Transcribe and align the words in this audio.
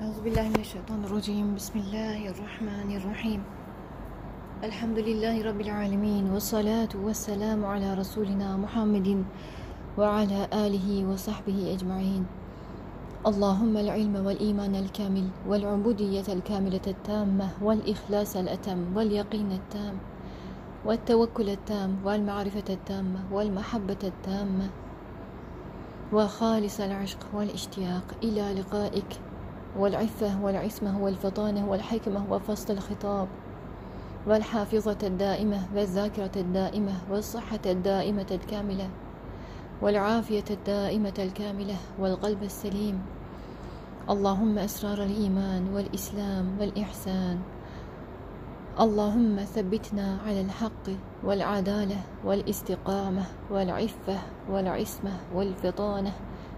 أعوذ 0.00 0.20
بالله 0.24 0.48
من 0.48 0.60
الشيطان 0.64 1.04
الرجيم. 1.04 1.60
بسم 1.60 1.78
الله 1.78 2.32
الرحمن 2.32 2.88
الرحيم. 2.96 3.40
الحمد 4.64 4.98
لله 4.98 5.44
رب 5.44 5.60
العالمين 5.60 6.24
والصلاة 6.32 6.88
والسلام 6.96 7.60
على 7.64 7.94
رسولنا 8.00 8.56
محمد 8.56 9.24
وعلى 10.00 10.48
آله 10.52 11.04
وصحبه 11.04 11.76
أجمعين. 11.76 12.24
اللهم 13.26 13.76
العلم 13.76 14.14
والإيمان 14.26 14.74
الكامل 14.74 15.28
والعبودية 15.44 16.28
الكاملة 16.32 16.86
التامة 16.86 17.48
والإخلاص 17.60 18.36
الأتم 18.36 18.96
واليقين 18.96 19.52
التام 19.52 19.94
والتوكل 20.84 21.48
التام 21.48 22.00
والمعرفة 22.04 22.68
التامة 22.72 23.20
والمحبة 23.32 24.02
التامة 24.04 24.66
وخالص 26.12 26.80
العشق 26.80 27.20
والاشتياق 27.36 28.06
إلى 28.24 28.64
لقائك. 28.64 29.12
والعفة 29.78 30.42
والعصمة 30.42 31.04
والفطانة 31.04 31.70
والحكمة 31.70 32.32
وفصل 32.32 32.72
الخطاب. 32.72 33.28
والحافظة 34.26 34.98
الدائمة 35.02 35.58
والذاكرة 35.74 36.30
الدائمة 36.36 36.92
والصحة 37.10 37.60
الدائمة 37.66 38.26
الكاملة. 38.30 38.88
والعافية 39.82 40.44
الدائمة 40.50 41.14
الكاملة 41.18 41.76
والقلب 41.98 42.42
السليم. 42.42 43.02
اللهم 44.10 44.58
أسرار 44.58 45.02
الإيمان 45.02 45.74
والإسلام 45.74 46.56
والإحسان. 46.60 47.38
اللهم 48.80 49.36
ثبتنا 49.36 50.18
على 50.26 50.40
الحق 50.40 50.86
والعدالة 51.24 51.96
والاستقامة 52.24 53.24
والعفة 53.50 54.18
والعصمة 54.50 55.12
والفطانة 55.34 56.12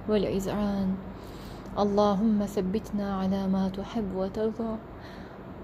والإذعان 0.08 0.94
اللهم 1.72 2.44
ثبتنا 2.44 3.16
على 3.16 3.48
ما 3.48 3.68
تحب 3.68 4.12
وترضى. 4.16 4.76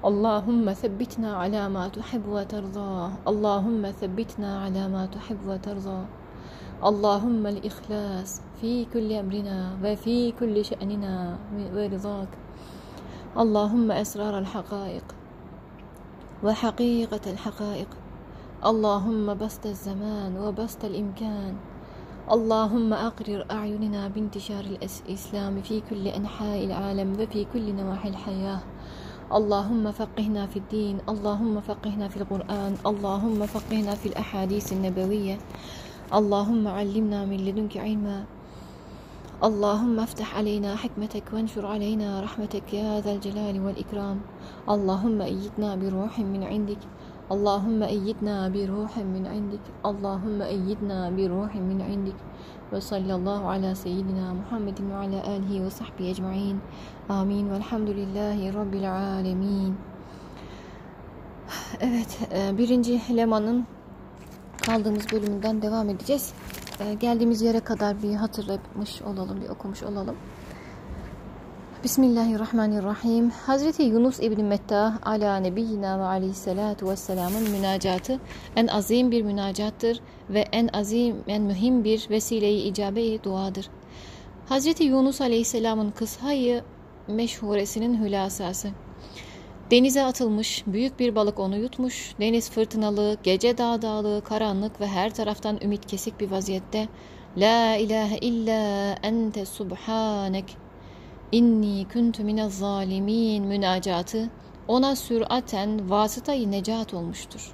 اللهم 0.04 0.72
ثبتنا 0.72 1.36
على 1.36 1.68
ما 1.68 1.88
تحب 1.88 2.24
وترضى. 2.28 3.12
اللهم 3.28 3.90
ثبتنا 3.90 4.60
على 4.64 4.88
ما 4.88 5.06
تحب 5.06 5.36
وترضى. 5.46 6.00
اللهم 6.84 7.46
الإخلاص 7.46 8.40
في 8.60 8.84
كل 8.88 9.12
أمرنا 9.12 9.76
وفي 9.84 10.32
كل 10.32 10.64
شأننا 10.64 11.36
ورضاك. 11.76 12.32
اللهم 13.36 13.92
أسرار 13.92 14.38
الحقائق 14.38 15.04
وحقيقة 16.44 17.24
الحقائق. 17.32 17.90
اللهم 18.64 19.34
بسط 19.34 19.66
الزمان 19.66 20.40
وبسط 20.40 20.84
الإمكان. 20.84 21.54
اللهم 22.28 22.92
أقرر 22.92 23.46
أعيننا 23.50 24.08
بانتشار 24.08 24.64
الإسلام 25.08 25.62
في 25.62 25.80
كل 25.80 26.08
أنحاء 26.08 26.64
العالم 26.64 27.16
وفي 27.20 27.46
كل 27.52 27.72
نواحي 27.74 28.08
الحياة. 28.08 28.60
اللهم 29.32 29.92
فقهنا 29.92 30.46
في 30.46 30.56
الدين 30.56 30.98
اللهم 31.08 31.60
فقهنا 31.60 32.08
في 32.08 32.16
القرآن 32.16 32.76
اللهم 32.86 33.46
فقهنا 33.46 33.94
في 33.94 34.06
الأحاديث 34.12 34.72
النبوية. 34.72 35.38
اللهم 36.12 36.68
علمنا 36.68 37.24
من 37.24 37.36
لدنك 37.36 37.76
علما. 37.76 38.24
اللهم 39.44 40.00
افتح 40.00 40.36
علينا 40.36 40.76
حكمتك 40.76 41.24
وانشر 41.32 41.66
علينا 41.66 42.20
رحمتك 42.20 42.74
يا 42.74 43.00
ذا 43.00 43.12
الجلال 43.12 43.56
والإكرام. 43.64 44.20
اللهم 44.68 45.18
أيدنا 45.20 45.80
بروح 45.80 46.20
من 46.20 46.44
عندك. 46.44 46.82
اللهم 47.31 47.83
أيدنا 47.83 48.49
بروح 48.49 48.97
من 48.97 49.23
عندك 49.33 49.65
اللهم 49.85 50.39
أيدنا 50.41 51.09
بروح 51.09 51.55
من 51.55 51.79
عندك 51.81 52.19
وصلى 52.71 53.13
الله 53.15 53.41
على 53.53 53.75
سيدنا 53.75 54.25
محمد 54.33 54.77
وعلى 54.91 55.19
آله 55.35 55.65
وصحبه 55.65 56.11
أجمعين 56.11 56.59
آمين 57.09 57.45
والحمد 57.51 57.89
lillahi 57.89 58.53
Rabbil 58.53 58.91
alemin. 58.91 59.75
Evet, 61.79 62.19
birinci 62.57 63.17
Leman'ın 63.17 63.65
kaldığımız 64.65 65.11
bölümünden 65.11 65.61
devam 65.61 65.89
edeceğiz. 65.89 66.33
Geldiğimiz 66.99 67.41
yere 67.41 67.59
kadar 67.59 68.03
bir 68.03 68.15
hatırlamış 68.15 69.01
olalım, 69.01 69.41
bir 69.41 69.49
okumuş 69.49 69.83
olalım. 69.83 70.15
Bismillahirrahmanirrahim. 71.84 73.30
Hazreti 73.30 73.82
Yunus 73.82 74.20
İbni 74.20 74.42
Metta 74.42 74.98
ala 75.02 75.36
nebiyyina 75.36 75.98
ve 75.98 76.02
aleyhissalatu 76.02 76.90
vesselamın 76.90 77.50
münacatı 77.50 78.20
en 78.56 78.66
azim 78.66 79.10
bir 79.10 79.22
münacattır 79.22 80.00
ve 80.30 80.40
en 80.52 80.68
azim, 80.72 81.16
en 81.26 81.42
mühim 81.42 81.84
bir 81.84 82.10
vesileyi 82.10 82.62
icabe-i 82.70 83.24
duadır. 83.24 83.70
Hazreti 84.48 84.84
Yunus 84.84 85.20
aleyhisselamın 85.20 85.90
kıshayı 85.90 86.62
meşhuresinin 87.08 88.04
hülasası. 88.04 88.68
Denize 89.70 90.04
atılmış, 90.04 90.64
büyük 90.66 90.98
bir 91.00 91.14
balık 91.14 91.38
onu 91.38 91.56
yutmuş, 91.56 92.14
deniz 92.20 92.50
fırtınalı, 92.50 93.16
gece 93.22 93.58
dağ 93.58 93.82
dağlı, 93.82 94.22
karanlık 94.24 94.80
ve 94.80 94.86
her 94.86 95.14
taraftan 95.14 95.58
ümit 95.62 95.86
kesik 95.86 96.20
bir 96.20 96.30
vaziyette 96.30 96.88
La 97.36 97.76
ilahe 97.76 98.18
illa 98.18 98.92
ente 99.02 99.46
subhanek 99.46 100.67
inni 101.32 101.88
kuntu 101.92 102.24
minez 102.24 102.58
zalimin 102.58 103.44
münacatı 103.44 104.30
ona 104.68 104.96
süraten 104.96 105.90
vasıtayı 105.90 106.50
necat 106.50 106.94
olmuştur. 106.94 107.52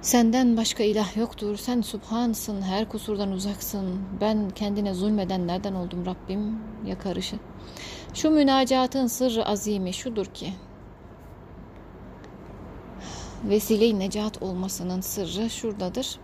Senden 0.00 0.56
başka 0.56 0.82
ilah 0.82 1.16
yoktur. 1.16 1.56
Sen 1.56 1.80
subhansın, 1.80 2.62
her 2.62 2.88
kusurdan 2.88 3.32
uzaksın. 3.32 4.00
Ben 4.20 4.50
kendine 4.50 4.94
zulmedenlerden 4.94 5.74
oldum 5.74 6.06
Rabbim 6.06 6.58
yakarışı. 6.86 7.36
Şu 8.14 8.30
münacatın 8.30 9.06
sırrı 9.06 9.46
azimi 9.46 9.92
şudur 9.92 10.26
ki, 10.26 10.52
vesile-i 13.44 13.98
necat 13.98 14.42
olmasının 14.42 15.00
sırrı 15.00 15.50
şuradadır. 15.50 16.18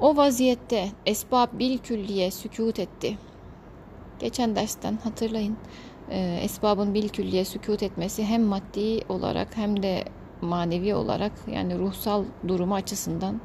O 0.00 0.16
vaziyette 0.16 0.88
esbab 1.06 1.58
bil 1.58 1.78
külliye 1.78 2.30
sükut 2.30 2.78
etti. 2.78 3.18
Geçen 4.20 4.56
dersten 4.56 4.96
hatırlayın. 5.04 5.56
E, 6.10 6.40
esbabın 6.42 6.94
bil 6.94 7.08
külliye 7.08 7.44
sükut 7.44 7.82
etmesi 7.82 8.24
hem 8.24 8.42
maddi 8.42 9.00
olarak 9.08 9.56
hem 9.56 9.82
de 9.82 10.04
manevi 10.40 10.94
olarak 10.94 11.32
yani 11.52 11.78
ruhsal 11.78 12.24
durumu 12.48 12.74
açısından, 12.74 13.40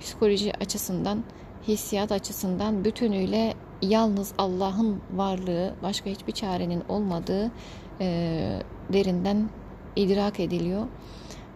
psikoloji 0.00 0.52
açısından, 0.60 1.24
hissiyat 1.68 2.12
açısından 2.12 2.84
bütünüyle 2.84 3.54
yalnız 3.82 4.32
Allah'ın 4.38 5.00
varlığı, 5.12 5.74
başka 5.82 6.10
hiçbir 6.10 6.32
çarenin 6.32 6.82
olmadığı 6.88 7.50
e, 8.00 8.58
derinden 8.92 9.50
idrak 9.96 10.40
ediliyor 10.40 10.86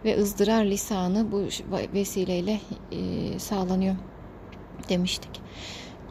ve 0.05 0.17
ızdırar 0.17 0.65
lisanı 0.65 1.31
bu 1.31 1.43
vesileyle 1.93 2.59
e, 2.91 3.39
sağlanıyor 3.39 3.95
demiştik. 4.89 5.41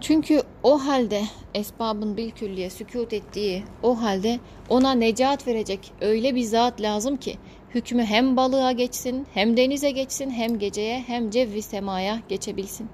Çünkü 0.01 0.43
o 0.63 0.79
halde 0.87 1.23
esbabın 1.55 2.17
bir 2.17 2.31
külliye 2.31 2.71
sükut 2.71 3.13
ettiği 3.13 3.63
o 3.83 4.03
halde 4.03 4.39
ona 4.69 4.93
necat 4.95 5.47
verecek 5.47 5.93
öyle 6.01 6.35
bir 6.35 6.43
zat 6.43 6.81
lazım 6.81 7.17
ki 7.17 7.37
hükmü 7.75 8.05
hem 8.05 8.37
balığa 8.37 8.73
geçsin 8.73 9.27
hem 9.35 9.57
denize 9.57 9.91
geçsin 9.91 10.31
hem 10.31 10.59
geceye 10.59 11.01
hem 11.07 11.31
cevvi 11.31 11.63
semaya 11.63 12.21
geçebilsin. 12.29 12.89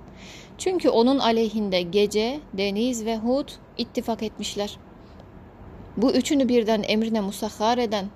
Çünkü 0.59 0.89
onun 0.89 1.19
aleyhinde 1.19 1.83
gece, 1.83 2.41
deniz 2.53 3.05
ve 3.05 3.17
hud 3.17 3.49
ittifak 3.79 4.23
etmişler. 4.23 4.79
Bu 5.97 6.13
üçünü 6.13 6.49
birden 6.49 6.85
emrine 6.89 7.21
musahhar 7.21 7.79
eden 7.79 8.07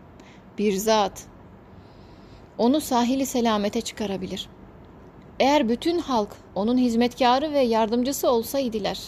bir 0.59 0.73
zat 0.73 1.27
onu 2.59 2.81
sahili 2.81 3.27
selamete 3.27 3.81
çıkarabilir. 3.81 4.49
Eğer 5.41 5.69
bütün 5.69 5.99
halk 5.99 6.37
onun 6.55 6.79
hizmetkarı 6.79 7.53
ve 7.53 7.61
yardımcısı 7.61 8.31
olsaydılar, 8.31 8.99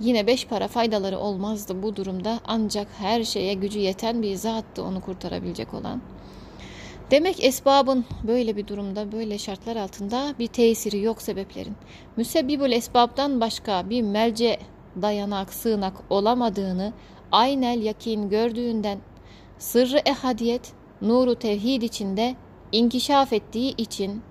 yine 0.00 0.26
beş 0.26 0.46
para 0.46 0.68
faydaları 0.68 1.18
olmazdı 1.18 1.82
bu 1.82 1.96
durumda 1.96 2.40
ancak 2.46 2.88
her 2.98 3.24
şeye 3.24 3.54
gücü 3.54 3.78
yeten 3.78 4.22
bir 4.22 4.34
zattı 4.34 4.82
onu 4.82 5.00
kurtarabilecek 5.00 5.74
olan. 5.74 6.02
Demek 7.10 7.44
esbabın 7.44 8.04
böyle 8.26 8.56
bir 8.56 8.66
durumda, 8.66 9.12
böyle 9.12 9.38
şartlar 9.38 9.76
altında 9.76 10.34
bir 10.38 10.46
tesiri 10.46 11.00
yok 11.00 11.22
sebeplerin. 11.22 11.76
Müsebbibül 12.16 12.72
esbabdan 12.72 13.40
başka 13.40 13.90
bir 13.90 14.02
melce, 14.02 14.58
dayanak, 15.02 15.52
sığınak 15.52 15.94
olamadığını 16.10 16.92
aynel 17.32 17.82
yakin 17.82 18.28
gördüğünden 18.28 18.98
sırrı 19.58 19.98
ehadiyet, 20.04 20.72
nuru 21.02 21.34
tevhid 21.34 21.82
içinde 21.82 22.34
inkişaf 22.72 23.32
ettiği 23.32 23.76
için 23.76 24.22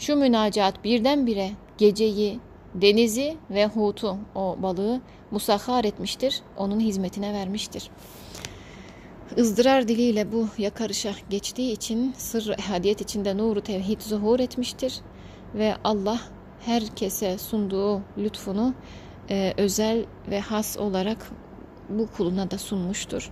şu 0.00 0.16
münacat 0.16 0.84
birdenbire 0.84 1.50
geceyi, 1.78 2.40
denizi 2.74 3.36
ve 3.50 3.66
hutu 3.66 4.16
o 4.34 4.56
balığı 4.62 5.00
musahhar 5.30 5.84
etmiştir, 5.84 6.42
onun 6.56 6.80
hizmetine 6.80 7.32
vermiştir. 7.32 7.90
ızdırar 9.38 9.88
diliyle 9.88 10.32
bu 10.32 10.48
yakarışa 10.58 11.12
geçtiği 11.30 11.72
için 11.72 12.14
sır 12.16 12.48
ehadiyet 12.58 13.00
içinde 13.00 13.36
nuru 13.36 13.60
tevhid 13.60 14.00
zuhur 14.00 14.40
etmiştir 14.40 15.00
ve 15.54 15.74
Allah 15.84 16.20
herkese 16.60 17.38
sunduğu 17.38 18.02
lütfunu 18.18 18.74
e, 19.30 19.54
özel 19.56 20.04
ve 20.30 20.40
has 20.40 20.76
olarak 20.76 21.30
bu 21.88 22.06
kuluna 22.06 22.50
da 22.50 22.58
sunmuştur. 22.58 23.30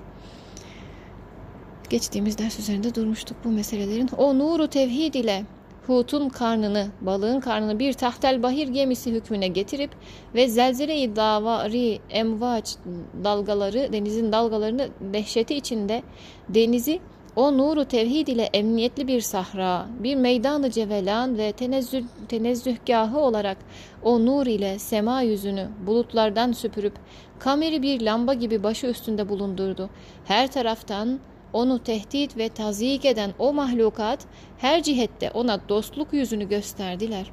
Geçtiğimiz 1.90 2.38
ders 2.38 2.58
üzerinde 2.58 2.94
durmuştuk 2.94 3.36
bu 3.44 3.48
meselelerin. 3.48 4.08
O 4.16 4.38
nuru 4.38 4.68
tevhid 4.68 5.14
ile 5.14 5.44
Hut'un 5.88 6.28
karnını, 6.28 6.86
balığın 7.00 7.40
karnını 7.40 7.78
bir 7.78 7.92
tahtel 7.92 8.42
bahir 8.42 8.68
gemisi 8.68 9.12
hükmüne 9.12 9.48
getirip 9.48 9.90
ve 10.34 10.48
zelzele-i 10.48 11.16
davari 11.16 11.98
emvaç 12.10 12.76
dalgaları, 13.24 13.92
denizin 13.92 14.32
dalgalarını 14.32 14.88
dehşeti 15.00 15.54
içinde 15.54 16.02
denizi 16.48 17.00
o 17.36 17.58
nuru 17.58 17.84
tevhid 17.84 18.26
ile 18.26 18.42
emniyetli 18.42 19.06
bir 19.06 19.20
sahra, 19.20 19.86
bir 19.98 20.14
meydanı 20.14 20.70
cevelan 20.70 21.38
ve 21.38 21.52
tenezzüh, 21.52 22.02
tenezzühgahı 22.28 23.18
olarak 23.18 23.56
o 24.02 24.26
nur 24.26 24.46
ile 24.46 24.78
sema 24.78 25.22
yüzünü 25.22 25.68
bulutlardan 25.86 26.52
süpürüp 26.52 26.94
kameri 27.38 27.82
bir 27.82 28.00
lamba 28.00 28.34
gibi 28.34 28.62
başı 28.62 28.86
üstünde 28.86 29.28
bulundurdu. 29.28 29.90
Her 30.24 30.50
taraftan 30.50 31.20
onu 31.52 31.82
tehdit 31.82 32.36
ve 32.36 32.48
tazyik 32.48 33.04
eden 33.04 33.34
o 33.38 33.52
mahlukat 33.52 34.26
her 34.58 34.82
cihette 34.82 35.30
ona 35.30 35.68
dostluk 35.68 36.12
yüzünü 36.12 36.48
gösterdiler. 36.48 37.30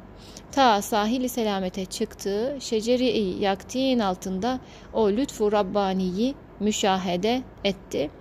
Ta 0.51 0.81
sahili 0.81 1.29
selamete 1.29 1.85
çıktığı 1.85 2.57
şeceri 2.59 3.19
yaktin 3.43 3.99
altında 3.99 4.59
o 4.93 5.09
lütfu 5.09 5.51
Rabbani'yi 5.51 6.35
müşahede 6.59 7.41
etti. 7.63 8.11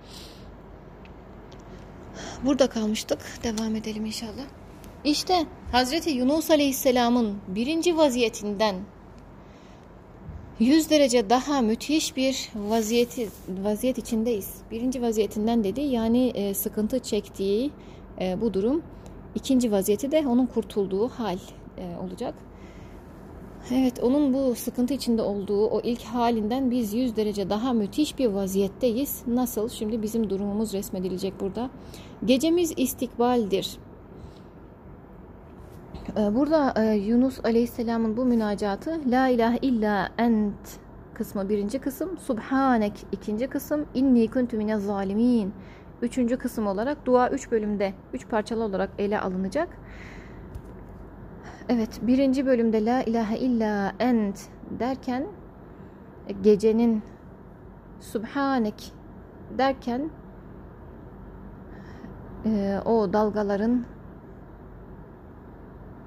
Burada 2.43 2.67
kalmıştık. 2.67 3.19
Devam 3.43 3.75
edelim 3.75 4.05
inşallah. 4.05 4.45
İşte 5.03 5.45
Hazreti 5.71 6.09
Yunus 6.09 6.51
Aleyhisselam'ın 6.51 7.37
birinci 7.47 7.97
vaziyetinden 7.97 8.75
100 10.59 10.89
derece 10.89 11.29
daha 11.29 11.61
müthiş 11.61 12.17
bir 12.17 12.49
vaziyeti 12.55 13.29
vaziyet 13.63 13.97
içindeyiz. 13.97 14.53
Birinci 14.71 15.01
vaziyetinden 15.01 15.63
dedi 15.63 15.81
yani 15.81 16.27
e, 16.27 16.53
sıkıntı 16.53 16.99
çektiği 16.99 17.71
e, 18.21 18.41
bu 18.41 18.53
durum. 18.53 18.83
İkinci 19.35 19.71
vaziyeti 19.71 20.11
de 20.11 20.27
onun 20.27 20.45
kurtulduğu 20.45 21.07
hal 21.07 21.37
e, 21.77 21.97
olacak. 22.03 22.33
Evet 23.71 24.03
onun 24.03 24.33
bu 24.33 24.55
sıkıntı 24.55 24.93
içinde 24.93 25.21
olduğu 25.21 25.67
o 25.67 25.81
ilk 25.83 26.01
halinden 26.01 26.71
biz 26.71 26.93
100 26.93 27.15
derece 27.15 27.49
daha 27.49 27.73
müthiş 27.73 28.19
bir 28.19 28.27
vaziyetteyiz. 28.27 29.23
Nasıl? 29.27 29.69
Şimdi 29.69 30.01
bizim 30.01 30.29
durumumuz 30.29 30.73
resmedilecek 30.73 31.39
burada. 31.39 31.69
Gecemiz 32.25 32.73
istikbaldir. 32.77 33.77
Ee, 36.09 36.35
burada 36.35 36.73
e, 36.83 36.95
Yunus 36.95 37.45
Aleyhisselam'ın 37.45 38.17
bu 38.17 38.25
münacatı 38.25 39.01
La 39.11 39.27
ilahe 39.27 39.57
illa 39.57 40.09
ent 40.17 40.79
kısmı 41.13 41.49
birinci 41.49 41.79
kısım, 41.79 42.17
Subhanek 42.17 43.05
ikinci 43.11 43.47
kısım, 43.47 43.85
inni 43.93 44.31
kuntu 44.31 44.57
mine 44.57 44.79
zalimin 44.79 45.53
üçüncü 46.01 46.37
kısım 46.37 46.67
olarak 46.67 47.05
dua 47.05 47.29
üç 47.29 47.51
bölümde, 47.51 47.93
üç 48.13 48.27
parçalı 48.29 48.63
olarak 48.63 48.89
ele 48.97 49.19
alınacak. 49.19 49.69
Evet, 51.69 51.99
birinci 52.01 52.45
bölümde 52.45 52.85
La 52.85 53.03
ilahe 53.03 53.37
illa 53.37 53.93
ent 53.99 54.49
derken 54.79 55.27
e, 56.27 56.33
gecenin 56.33 57.03
Subhanek 57.99 58.93
derken 59.57 60.09
e, 62.45 62.79
o 62.85 63.13
dalgaların 63.13 63.94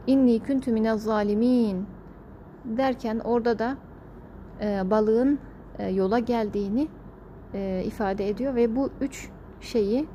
inni 0.09 0.41
kuntu 0.43 0.71
minez 0.73 1.03
zalimin 1.03 1.87
derken 2.65 3.19
orada 3.19 3.59
da 3.59 3.77
e, 4.61 4.91
balığın 4.91 5.39
e, 5.79 5.89
yola 5.89 6.19
geldiğini 6.19 6.89
e, 7.55 7.83
ifade 7.87 8.29
ediyor 8.29 8.55
ve 8.55 8.77
bu 8.77 8.91
üç 9.01 9.29
şeyi 9.61 10.07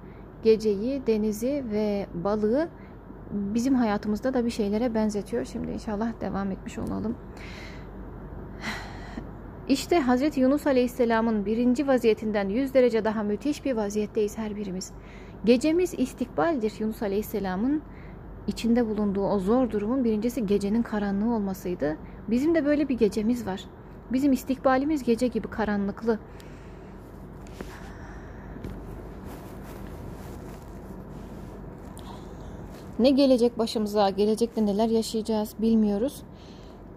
geceyi, 0.44 1.08
denizi 1.08 1.64
ve 1.72 2.08
balığı 2.14 2.68
bizim 3.32 3.76
hayatımızda 3.76 4.34
da 4.34 4.46
bir 4.46 4.50
şeylere 4.50 4.94
benzetiyor. 4.94 5.46
Şimdi 5.46 5.72
inşallah 5.72 6.22
devam 6.22 6.52
etmiş 6.52 6.78
olalım. 6.78 7.16
İşte 9.68 10.00
Hazreti 10.00 10.40
Yunus 10.40 10.68
Aleyhisselam'ın 10.68 11.46
birinci 11.46 11.88
vaziyetinden 11.88 12.50
100 12.50 12.74
derece 12.74 13.06
daha 13.06 13.24
müthiş 13.24 13.66
bir 13.66 13.74
vaziyetteyiz 13.74 14.38
her 14.38 14.56
birimiz. 14.56 14.92
Gecemiz 15.46 15.94
istikbaldir 15.98 16.74
Yunus 16.80 17.04
Aleyhisselam'ın 17.04 17.82
içinde 18.48 18.88
bulunduğu 18.90 19.24
o 19.28 19.40
zor 19.40 19.72
durumun 19.72 20.04
birincisi 20.04 20.46
gecenin 20.46 20.82
karanlığı 20.82 21.36
olmasıydı. 21.36 21.98
Bizim 22.28 22.56
de 22.56 22.66
böyle 22.66 22.90
bir 22.90 22.98
gecemiz 22.98 23.46
var. 23.46 23.64
Bizim 24.12 24.32
istikbalimiz 24.32 25.04
gece 25.04 25.28
gibi 25.28 25.48
karanlıklı. 25.48 26.20
Ne 33.00 33.10
gelecek 33.10 33.60
başımıza, 33.60 34.10
gelecekte 34.10 34.66
neler 34.66 34.90
yaşayacağız 34.90 35.56
bilmiyoruz. 35.60 36.24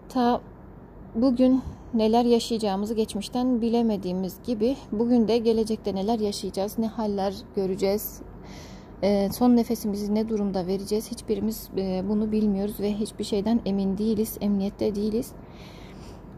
Ta 0.09 0.41
bugün 1.15 1.63
neler 1.95 2.25
yaşayacağımızı 2.25 2.95
geçmişten 2.95 3.61
bilemediğimiz 3.61 4.37
gibi 4.47 4.77
bugün 4.93 5.29
de 5.29 5.39
gelecekte 5.39 5.95
neler 5.95 6.19
yaşayacağız, 6.19 6.79
ne 6.79 6.87
haller 6.87 7.35
göreceğiz, 7.57 8.21
son 9.33 9.57
nefesimizi 9.57 10.15
ne 10.15 10.29
durumda 10.29 10.67
vereceğiz 10.67 11.11
hiçbirimiz 11.11 11.69
e, 11.77 12.03
bunu 12.09 12.33
bilmiyoruz 12.33 12.81
ve 12.81 12.93
hiçbir 12.93 13.25
şeyden 13.25 13.61
emin 13.67 13.99
değiliz, 13.99 14.39
emniyette 14.41 14.95
değiliz. 14.95 15.33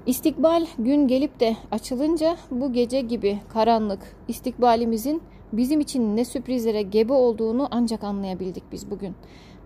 İstikbal 0.06 0.66
gün 0.78 1.08
gelip 1.08 1.40
de 1.40 1.56
açılınca 1.70 2.36
bu 2.50 2.72
gece 2.72 3.00
gibi 3.00 3.38
karanlık 3.48 4.16
istikbalimizin 4.28 5.22
bizim 5.52 5.80
için 5.80 6.16
ne 6.16 6.24
sürprizlere 6.24 6.82
gebe 6.82 7.12
olduğunu 7.12 7.68
ancak 7.70 8.04
anlayabildik 8.04 8.72
biz 8.72 8.90
bugün. 8.90 9.14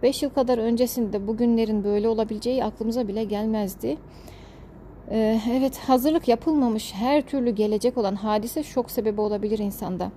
5 0.03 0.23
yıl 0.23 0.31
kadar 0.31 0.59
öncesinde 0.59 1.27
bugünlerin 1.27 1.85
böyle 1.85 2.09
olabileceği 2.09 2.65
aklımıza 2.65 3.09
bile 3.09 3.25
gelmezdi. 3.25 3.97
Ee, 5.11 5.41
evet 5.51 5.79
hazırlık 5.79 6.29
yapılmamış 6.29 6.95
her 6.95 7.23
türlü 7.23 7.51
gelecek 7.51 7.99
olan 7.99 8.15
hadise 8.15 8.63
şok 8.63 8.91
sebebi 8.91 9.21
olabilir 9.21 9.59
insanda. 9.59 10.13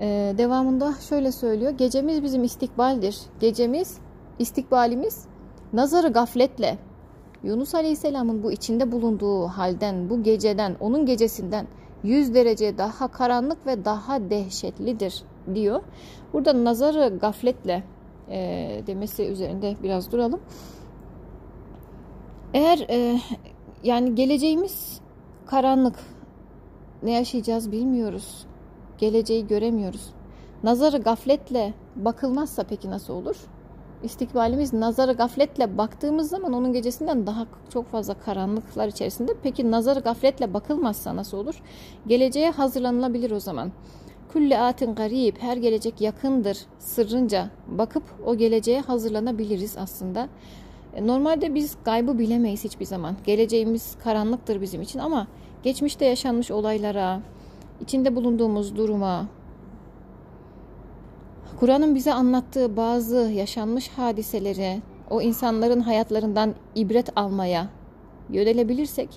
Ee, 0.00 0.34
devamında 0.38 0.94
şöyle 1.08 1.32
söylüyor. 1.32 1.70
Gecemiz 1.70 2.22
bizim 2.22 2.44
istikbaldir. 2.44 3.18
Gecemiz, 3.40 3.98
istikbalimiz 4.38 5.24
nazarı 5.72 6.08
gafletle 6.08 6.78
Yunus 7.42 7.74
Aleyhisselam'ın 7.74 8.42
bu 8.42 8.52
içinde 8.52 8.92
bulunduğu 8.92 9.46
halden, 9.46 10.10
bu 10.10 10.22
geceden, 10.22 10.76
onun 10.80 11.06
gecesinden 11.06 11.66
100 12.02 12.34
derece 12.34 12.78
daha 12.78 13.08
karanlık 13.08 13.66
ve 13.66 13.84
daha 13.84 14.30
dehşetlidir 14.30 15.22
diyor. 15.54 15.82
Burada 16.32 16.64
nazarı 16.64 17.18
gafletle 17.18 17.84
e, 18.30 18.38
demesi 18.86 19.24
üzerinde 19.24 19.76
biraz 19.82 20.12
duralım. 20.12 20.40
Eğer 22.54 22.86
e, 22.90 23.20
yani 23.82 24.14
geleceğimiz 24.14 25.00
karanlık, 25.46 25.96
ne 27.02 27.12
yaşayacağız 27.12 27.72
bilmiyoruz 27.72 28.46
geleceği 28.98 29.46
göremiyoruz. 29.46 30.10
Nazarı 30.62 30.98
gafletle 30.98 31.74
bakılmazsa 31.96 32.62
peki 32.62 32.90
nasıl 32.90 33.14
olur? 33.14 33.36
İstikbalimiz 34.02 34.72
nazarı 34.72 35.12
gafletle 35.12 35.78
baktığımız 35.78 36.28
zaman 36.28 36.52
onun 36.52 36.72
gecesinden 36.72 37.26
daha 37.26 37.46
çok 37.72 37.88
fazla 37.90 38.14
karanlıklar 38.14 38.88
içerisinde. 38.88 39.34
Peki 39.42 39.70
nazarı 39.70 40.00
gafletle 40.00 40.54
bakılmazsa 40.54 41.16
nasıl 41.16 41.38
olur? 41.38 41.62
Geleceğe 42.06 42.50
hazırlanılabilir 42.50 43.30
o 43.30 43.40
zaman. 43.40 43.72
Kulli 44.32 44.58
atin 44.58 44.94
garib, 44.94 45.36
her 45.40 45.56
gelecek 45.56 46.00
yakındır 46.00 46.58
sırrınca 46.78 47.50
bakıp 47.68 48.02
o 48.26 48.36
geleceğe 48.36 48.80
hazırlanabiliriz 48.80 49.76
aslında. 49.78 50.28
E, 50.94 51.06
normalde 51.06 51.54
biz 51.54 51.76
gaybı 51.84 52.18
bilemeyiz 52.18 52.64
hiçbir 52.64 52.84
zaman. 52.84 53.16
Geleceğimiz 53.26 53.96
karanlıktır 54.04 54.60
bizim 54.60 54.82
için 54.82 54.98
ama 54.98 55.26
geçmişte 55.62 56.04
yaşanmış 56.04 56.50
olaylara, 56.50 57.20
içinde 57.80 58.16
bulunduğumuz 58.16 58.76
duruma, 58.76 59.26
Kur'an'ın 61.60 61.94
bize 61.94 62.12
anlattığı 62.12 62.76
bazı 62.76 63.16
yaşanmış 63.16 63.88
hadiseleri, 63.88 64.82
o 65.10 65.22
insanların 65.22 65.80
hayatlarından 65.80 66.54
ibret 66.74 67.18
almaya 67.18 67.68
yönelebilirsek, 68.30 69.08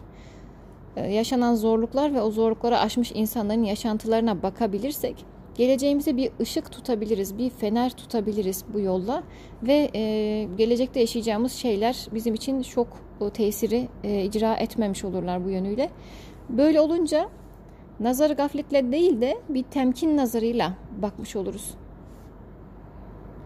e, 0.95 1.13
yaşanan 1.13 1.55
zorluklar 1.55 2.13
ve 2.13 2.21
o 2.21 2.31
zorlukları 2.31 2.79
aşmış 2.79 3.11
insanların 3.15 3.63
yaşantılarına 3.63 4.43
bakabilirsek, 4.43 5.25
geleceğimize 5.55 6.17
bir 6.17 6.31
ışık 6.39 6.71
tutabiliriz, 6.71 7.37
bir 7.37 7.49
fener 7.49 7.91
tutabiliriz 7.91 8.65
bu 8.73 8.79
yolla 8.79 9.23
ve 9.63 9.89
e, 9.95 10.43
gelecekte 10.57 10.99
yaşayacağımız 10.99 11.51
şeyler 11.51 12.07
bizim 12.13 12.33
için 12.33 12.61
çok 12.61 12.87
o 13.19 13.29
tesiri 13.29 13.87
e, 14.03 14.23
icra 14.23 14.55
etmemiş 14.55 15.03
olurlar 15.03 15.45
bu 15.45 15.49
yönüyle. 15.49 15.89
Böyle 16.49 16.81
olunca 16.81 17.29
nazarı 18.01 18.33
gafletle 18.33 18.91
değil 18.91 19.21
de 19.21 19.37
bir 19.49 19.63
temkin 19.63 20.17
nazarıyla 20.17 20.73
bakmış 21.01 21.35
oluruz. 21.35 21.73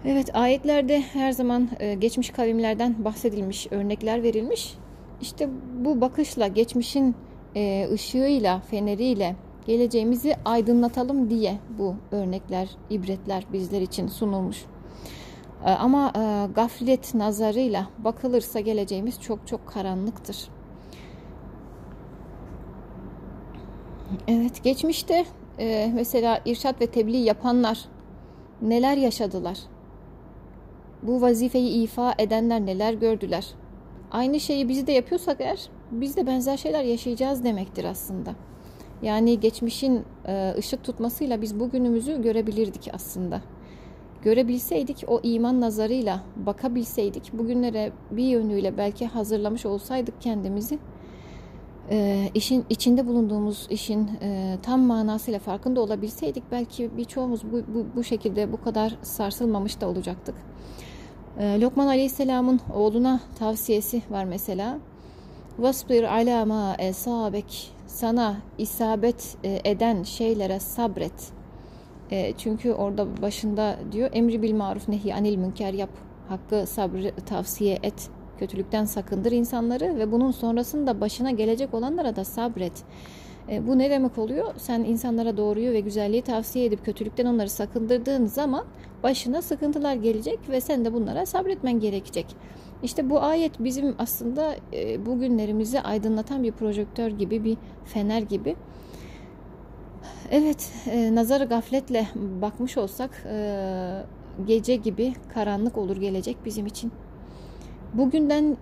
Evet 0.06 0.36
ayetlerde 0.36 1.02
her 1.02 1.32
zaman 1.32 1.70
e, 1.80 1.94
geçmiş 1.94 2.30
kavimlerden 2.30 3.06
bahsedilmiş, 3.06 3.68
örnekler 3.72 4.24
verilmiş. 4.24 4.76
İşte 5.22 5.50
bu 5.80 6.02
bakışla, 6.02 6.48
geçmişin 6.48 7.16
e, 7.56 7.90
ışığıyla, 7.94 8.60
feneriyle 8.60 9.36
Geleceğimizi 9.66 10.36
aydınlatalım 10.46 11.30
diye 11.30 11.60
bu 11.78 11.96
örnekler, 12.12 12.70
ibretler 12.90 13.46
bizler 13.54 13.82
için 13.82 14.08
sunulmuş. 14.08 14.66
Ee, 15.66 15.70
ama 15.70 16.12
e, 16.16 16.54
gaflet 16.54 17.14
nazarıyla 17.14 17.88
bakılırsa 17.98 18.60
geleceğimiz 18.60 19.22
çok 19.22 19.48
çok 19.48 19.68
karanlıktır. 19.68 20.48
Evet, 24.28 24.64
geçmişte 24.64 25.26
e, 25.60 25.92
mesela 25.96 26.42
irşat 26.46 26.82
ve 26.82 26.88
tebliğ 26.88 27.18
yapanlar 27.18 27.86
neler 28.62 28.98
yaşadılar? 28.98 29.58
Bu 31.04 31.22
vazifeyi 31.22 31.84
ifa 31.84 32.16
edenler 32.20 32.66
neler 32.66 32.94
gördüler? 32.94 33.48
Aynı 34.12 34.40
şeyi 34.40 34.70
biz 34.70 34.88
de 34.88 34.92
yapıyorsak 34.92 35.42
eğer 35.42 35.70
biz 35.92 36.18
de 36.18 36.28
benzer 36.28 36.58
şeyler 36.58 36.84
yaşayacağız 36.84 37.44
demektir 37.44 37.84
aslında. 37.84 38.36
Yani 39.02 39.40
geçmişin 39.40 40.04
e, 40.28 40.54
ışık 40.58 40.84
tutmasıyla 40.84 41.42
biz 41.42 41.60
bugünümüzü 41.60 42.22
görebilirdik 42.22 42.90
aslında. 42.94 43.42
Görebilseydik 44.22 45.04
o 45.08 45.20
iman 45.24 45.62
nazarıyla 45.62 46.24
bakabilseydik 46.36 47.34
bugünlere 47.34 47.92
bir 48.12 48.24
yönüyle 48.24 48.78
belki 48.78 49.06
hazırlamış 49.06 49.66
olsaydık 49.66 50.22
kendimizi 50.22 50.80
e, 51.92 52.30
işin 52.34 52.66
içinde 52.70 53.08
bulunduğumuz 53.08 53.68
işin 53.70 54.10
e, 54.22 54.58
tam 54.64 54.82
manasıyla 54.82 55.40
farkında 55.40 55.82
olabilseydik 55.82 56.44
belki 56.52 56.98
birçoğumuz 56.98 57.44
bu, 57.44 57.58
bu, 57.58 57.86
bu 57.96 58.04
şekilde 58.04 58.52
bu 58.52 58.62
kadar 58.64 58.98
sarsılmamış 59.02 59.82
da 59.82 59.90
olacaktık. 59.90 60.36
E, 61.40 61.62
Lokman 61.62 61.88
Aleyhisselam'ın 61.88 62.60
oğluna 62.74 63.20
tavsiyesi 63.40 64.02
var 64.10 64.26
mesela. 64.26 64.78
Vasbir 65.60 66.04
ala 66.04 66.46
ma 66.46 66.76
esabek 66.80 67.72
sana 67.88 68.38
isabet 68.58 69.38
e, 69.44 69.60
eden 69.64 70.04
şeylere 70.04 70.60
sabret. 70.60 71.32
E, 72.12 72.34
çünkü 72.38 72.74
orada 72.74 73.22
başında 73.22 73.80
diyor 73.92 74.10
emri 74.14 74.42
bil 74.42 74.54
maruf 74.54 74.88
nehi 74.88 75.16
anil 75.16 75.38
münker 75.38 75.74
yap. 75.74 75.90
Hakkı 76.30 76.68
sabrı 76.68 77.12
tavsiye 77.26 77.80
et. 77.84 78.10
Kötülükten 78.40 78.86
sakındır 78.86 79.32
insanları 79.32 79.98
ve 79.98 80.12
bunun 80.12 80.32
sonrasında 80.32 81.02
başına 81.02 81.32
gelecek 81.32 81.74
olanlara 81.74 82.16
da 82.16 82.26
sabret. 82.26 82.84
E, 83.50 83.68
bu 83.68 83.78
ne 83.78 83.90
demek 83.90 84.18
oluyor? 84.18 84.54
Sen 84.58 84.80
insanlara 84.80 85.38
doğruyu 85.38 85.72
ve 85.72 85.80
güzelliği 85.80 86.22
tavsiye 86.22 86.66
edip 86.66 86.86
kötülükten 86.86 87.26
onları 87.26 87.50
sakındırdığın 87.50 88.26
zaman 88.26 88.66
başına 89.04 89.42
sıkıntılar 89.42 89.96
gelecek 89.96 90.40
ve 90.50 90.62
sen 90.62 90.86
de 90.86 90.94
bunlara 90.94 91.26
sabretmen 91.26 91.80
gerekecek. 91.80 92.26
İşte 92.84 93.10
bu 93.10 93.20
ayet 93.20 93.60
bizim 93.60 93.96
aslında 94.00 94.56
e, 94.74 95.06
bugünlerimizi 95.06 95.82
aydınlatan 95.82 96.44
bir 96.44 96.52
projektör 96.52 97.08
gibi, 97.08 97.44
bir 97.44 97.58
fener 97.86 98.22
gibi. 98.22 98.56
Evet, 100.32 100.74
e, 100.92 101.16
nazarı 101.16 101.46
gafletle 101.46 102.08
bakmış 102.16 102.78
olsak 102.78 103.24
e, 103.26 104.04
gece 104.48 104.76
gibi 104.76 105.14
karanlık 105.34 105.78
olur 105.78 105.98
gelecek 105.98 106.38
bizim 106.46 106.66
için. 106.66 106.92
Bugünden 107.98 108.58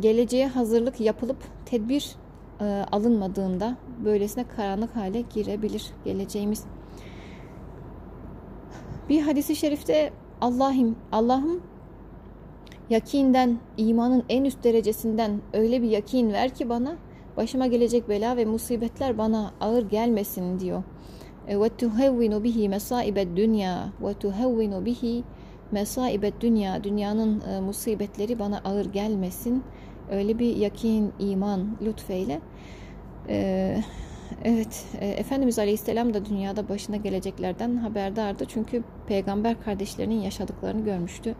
geleceğe 0.00 0.46
hazırlık 0.46 1.00
yapılıp 1.00 1.36
tedbir 1.64 2.16
e, 2.60 2.64
alınmadığında 2.92 3.76
böylesine 4.04 4.44
karanlık 4.56 4.96
hale 4.96 5.20
girebilir 5.20 5.86
geleceğimiz. 6.04 6.64
Bir 9.08 9.22
hadisi 9.22 9.56
şerifte 9.56 10.12
Allah'ım 10.40 10.96
Allah'ım 11.12 11.62
yakinden, 12.90 13.58
imanın 13.76 14.24
en 14.28 14.44
üst 14.44 14.64
derecesinden 14.64 15.40
öyle 15.52 15.82
bir 15.82 15.88
yakin 15.88 16.32
ver 16.32 16.54
ki 16.54 16.68
bana 16.68 16.96
başıma 17.36 17.66
gelecek 17.66 18.08
bela 18.08 18.36
ve 18.36 18.44
musibetler 18.44 19.18
bana 19.18 19.52
ağır 19.60 19.90
gelmesin 19.90 20.60
diyor. 20.60 20.82
E, 21.48 21.60
ve 21.60 21.68
tuhevvinu 21.68 22.44
bihi 22.44 22.68
mesaibed 22.68 23.36
dünya 23.36 23.92
ve 24.02 24.14
tuhevvinu 24.14 24.84
bihi 24.84 25.24
mesaibed 25.72 26.32
dünya 26.40 26.84
dünyanın 26.84 27.40
e, 27.40 27.60
musibetleri 27.60 28.38
bana 28.38 28.58
ağır 28.58 28.84
gelmesin. 28.84 29.64
Öyle 30.10 30.38
bir 30.38 30.56
yakin, 30.56 31.12
iman 31.18 31.76
lütfeyle. 31.82 32.40
Ee, 33.28 33.82
evet, 34.44 34.84
e, 35.00 35.06
Efendimiz 35.08 35.58
Aleyhisselam 35.58 36.14
da 36.14 36.24
dünyada 36.24 36.68
başına 36.68 36.96
geleceklerden 36.96 37.76
haberdardı. 37.76 38.44
Çünkü 38.48 38.82
peygamber 39.06 39.62
kardeşlerinin 39.62 40.20
yaşadıklarını 40.20 40.84
görmüştü. 40.84 41.34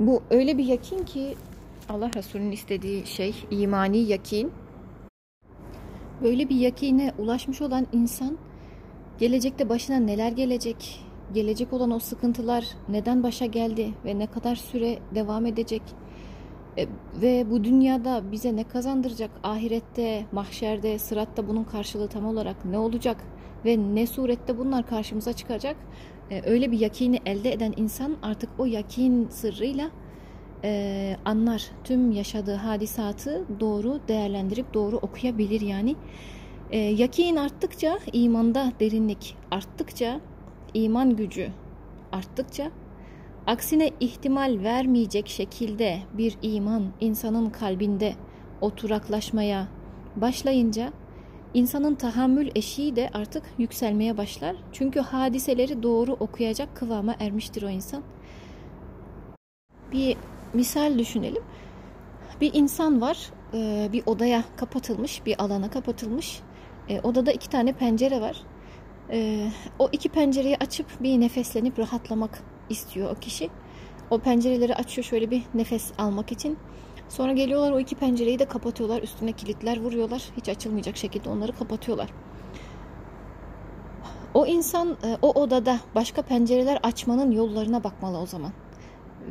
Bu 0.00 0.22
öyle 0.30 0.58
bir 0.58 0.64
yakin 0.64 1.04
ki 1.04 1.34
Allah 1.88 2.10
Resulü'nün 2.16 2.50
istediği 2.50 3.06
şey 3.06 3.34
imani 3.50 3.98
yakin. 3.98 4.52
Böyle 6.22 6.48
bir 6.48 6.56
yakine 6.56 7.12
ulaşmış 7.18 7.62
olan 7.62 7.86
insan 7.92 8.38
gelecekte 9.18 9.68
başına 9.68 9.96
neler 9.96 10.32
gelecek, 10.32 11.03
gelecek 11.34 11.72
olan 11.72 11.90
o 11.90 11.98
sıkıntılar 11.98 12.66
neden 12.88 13.22
başa 13.22 13.46
geldi 13.46 13.94
ve 14.04 14.18
ne 14.18 14.26
kadar 14.26 14.56
süre 14.56 14.98
devam 15.14 15.46
edecek 15.46 15.82
e, 16.78 16.86
ve 17.20 17.50
bu 17.50 17.64
dünyada 17.64 18.32
bize 18.32 18.56
ne 18.56 18.64
kazandıracak, 18.64 19.30
ahirette, 19.42 20.26
mahşerde, 20.32 20.98
sıratta 20.98 21.48
bunun 21.48 21.64
karşılığı 21.64 22.08
tam 22.08 22.26
olarak 22.26 22.64
ne 22.64 22.78
olacak 22.78 23.16
ve 23.64 23.78
ne 23.94 24.06
surette 24.06 24.58
bunlar 24.58 24.86
karşımıza 24.86 25.32
çıkacak 25.32 25.76
e, 26.30 26.42
öyle 26.50 26.72
bir 26.72 26.80
yakini 26.80 27.20
elde 27.26 27.52
eden 27.52 27.74
insan 27.76 28.16
artık 28.22 28.50
o 28.58 28.64
yakin 28.66 29.28
sırrıyla 29.28 29.90
e, 30.64 31.16
anlar. 31.24 31.70
Tüm 31.84 32.12
yaşadığı 32.12 32.54
hadisatı 32.54 33.44
doğru 33.60 34.00
değerlendirip 34.08 34.74
doğru 34.74 34.96
okuyabilir 34.96 35.60
yani. 35.60 35.96
E, 36.70 36.78
yakin 36.78 37.36
arttıkça 37.36 37.98
imanda 38.12 38.72
derinlik 38.80 39.36
arttıkça 39.50 40.20
iman 40.74 41.16
gücü 41.16 41.50
arttıkça 42.12 42.70
aksine 43.46 43.90
ihtimal 44.00 44.58
vermeyecek 44.62 45.28
şekilde 45.28 45.98
bir 46.12 46.38
iman 46.42 46.84
insanın 47.00 47.50
kalbinde 47.50 48.14
oturaklaşmaya 48.60 49.68
başlayınca 50.16 50.92
İnsanın 51.54 51.94
tahammül 51.94 52.50
eşiği 52.54 52.96
de 52.96 53.10
artık 53.14 53.42
yükselmeye 53.58 54.16
başlar. 54.16 54.56
Çünkü 54.72 55.00
hadiseleri 55.00 55.82
doğru 55.82 56.12
okuyacak 56.12 56.76
kıvama 56.76 57.14
ermiştir 57.20 57.62
o 57.62 57.68
insan. 57.68 58.02
Bir 59.92 60.16
misal 60.54 60.98
düşünelim. 60.98 61.42
Bir 62.40 62.54
insan 62.54 63.00
var, 63.00 63.30
e, 63.54 63.88
bir 63.92 64.02
odaya 64.06 64.44
kapatılmış, 64.56 65.26
bir 65.26 65.42
alana 65.42 65.70
kapatılmış. 65.70 66.40
E, 66.88 67.00
odada 67.00 67.32
iki 67.32 67.50
tane 67.50 67.72
pencere 67.72 68.20
var. 68.20 68.42
E, 69.10 69.48
o 69.78 69.88
iki 69.92 70.08
pencereyi 70.08 70.56
açıp 70.56 70.86
bir 71.02 71.20
nefeslenip 71.20 71.78
rahatlamak 71.78 72.42
istiyor 72.70 73.16
o 73.16 73.20
kişi. 73.20 73.50
O 74.10 74.18
pencereleri 74.18 74.74
açıyor 74.74 75.04
şöyle 75.04 75.30
bir 75.30 75.42
nefes 75.54 75.92
almak 75.98 76.32
için. 76.32 76.58
Sonra 77.08 77.32
geliyorlar 77.32 77.72
o 77.72 77.80
iki 77.80 77.94
pencereyi 77.94 78.38
de 78.38 78.44
kapatıyorlar. 78.44 79.02
Üstüne 79.02 79.32
kilitler 79.32 79.80
vuruyorlar. 79.80 80.22
Hiç 80.36 80.48
açılmayacak 80.48 80.96
şekilde 80.96 81.28
onları 81.28 81.52
kapatıyorlar. 81.52 82.10
O 84.34 84.46
insan 84.46 84.96
e, 85.04 85.16
o 85.22 85.40
odada 85.40 85.80
başka 85.94 86.22
pencereler 86.22 86.78
açmanın 86.82 87.30
yollarına 87.30 87.84
bakmalı 87.84 88.18
o 88.18 88.26
zaman. 88.26 88.52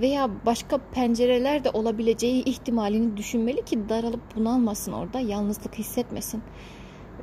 Veya 0.02 0.30
başka 0.46 0.78
pencereler 0.78 1.64
de 1.64 1.70
olabileceği 1.70 2.44
ihtimalini 2.44 3.18
düşünmeli 3.18 3.66
ki 3.66 3.90
daralıp 3.90 4.36
bunalmasın 4.36 4.92
orada, 4.92 5.20
yalnızlık 5.20 5.76
hissetmesin. 5.76 6.44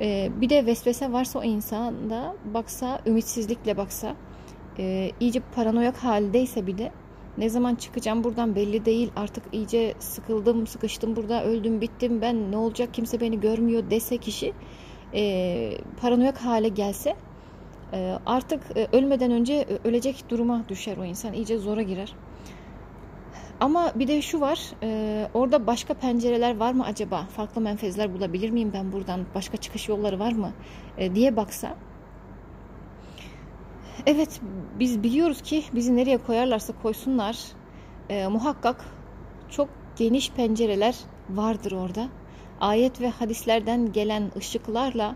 E, 0.01 0.31
bir 0.41 0.49
de 0.49 0.65
vesvese 0.65 1.11
varsa 1.11 1.39
o 1.39 1.43
insanda 1.43 2.35
baksa, 2.53 3.01
ümitsizlikle 3.05 3.77
baksa, 3.77 4.15
e, 4.79 5.11
iyice 5.19 5.41
paranoyak 5.55 5.97
haldeyse 5.97 6.67
bir 6.67 6.77
de 6.77 6.91
ne 7.37 7.49
zaman 7.49 7.75
çıkacağım 7.75 8.23
buradan 8.23 8.55
belli 8.55 8.85
değil. 8.85 9.11
Artık 9.15 9.43
iyice 9.51 9.93
sıkıldım, 9.99 10.67
sıkıştım 10.67 11.15
burada, 11.15 11.43
öldüm, 11.43 11.81
bittim. 11.81 12.21
Ben 12.21 12.51
ne 12.51 12.57
olacak 12.57 12.93
kimse 12.93 13.21
beni 13.21 13.39
görmüyor 13.39 13.83
dese 13.89 14.17
kişi 14.17 14.53
e, 15.13 15.71
paranoyak 16.01 16.37
hale 16.37 16.67
gelse 16.67 17.15
e, 17.93 18.17
artık 18.25 18.77
e, 18.77 18.87
ölmeden 18.91 19.31
önce 19.31 19.67
ölecek 19.83 20.29
duruma 20.29 20.63
düşer 20.69 20.97
o 20.97 21.05
insan. 21.05 21.33
iyice 21.33 21.57
zora 21.57 21.81
girer. 21.81 22.13
Ama 23.61 23.91
bir 23.95 24.07
de 24.07 24.21
şu 24.21 24.41
var, 24.41 24.59
e, 24.83 25.27
orada 25.33 25.67
başka 25.67 25.93
pencereler 25.93 26.57
var 26.57 26.73
mı 26.73 26.85
acaba? 26.85 27.25
Farklı 27.25 27.61
menfezler 27.61 28.13
bulabilir 28.13 28.49
miyim 28.49 28.71
ben 28.73 28.91
buradan? 28.91 29.25
Başka 29.35 29.57
çıkış 29.57 29.89
yolları 29.89 30.19
var 30.19 30.31
mı? 30.31 30.51
E, 30.97 31.15
diye 31.15 31.35
baksa 31.35 31.75
Evet 34.05 34.41
biz 34.79 35.03
biliyoruz 35.03 35.41
ki 35.41 35.63
bizi 35.75 35.95
nereye 35.95 36.17
koyarlarsa 36.17 36.73
koysunlar 36.81 37.37
e, 38.09 38.27
muhakkak 38.27 38.85
çok 39.49 39.69
geniş 39.95 40.31
pencereler 40.31 40.95
vardır 41.29 41.71
orada. 41.71 42.07
Ayet 42.59 43.01
ve 43.01 43.09
hadislerden 43.09 43.91
gelen 43.91 44.31
ışıklarla 44.37 45.15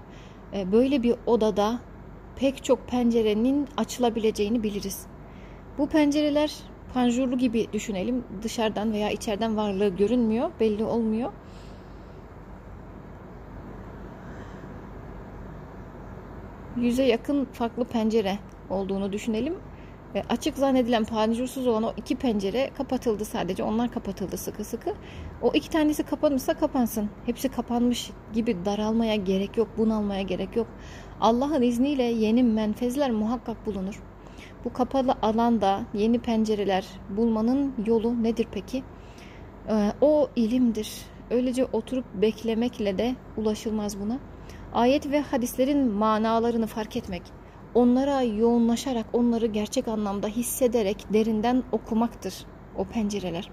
e, 0.54 0.72
böyle 0.72 1.04
bir 1.04 1.16
odada 1.26 1.80
pek 2.36 2.64
çok 2.64 2.88
pencerenin 2.88 3.68
açılabileceğini 3.78 4.64
biliriz. 4.64 5.06
Bu 5.78 5.90
pencereler 5.90 6.56
panjurlu 6.94 7.38
gibi 7.38 7.68
düşünelim. 7.74 8.24
Dışarıdan 8.44 8.94
veya 8.94 9.10
içeriden 9.10 9.58
varlığı 9.58 9.90
görünmüyor, 9.90 10.52
belli 10.60 10.84
olmuyor. 10.84 11.32
yüze 16.78 17.04
yakın 17.04 17.46
farklı 17.46 17.86
pencere 17.86 18.40
olduğunu 18.70 19.14
düşünelim. 19.14 19.56
E, 20.16 20.24
açık 20.30 20.58
zannedilen 20.58 21.06
panjursuz 21.06 21.68
olan 21.68 21.84
o 21.84 21.94
iki 21.98 22.16
pencere 22.16 22.70
kapatıldı 22.78 23.26
sadece. 23.26 23.64
Onlar 23.64 23.92
kapatıldı 23.92 24.38
sıkı 24.38 24.64
sıkı. 24.64 24.94
O 25.42 25.52
iki 25.54 25.70
tanesi 25.70 26.04
kapanırsa 26.04 26.54
kapansın. 26.54 27.10
Hepsi 27.26 27.50
kapanmış 27.50 28.12
gibi 28.34 28.66
daralmaya 28.66 29.16
gerek 29.16 29.58
yok, 29.58 29.68
bunalmaya 29.78 30.22
gerek 30.22 30.56
yok. 30.56 30.68
Allah'ın 31.22 31.62
izniyle 31.62 32.04
yeni 32.04 32.44
menfezler 32.44 33.12
muhakkak 33.12 33.66
bulunur. 33.66 34.02
Bu 34.66 34.74
kapalı 34.74 35.16
alanda 35.22 35.84
yeni 35.94 36.20
pencereler 36.20 36.86
bulmanın 37.10 37.74
yolu 37.86 38.24
nedir 38.24 38.48
peki? 38.52 38.84
Ee, 39.70 39.92
o 40.02 40.30
ilimdir. 40.36 41.02
Öylece 41.30 41.66
oturup 41.66 42.06
beklemekle 42.14 42.98
de 42.98 43.16
ulaşılmaz 43.38 44.00
buna. 44.00 44.20
Ayet 44.74 45.12
ve 45.12 45.22
hadislerin 45.22 45.92
manalarını 45.92 46.68
fark 46.68 46.98
etmek, 46.98 47.22
onlara 47.74 48.22
yoğunlaşarak, 48.22 49.06
onları 49.14 49.46
gerçek 49.46 49.88
anlamda 49.88 50.28
hissederek 50.28 51.06
derinden 51.14 51.64
okumaktır 51.72 52.34
o 52.78 52.86
pencereler. 52.86 53.50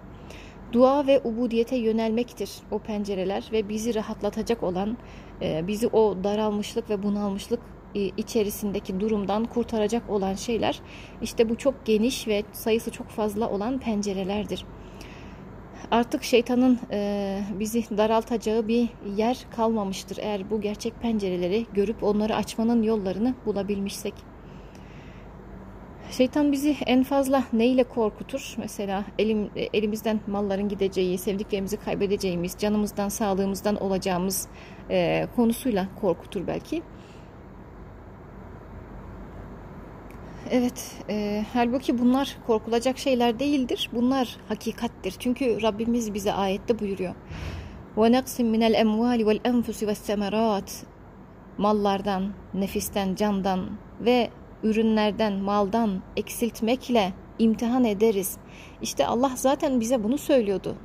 Dua 0.72 1.06
ve 1.06 1.20
ubudiyete 1.24 1.76
yönelmektir 1.76 2.50
o 2.70 2.78
pencereler 2.78 3.48
ve 3.52 3.68
bizi 3.68 3.94
rahatlatacak 3.94 4.62
olan, 4.62 4.96
e, 5.42 5.66
bizi 5.66 5.88
o 5.88 6.24
daralmışlık 6.24 6.90
ve 6.90 7.02
bunalmışlık 7.02 7.60
içerisindeki 7.94 9.00
durumdan 9.00 9.44
kurtaracak 9.44 10.10
olan 10.10 10.34
şeyler 10.34 10.80
işte 11.22 11.48
bu 11.48 11.56
çok 11.56 11.86
geniş 11.86 12.28
ve 12.28 12.42
sayısı 12.52 12.90
çok 12.90 13.08
fazla 13.08 13.50
olan 13.50 13.78
pencerelerdir. 13.78 14.64
Artık 15.90 16.24
şeytanın 16.24 16.78
e, 16.90 17.40
bizi 17.58 17.96
daraltacağı 17.96 18.68
bir 18.68 18.88
yer 19.16 19.38
kalmamıştır 19.56 20.16
eğer 20.20 20.50
bu 20.50 20.60
gerçek 20.60 21.00
pencereleri 21.00 21.66
görüp 21.74 22.02
onları 22.02 22.36
açmanın 22.36 22.82
yollarını 22.82 23.34
bulabilmişsek. 23.46 24.14
Şeytan 26.10 26.52
bizi 26.52 26.76
en 26.86 27.02
fazla 27.02 27.44
neyle 27.52 27.84
korkutur? 27.84 28.54
Mesela 28.58 29.04
elim, 29.18 29.50
elimizden 29.56 30.20
malların 30.26 30.68
gideceği, 30.68 31.18
sevdiklerimizi 31.18 31.76
kaybedeceğimiz, 31.76 32.56
canımızdan, 32.58 33.08
sağlığımızdan 33.08 33.82
olacağımız 33.82 34.48
e, 34.90 35.26
konusuyla 35.36 35.88
korkutur 36.00 36.46
belki. 36.46 36.82
Evet, 40.51 40.95
e, 41.09 41.45
halbuki 41.53 41.99
bunlar 41.99 42.37
korkulacak 42.47 42.97
şeyler 42.97 43.39
değildir. 43.39 43.89
Bunlar 43.93 44.37
hakikattir. 44.47 45.15
Çünkü 45.19 45.61
Rabbimiz 45.61 46.13
bize 46.13 46.33
ayette 46.33 46.79
buyuruyor. 46.79 47.15
وَنَقْسٍ 47.97 48.41
مِنَ 48.41 48.73
الْاَمْوَالِ 48.73 49.23
وَالْاَنْفُسِ 49.23 49.85
وَالسَّمَرَاتِ 49.85 50.83
Mallardan, 51.57 52.33
nefisten, 52.53 53.15
candan 53.15 53.69
ve 54.01 54.29
ürünlerden, 54.63 55.33
maldan 55.33 56.01
eksiltmekle 56.15 57.13
imtihan 57.39 57.83
ederiz. 57.83 58.37
İşte 58.81 59.07
Allah 59.07 59.31
zaten 59.35 59.79
bize 59.79 60.03
bunu 60.03 60.17
söylüyordu. 60.17 60.75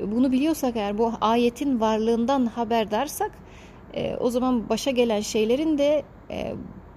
Bunu 0.00 0.32
biliyorsak 0.32 0.76
eğer 0.76 0.98
bu 0.98 1.12
ayetin 1.20 1.80
varlığından 1.80 2.46
haberdarsak 2.46 3.30
e, 3.94 4.16
o 4.16 4.30
zaman 4.30 4.68
başa 4.68 4.90
gelen 4.90 5.20
şeylerin 5.20 5.78
de 5.78 6.02
e, 6.30 6.54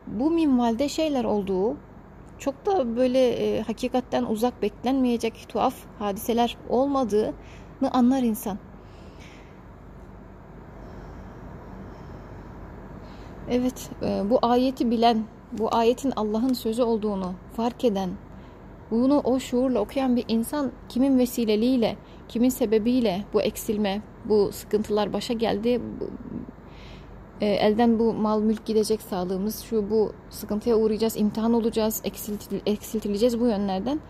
bu 0.08 0.32
minvalde 0.32 0.89
şeyler 0.89 1.24
olduğu 1.24 1.77
çok 2.38 2.66
da 2.66 2.97
böyle 2.97 3.28
e, 3.28 3.62
hakikatten 3.62 4.25
uzak 4.25 4.62
beklenmeyecek 4.62 5.47
tuhaf 5.49 5.75
hadiseler 5.99 6.57
olmadığını 6.68 7.90
anlar 7.92 8.23
insan. 8.23 8.59
Evet, 13.50 13.90
e, 14.02 14.30
bu 14.30 14.38
ayeti 14.42 14.90
bilen, 14.90 15.25
bu 15.52 15.75
ayetin 15.75 16.12
Allah'ın 16.16 16.52
sözü 16.52 16.83
olduğunu 16.83 17.33
fark 17.57 17.85
eden, 17.85 18.11
bunu 18.90 19.21
o 19.25 19.41
şuurla 19.41 19.80
okuyan 19.80 20.17
bir 20.17 20.25
insan 20.28 20.73
kimin 20.89 21.19
vesileliğiyle, 21.19 21.97
kimin 22.28 22.49
sebebiyle 22.49 23.25
bu 23.32 23.43
eksilme, 23.43 24.02
bu 24.25 24.52
sıkıntılar 24.52 25.13
başa 25.13 25.34
geldi, 25.34 25.80
e, 27.41 27.47
elden 27.47 27.99
bu 27.99 28.13
mal 28.13 28.41
mülk 28.41 28.67
gidecek 28.67 29.03
sağlığımız 29.03 29.61
şu 29.61 29.91
bu 29.91 30.13
sıkıntıya 30.31 30.77
uğrayacağız 30.77 31.17
imtihan 31.17 31.53
olacağız 31.53 32.01
eksiltil, 32.05 32.61
eksiltileceğiz 32.67 33.41
bu 33.41 33.47
yönlerden. 33.47 34.01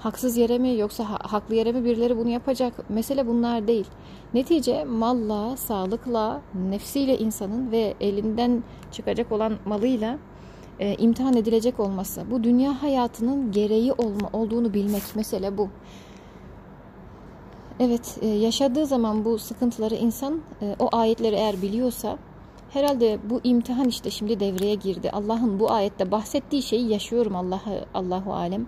Haksız 0.00 0.36
yere 0.36 0.58
mi 0.58 0.76
yoksa 0.76 1.10
ha, 1.10 1.18
haklı 1.22 1.54
yere 1.54 1.72
mi 1.72 1.84
birileri 1.84 2.16
bunu 2.16 2.28
yapacak? 2.28 2.90
Mesele 2.90 3.26
bunlar 3.26 3.66
değil. 3.66 3.86
Netice 4.34 4.84
malla 4.84 5.56
sağlıkla 5.56 6.40
nefsiyle 6.70 7.18
insanın 7.18 7.72
ve 7.72 7.94
elinden 8.00 8.62
çıkacak 8.92 9.32
olan 9.32 9.58
malıyla 9.64 10.18
e, 10.80 10.94
imtihan 10.94 11.36
edilecek 11.36 11.80
olması 11.80 12.22
bu 12.30 12.44
dünya 12.44 12.82
hayatının 12.82 13.52
gereği 13.52 13.92
olma, 13.92 14.30
olduğunu 14.32 14.74
bilmek 14.74 15.02
mesele 15.14 15.58
bu. 15.58 15.68
Evet, 17.80 18.18
e, 18.20 18.26
yaşadığı 18.26 18.86
zaman 18.86 19.24
bu 19.24 19.38
sıkıntıları 19.38 19.94
insan 19.94 20.40
e, 20.62 20.76
o 20.78 20.88
ayetleri 20.92 21.34
eğer 21.34 21.62
biliyorsa 21.62 22.18
Herhalde 22.72 23.18
bu 23.30 23.40
imtihan 23.44 23.88
işte 23.88 24.10
şimdi 24.10 24.40
devreye 24.40 24.74
girdi. 24.74 25.10
Allah'ın 25.10 25.60
bu 25.60 25.72
ayette 25.72 26.10
bahsettiği 26.10 26.62
şeyi 26.62 26.88
yaşıyorum 26.88 27.36
Allah 27.36 27.60
Allahu 27.94 28.34
alem. 28.34 28.66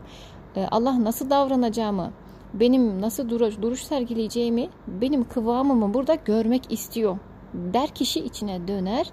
Ee, 0.56 0.66
Allah 0.70 1.04
nasıl 1.04 1.30
davranacağımı, 1.30 2.12
benim 2.54 3.00
nasıl 3.00 3.28
duruş, 3.28 3.62
duruş 3.62 3.82
sergileyeceğimi, 3.82 4.68
benim 4.86 5.28
kıvamımı 5.28 5.94
burada 5.94 6.14
görmek 6.14 6.72
istiyor. 6.72 7.18
Der 7.54 7.88
kişi 7.88 8.20
içine 8.20 8.68
döner 8.68 9.06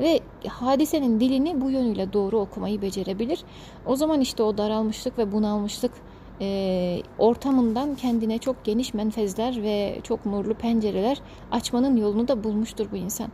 ve 0.00 0.20
hadisenin 0.48 1.20
dilini 1.20 1.60
bu 1.60 1.70
yönüyle 1.70 2.12
doğru 2.12 2.38
okumayı 2.38 2.82
becerebilir. 2.82 3.44
O 3.86 3.96
zaman 3.96 4.20
işte 4.20 4.42
o 4.42 4.58
daralmışlık 4.58 5.18
ve 5.18 5.32
bunalmışlık 5.32 5.92
e, 6.40 7.02
ortamından 7.18 7.94
kendine 7.94 8.38
çok 8.38 8.64
geniş 8.64 8.94
menfezler 8.94 9.62
ve 9.62 9.98
çok 10.02 10.26
nurlu 10.26 10.54
pencereler 10.54 11.20
açmanın 11.50 11.96
yolunu 11.96 12.28
da 12.28 12.44
bulmuştur 12.44 12.86
bu 12.92 12.96
insan. 12.96 13.28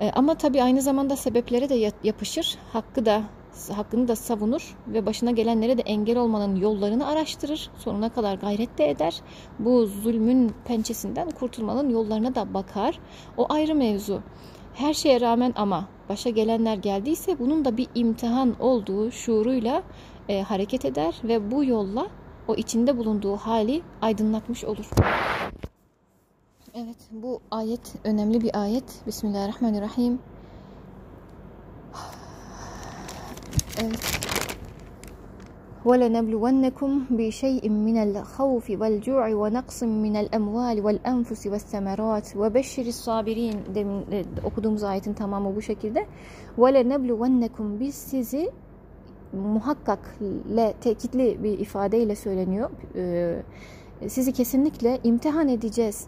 E, 0.00 0.10
ama 0.10 0.34
tabii 0.34 0.62
aynı 0.62 0.82
zamanda 0.82 1.16
sebeplere 1.16 1.68
de 1.68 1.92
yapışır. 2.04 2.58
Hakkı 2.72 3.06
da 3.06 3.22
hakkını 3.76 4.08
da 4.08 4.16
savunur 4.16 4.76
ve 4.86 5.06
başına 5.06 5.30
gelenlere 5.30 5.78
de 5.78 5.82
engel 5.82 6.18
olmanın 6.18 6.56
yollarını 6.56 7.06
araştırır. 7.06 7.70
Sonuna 7.78 8.08
kadar 8.08 8.34
gayret 8.34 8.78
de 8.78 8.90
eder. 8.90 9.20
Bu 9.58 9.86
zulmün 9.86 10.54
pençesinden 10.64 11.30
kurtulmanın 11.30 11.90
yollarına 11.90 12.34
da 12.34 12.54
bakar. 12.54 12.98
O 13.36 13.46
ayrı 13.48 13.74
mevzu. 13.74 14.22
Her 14.74 14.94
şeye 14.94 15.20
rağmen 15.20 15.52
ama 15.56 15.88
başa 16.08 16.30
gelenler 16.30 16.76
geldiyse 16.76 17.38
bunun 17.38 17.64
da 17.64 17.76
bir 17.76 17.86
imtihan 17.94 18.60
olduğu 18.60 19.10
şuuruyla 19.10 19.82
e, 20.28 20.42
hareket 20.42 20.84
eder 20.84 21.14
ve 21.24 21.50
bu 21.50 21.64
yolla 21.64 22.06
o 22.48 22.54
içinde 22.54 22.98
bulunduğu 22.98 23.36
hali 23.36 23.82
aydınlatmış 24.02 24.64
olur. 24.64 24.90
Evet 26.77 26.97
bu 27.11 27.41
ayet 27.51 27.95
önemli 28.03 28.41
bir 28.41 28.61
ayet. 28.61 28.83
Bismillahirrahmanirrahim. 29.07 30.19
Evet. 33.81 33.99
وَلَنَبْلُوَنَّكُمْ 35.85 36.91
بِشَيْءٍ 37.19 37.63
مِنَ 37.87 37.97
الْخَوْفِ 38.07 38.65
وَالْجُوعِ 38.81 39.25
وَنَقْصٍ 39.41 39.79
مِنَ 40.05 40.15
الْأَمْوَالِ 40.23 40.77
وَالْأَنْفُسِ 40.85 41.41
وَالثَّمَرَاتِ 41.51 42.27
وَبَشِّرِ 42.41 42.85
الصَّابِرِينَ 42.95 43.75
Demin 43.75 44.01
e, 44.11 44.23
okuduğumuz 44.43 44.83
ayetin 44.83 45.13
tamamı 45.13 45.55
bu 45.55 45.61
şekilde. 45.61 46.05
وَلَنَبْلُوَنَّكُمْ 46.57 47.79
Biz 47.79 47.95
sizi 47.95 48.51
muhakkak 49.33 50.15
le 50.55 50.73
tekitli 50.81 51.43
bir 51.43 51.59
ifadeyle 51.59 52.15
söyleniyor. 52.15 52.69
Ee, 52.95 53.41
sizi 54.07 54.33
kesinlikle 54.33 54.99
imtihan 55.03 55.47
edeceğiz 55.47 56.07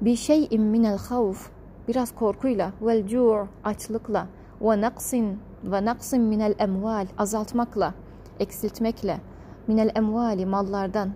bir 0.00 0.16
şeyin 0.16 0.62
minel 0.62 0.98
havf 0.98 1.50
biraz 1.88 2.14
korkuyla 2.14 2.72
vel 2.82 3.08
cu' 3.08 3.48
açlıkla 3.64 4.26
ve 4.60 4.80
naksin 4.80 5.38
ve 5.64 5.84
naksin 5.84 6.22
minel 6.22 6.54
emval 6.58 7.06
azaltmakla 7.18 7.94
eksiltmekle 8.40 9.20
minel 9.66 9.90
emvali 9.94 10.46
mallardan 10.46 11.12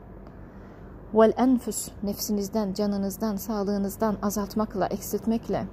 vel 1.15 1.33
enfus 1.37 1.89
nefsinizden 2.03 2.73
canınızdan 2.73 3.37
sağlığınızdan 3.37 4.17
azaltmakla 4.23 4.87
eksiltmekle 4.87 5.67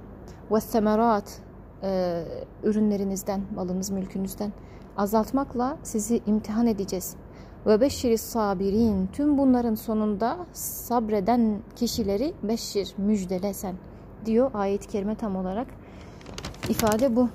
ve 0.50 0.60
semerat 0.60 1.40
e, 1.82 2.22
ürünlerinizden 2.62 3.42
malınız 3.54 3.90
mülkünüzden 3.90 4.52
azaltmakla 4.96 5.76
sizi 5.82 6.20
imtihan 6.26 6.66
edeceğiz 6.66 7.16
ve 7.65 7.81
beşşiri 7.81 8.17
sabirin. 8.17 9.07
Tüm 9.13 9.37
bunların 9.37 9.75
sonunda 9.75 10.37
sabreden 10.53 11.59
kişileri 11.75 12.33
beşşir, 12.43 12.93
müjdele 12.97 13.53
sen 13.53 13.75
diyor 14.25 14.51
ayet-i 14.53 14.87
kerime 14.87 15.15
tam 15.15 15.35
olarak. 15.35 15.67
ifade 16.69 17.15
bu. 17.15 17.29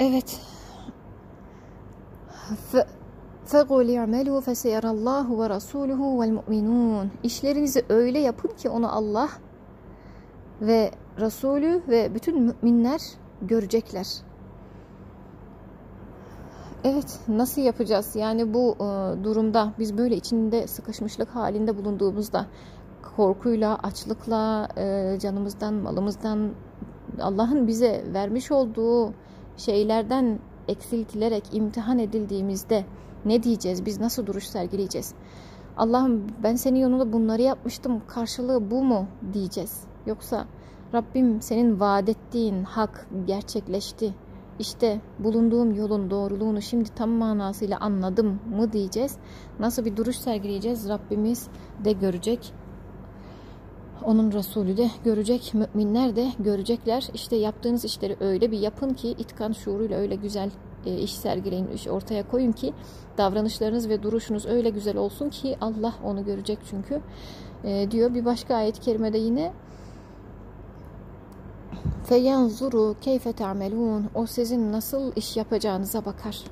Evet. 0.00 0.40
فَقُلْ 3.52 3.88
اِعْمَلُوا 4.00 4.40
فَسَيَرَ 4.48 4.84
اللّٰهُ 4.94 5.26
وَرَسُولُهُ 5.40 6.00
وَالْمُؤْمِنُونَ 6.18 7.06
İşlerinizi 7.22 7.84
öyle 7.88 8.18
yapın 8.18 8.48
ki 8.48 8.68
onu 8.68 8.96
Allah 8.96 9.28
ve 10.60 10.90
Resulü 11.20 11.82
ve 11.88 12.14
bütün 12.14 12.42
müminler 12.42 13.00
görecekler. 13.42 14.06
Evet, 16.83 17.19
nasıl 17.27 17.61
yapacağız? 17.61 18.15
Yani 18.15 18.53
bu 18.53 18.75
e, 18.75 18.83
durumda 19.23 19.73
biz 19.79 19.97
böyle 19.97 20.15
içinde 20.15 20.67
sıkışmışlık 20.67 21.29
halinde 21.29 21.77
bulunduğumuzda 21.77 22.45
korkuyla, 23.15 23.79
açlıkla, 23.83 24.67
e, 24.77 25.17
canımızdan, 25.19 25.73
malımızdan, 25.73 26.51
Allah'ın 27.21 27.67
bize 27.67 28.03
vermiş 28.13 28.51
olduğu 28.51 29.13
şeylerden 29.57 30.39
eksiltilerek 30.67 31.43
imtihan 31.51 31.99
edildiğimizde 31.99 32.85
ne 33.25 33.43
diyeceğiz? 33.43 33.85
Biz 33.85 33.99
nasıl 33.99 34.25
duruş 34.25 34.47
sergileyeceğiz? 34.47 35.13
Allah'ım 35.77 36.27
ben 36.43 36.55
senin 36.55 36.79
yolunda 36.79 37.13
bunları 37.13 37.41
yapmıştım. 37.41 38.01
Karşılığı 38.07 38.71
bu 38.71 38.83
mu 38.83 39.07
diyeceğiz? 39.33 39.83
Yoksa 40.05 40.45
Rabbim 40.93 41.41
senin 41.41 41.79
vaat 41.79 42.09
ettiğin 42.09 42.63
hak 42.63 43.07
gerçekleşti. 43.27 44.13
İşte 44.61 45.01
bulunduğum 45.19 45.75
yolun 45.75 46.09
doğruluğunu 46.09 46.61
şimdi 46.61 46.89
tam 46.89 47.09
manasıyla 47.09 47.77
anladım 47.79 48.39
mı 48.57 48.73
diyeceğiz. 48.73 49.17
Nasıl 49.59 49.85
bir 49.85 49.97
duruş 49.97 50.15
sergileyeceğiz 50.15 50.89
Rabbimiz 50.89 51.47
de 51.85 51.91
görecek. 51.91 52.53
Onun 54.05 54.31
Resulü 54.31 54.77
de 54.77 54.89
görecek, 55.03 55.53
müminler 55.53 56.15
de 56.15 56.27
görecekler. 56.39 57.07
İşte 57.13 57.35
yaptığınız 57.35 57.85
işleri 57.85 58.17
öyle 58.19 58.51
bir 58.51 58.59
yapın 58.59 58.89
ki 58.93 59.09
itkan 59.09 59.51
şuuruyla 59.51 59.97
öyle 59.97 60.15
güzel 60.15 60.49
e, 60.85 60.97
iş 60.97 61.15
sergileyin, 61.15 61.67
iş 61.67 61.87
ortaya 61.87 62.27
koyun 62.27 62.51
ki 62.51 62.73
davranışlarınız 63.17 63.89
ve 63.89 64.03
duruşunuz 64.03 64.45
öyle 64.45 64.69
güzel 64.69 64.97
olsun 64.97 65.29
ki 65.29 65.57
Allah 65.61 65.93
onu 66.03 66.25
görecek 66.25 66.59
çünkü 66.69 67.01
e, 67.63 67.91
diyor. 67.91 68.13
Bir 68.13 68.25
başka 68.25 68.55
ayet-i 68.55 68.81
kerimede 68.81 69.17
yine 69.17 69.53
feyanzuru 72.03 72.95
keyfe 73.01 73.33
ta'melun 73.33 74.09
o 74.15 74.25
sizin 74.25 74.71
nasıl 74.71 75.11
iş 75.15 75.37
yapacağınıza 75.37 76.05
bakar. 76.05 76.43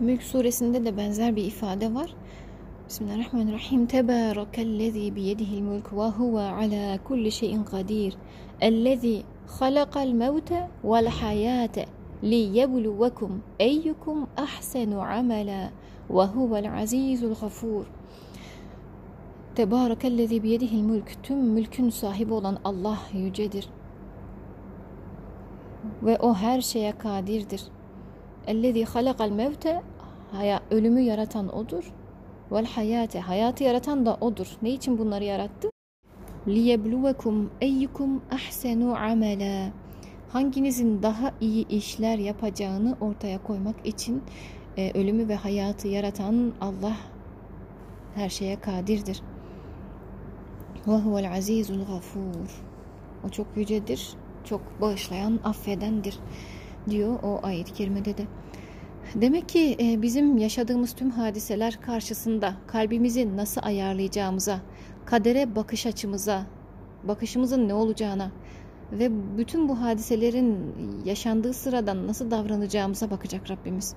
Mülk 0.00 0.22
suresinde 0.22 0.84
de 0.84 0.96
benzer 0.96 1.36
bir 1.36 1.44
ifade 1.44 1.94
var. 1.94 2.14
Bismillahirrahmanirrahim. 2.88 3.86
Tebarekellezi 3.86 5.16
biyedihil 5.16 5.62
mulk 5.62 5.92
ve 5.92 6.08
huve 6.08 6.40
ala 6.40 7.04
kulli 7.04 7.32
şeyin 7.32 7.64
kadir. 7.64 8.16
Ellezi 8.60 9.22
halakal 9.46 10.08
mevte 10.08 10.68
vel 10.84 11.06
hayate 11.06 11.86
liyebluvekum 12.24 13.42
eyyukum 13.58 14.26
ahsenu 14.36 15.02
amela 15.02 15.70
ve 16.10 16.24
huvel 16.24 16.78
azizul 16.82 17.34
gafur. 17.34 17.84
Tebarekellezi 19.54 20.42
biyedihil 20.42 20.82
mülk. 20.82 21.22
Tüm 21.22 21.38
mülkün 21.38 21.90
sahibi 21.90 22.32
olan 22.32 22.58
Allah 22.64 22.98
yücedir. 23.12 23.68
Ve 26.02 26.18
o 26.18 26.34
her 26.34 26.60
şeye 26.60 26.98
kadirdir. 26.98 27.62
Ellezi 28.46 28.84
halakal 28.84 29.30
mevte 29.30 29.82
ölümü 30.70 31.00
yaratan 31.00 31.56
odur. 31.56 31.92
Vel 32.52 32.66
hayate 32.66 33.20
hayatı 33.20 33.64
yaratan 33.64 34.06
da 34.06 34.16
odur. 34.20 34.56
Ne 34.62 34.70
için 34.70 34.98
bunları 34.98 35.24
yarattı? 35.24 35.70
Liyebluvekum 36.48 37.50
eyyukum 37.60 38.22
ahsenu 38.30 38.96
amela. 38.96 39.70
Hanginizin 40.28 41.02
daha 41.02 41.32
iyi 41.40 41.68
işler 41.68 42.18
yapacağını 42.18 42.96
ortaya 43.00 43.42
koymak 43.42 43.86
için 43.86 44.22
e, 44.76 44.92
ölümü 44.92 45.28
ve 45.28 45.34
hayatı 45.34 45.88
yaratan 45.88 46.52
Allah 46.60 46.96
her 48.14 48.28
şeye 48.28 48.60
kadirdir. 48.60 49.22
Huvel 50.84 51.32
azizul 51.32 51.78
gafur. 51.78 52.62
O 53.26 53.28
çok 53.28 53.46
yücedir, 53.56 54.08
çok 54.44 54.80
bağışlayan, 54.80 55.40
affedendir 55.44 56.18
diyor 56.90 57.18
o 57.22 57.40
ayet-i 57.42 57.72
kerimede 57.72 58.18
de. 58.18 58.26
Demek 59.14 59.48
ki 59.48 59.76
e, 59.80 60.02
bizim 60.02 60.38
yaşadığımız 60.38 60.92
tüm 60.92 61.10
hadiseler 61.10 61.80
karşısında 61.80 62.54
kalbimizi 62.66 63.36
nasıl 63.36 63.60
ayarlayacağımıza, 63.64 64.60
kadere 65.06 65.56
bakış 65.56 65.86
açımıza, 65.86 66.46
bakışımızın 67.04 67.68
ne 67.68 67.74
olacağına 67.74 68.30
ve 68.92 69.10
bütün 69.38 69.68
bu 69.68 69.80
hadiselerin 69.80 70.74
yaşandığı 71.04 71.52
sırada 71.52 72.06
nasıl 72.06 72.30
davranacağımıza 72.30 73.10
bakacak 73.10 73.50
Rabbimiz. 73.50 73.94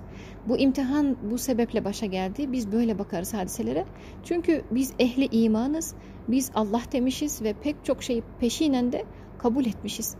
Bu 0.48 0.58
imtihan 0.58 1.16
bu 1.30 1.38
sebeple 1.38 1.84
başa 1.84 2.06
geldi. 2.06 2.52
Biz 2.52 2.72
böyle 2.72 2.98
bakarız 2.98 3.34
hadiselere. 3.34 3.84
Çünkü 4.24 4.64
biz 4.70 4.92
ehli 4.98 5.28
imanız, 5.32 5.94
biz 6.28 6.50
Allah 6.54 6.82
demişiz 6.92 7.42
ve 7.42 7.52
pek 7.62 7.76
çok 7.84 8.02
şeyi 8.02 8.22
peşinen 8.40 8.92
de 8.92 9.04
kabul 9.38 9.66
etmişiz. 9.66 10.16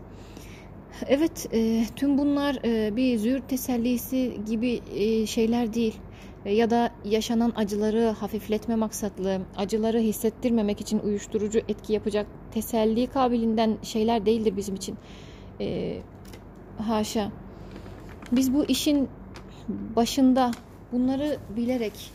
Evet, 1.07 1.47
e, 1.53 1.85
tüm 1.95 2.17
bunlar 2.17 2.57
e, 2.65 2.95
bir 2.95 3.17
züğür 3.17 3.39
tesellisi 3.39 4.37
gibi 4.45 4.81
e, 4.95 5.25
şeyler 5.25 5.73
değil. 5.73 5.95
E, 6.45 6.53
ya 6.53 6.69
da 6.69 6.91
yaşanan 7.05 7.53
acıları 7.55 8.15
hafifletme 8.19 8.75
maksatlı, 8.75 9.41
acıları 9.57 9.99
hissettirmemek 9.99 10.81
için 10.81 10.99
uyuşturucu 10.99 11.59
etki 11.59 11.93
yapacak 11.93 12.27
teselli 12.51 13.07
kabilinden 13.07 13.77
şeyler 13.83 14.25
değildir 14.25 14.57
bizim 14.57 14.75
için. 14.75 14.97
E, 15.61 15.97
haşa. 16.77 17.31
Biz 18.31 18.53
bu 18.53 18.65
işin 18.65 19.09
başında 19.95 20.51
bunları 20.91 21.37
bilerek 21.55 22.11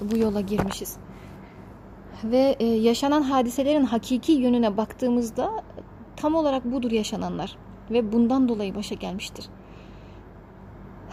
bu 0.00 0.16
yola 0.16 0.40
girmişiz. 0.40 0.96
Ve 2.24 2.56
e, 2.60 2.66
yaşanan 2.66 3.22
hadiselerin 3.22 3.84
hakiki 3.84 4.32
yönüne 4.32 4.76
baktığımızda 4.76 5.50
tam 6.16 6.34
olarak 6.34 6.64
budur 6.64 6.90
yaşananlar 6.90 7.56
ve 7.90 8.12
bundan 8.12 8.48
dolayı 8.48 8.74
başa 8.74 8.94
gelmiştir. 8.94 9.44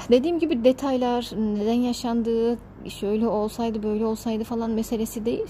Dediğim 0.10 0.39
gibi 0.39 0.63
detaylar, 0.63 1.29
neden 1.38 1.73
yaşandığı, 1.73 2.57
şöyle 2.89 3.27
olsaydı 3.27 3.83
böyle 3.83 4.05
olsaydı 4.05 4.43
falan 4.43 4.71
meselesi 4.71 5.25
değil. 5.25 5.47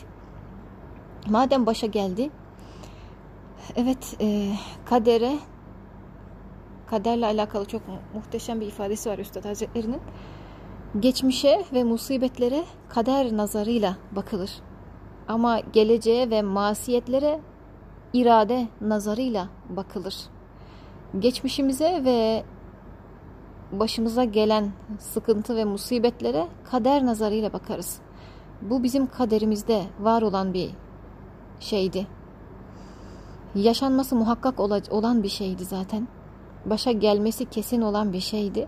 Madem 1.30 1.66
başa 1.66 1.88
geldi, 1.88 2.30
evet 3.76 4.16
e, 4.22 4.52
kadere, 4.86 5.34
kaderle 6.88 7.26
alakalı 7.26 7.66
çok 7.66 7.82
muhteşem 8.14 8.62
bir 8.62 8.68
ifadesi 8.68 9.10
var 9.10 9.18
Üstad 9.18 9.46
Hazretleri'nin. 9.46 10.02
Geçmişe 11.00 11.64
ve 11.74 11.84
musibetlere 11.84 12.64
kader 12.90 13.38
nazarıyla 13.38 13.98
bakılır. 14.12 14.52
Ama 15.28 15.60
geleceğe 15.60 16.30
ve 16.30 16.42
masiyetlere 16.42 17.40
irade 18.14 18.68
nazarıyla 18.82 19.50
bakılır.'' 19.70 20.38
geçmişimize 21.20 22.02
ve 22.06 22.44
başımıza 23.72 24.24
gelen 24.24 24.72
sıkıntı 25.00 25.56
ve 25.56 25.66
musibetlere 25.66 26.48
kader 26.72 27.06
nazarıyla 27.06 27.54
bakarız. 27.54 28.00
Bu 28.62 28.84
bizim 28.84 29.08
kaderimizde 29.08 29.84
var 30.00 30.22
olan 30.22 30.54
bir 30.54 30.72
şeydi. 31.60 32.08
Yaşanması 33.56 34.16
muhakkak 34.16 34.60
olan 34.90 35.24
bir 35.24 35.30
şeydi 35.30 35.66
zaten. 35.66 36.08
Başa 36.66 36.92
gelmesi 36.92 37.46
kesin 37.46 37.82
olan 37.82 38.14
bir 38.14 38.20
şeydi. 38.20 38.68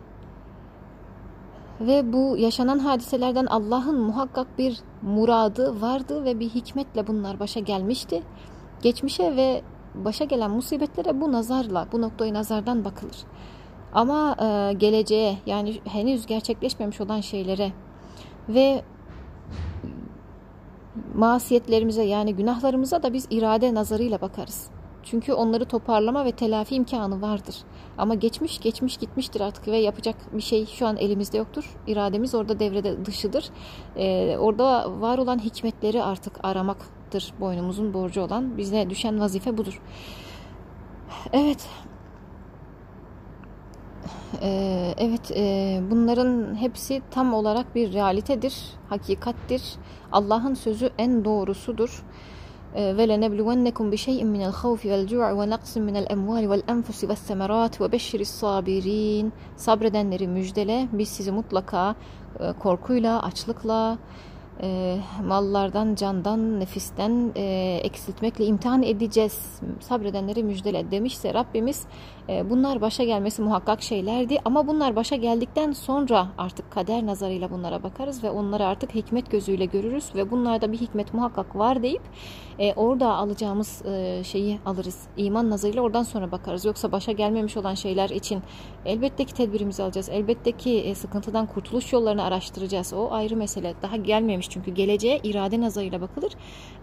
Ve 1.82 2.14
bu 2.14 2.38
yaşanan 2.38 2.80
hadiselerden 2.80 3.46
Allah'ın 3.46 4.02
muhakkak 4.02 4.58
bir 4.58 4.80
muradı 5.02 5.82
vardı 5.82 6.26
ve 6.26 6.40
bir 6.40 6.50
hikmetle 6.50 7.08
bunlar 7.08 7.40
başa 7.40 7.60
gelmişti. 7.60 8.24
Geçmişe 8.82 9.36
ve 9.36 9.62
başa 9.96 10.26
gelen 10.26 10.52
musibetlere 10.52 11.22
bu 11.22 11.32
nazarla, 11.32 11.88
bu 11.92 12.02
noktayı 12.02 12.34
nazardan 12.34 12.86
bakılır. 12.86 13.18
Ama 13.94 14.36
e, 14.42 14.74
geleceğe 14.74 15.38
yani 15.46 15.80
henüz 15.86 16.26
gerçekleşmemiş 16.26 17.02
olan 17.02 17.22
şeylere 17.22 17.72
ve 18.50 18.84
masiyetlerimize 21.16 22.04
yani 22.04 22.36
günahlarımıza 22.36 23.04
da 23.04 23.14
biz 23.14 23.28
irade 23.30 23.74
nazarıyla 23.74 24.22
bakarız. 24.22 24.70
Çünkü 25.04 25.34
onları 25.34 25.66
toparlama 25.66 26.26
ve 26.26 26.32
telafi 26.32 26.76
imkanı 26.76 27.22
vardır. 27.22 27.56
Ama 27.98 28.16
geçmiş 28.16 28.60
geçmiş 28.60 28.98
gitmiştir 28.98 29.42
artık 29.42 29.68
ve 29.68 29.78
yapacak 29.78 30.16
bir 30.34 30.42
şey 30.42 30.66
şu 30.66 30.88
an 30.88 30.98
elimizde 30.98 31.38
yoktur. 31.38 31.76
İrademiz 31.88 32.36
orada 32.36 32.60
devrede 32.60 33.06
dışıdır. 33.06 33.50
Ee, 33.96 34.38
orada 34.40 35.02
var 35.02 35.18
olan 35.18 35.40
hikmetleri 35.40 36.04
artık 36.04 36.46
aramaktır 36.46 37.34
boynumuzun 37.40 37.94
borcu 37.94 38.22
olan. 38.22 38.58
Bize 38.58 38.90
düşen 38.90 39.20
vazife 39.20 39.58
budur. 39.58 39.82
Evet. 41.34 41.68
Ee, 44.43 44.95
evet 44.99 45.31
e, 45.37 45.81
bunların 45.91 46.55
hepsi 46.55 47.03
tam 47.11 47.35
olarak 47.35 47.75
bir 47.75 47.93
realitedir, 47.93 48.55
hakikattir. 48.89 49.63
Allah'ın 50.13 50.55
sözü 50.55 50.91
en 50.99 51.25
doğrusudur. 51.25 52.05
ولنبلونكم 52.77 53.91
بشيء 53.91 54.25
من 54.25 54.43
الخوف 54.51 54.87
والجوع 54.87 55.33
ونقص 55.33 55.79
من 55.79 55.97
الأموال 55.97 56.45
والأنفس 56.49 57.05
والثمرات 57.05 57.81
وبشر 57.81 58.21
الصابرين 58.21 59.33
sabredenleri 59.57 60.29
müjdele 60.29 60.89
biz 60.93 61.09
sizi 61.09 61.33
mutlaka 61.33 61.95
e, 62.41 62.53
korkuyla 62.53 63.23
açlıkla 63.23 63.99
e, 64.63 64.99
mallardan 65.25 65.95
candan 65.95 66.61
nefisten 66.61 67.33
e, 67.37 67.81
eksiltmekle 67.83 68.45
imtihan 68.45 68.83
edeceğiz 68.83 69.61
sabredenleri 69.81 70.43
müjdele 70.43 70.91
demişse 70.91 71.35
Rabbimiz 71.35 71.87
E, 72.18 72.18
bunlar 72.50 72.82
başa 72.82 73.04
gelmesi 73.04 73.42
muhakkak 73.42 73.82
şeylerdi 73.82 74.38
ama 74.46 74.68
bunlar 74.68 74.96
başa 74.96 75.16
geldikten 75.16 75.72
sonra 75.72 76.28
artık 76.38 76.72
kader 76.72 77.06
nazarıyla 77.06 77.52
bunlara 77.52 77.84
bakarız 77.84 78.24
ve 78.24 78.30
onları 78.30 78.66
artık 78.66 78.96
hikmet 78.96 79.32
gözüyle 79.32 79.66
görürüz 79.66 80.16
ve 80.16 80.32
bunlarda 80.32 80.72
bir 80.72 80.78
hikmet 80.78 81.14
muhakkak 81.14 81.56
var 81.56 81.84
deyip 81.84 82.02
e, 82.60 82.74
orada 82.74 83.14
alacağımız 83.14 83.86
e, 83.86 84.24
şeyi 84.24 84.60
alırız. 84.66 85.08
İman 85.18 85.50
nazarıyla 85.50 85.82
oradan 85.82 86.04
sonra 86.04 86.32
bakarız. 86.32 86.66
Yoksa 86.66 86.92
başa 86.92 87.12
gelmemiş 87.12 87.58
olan 87.58 87.74
şeyler 87.74 88.10
için 88.10 88.44
elbette 88.86 89.26
ki 89.26 89.34
tedbirimizi 89.34 89.84
alacağız. 89.84 90.10
Elbette 90.10 90.52
ki 90.52 90.80
e, 90.80 90.96
sıkıntıdan 90.96 91.46
kurtuluş 91.46 91.94
yollarını 91.94 92.24
araştıracağız. 92.24 92.94
O 92.94 93.12
ayrı 93.12 93.36
mesele. 93.36 93.74
Daha 93.82 93.96
gelmemiş 93.96 94.50
çünkü 94.50 94.72
geleceğe 94.72 95.20
irade 95.24 95.62
nazarıyla 95.62 96.02
bakılır. 96.02 96.34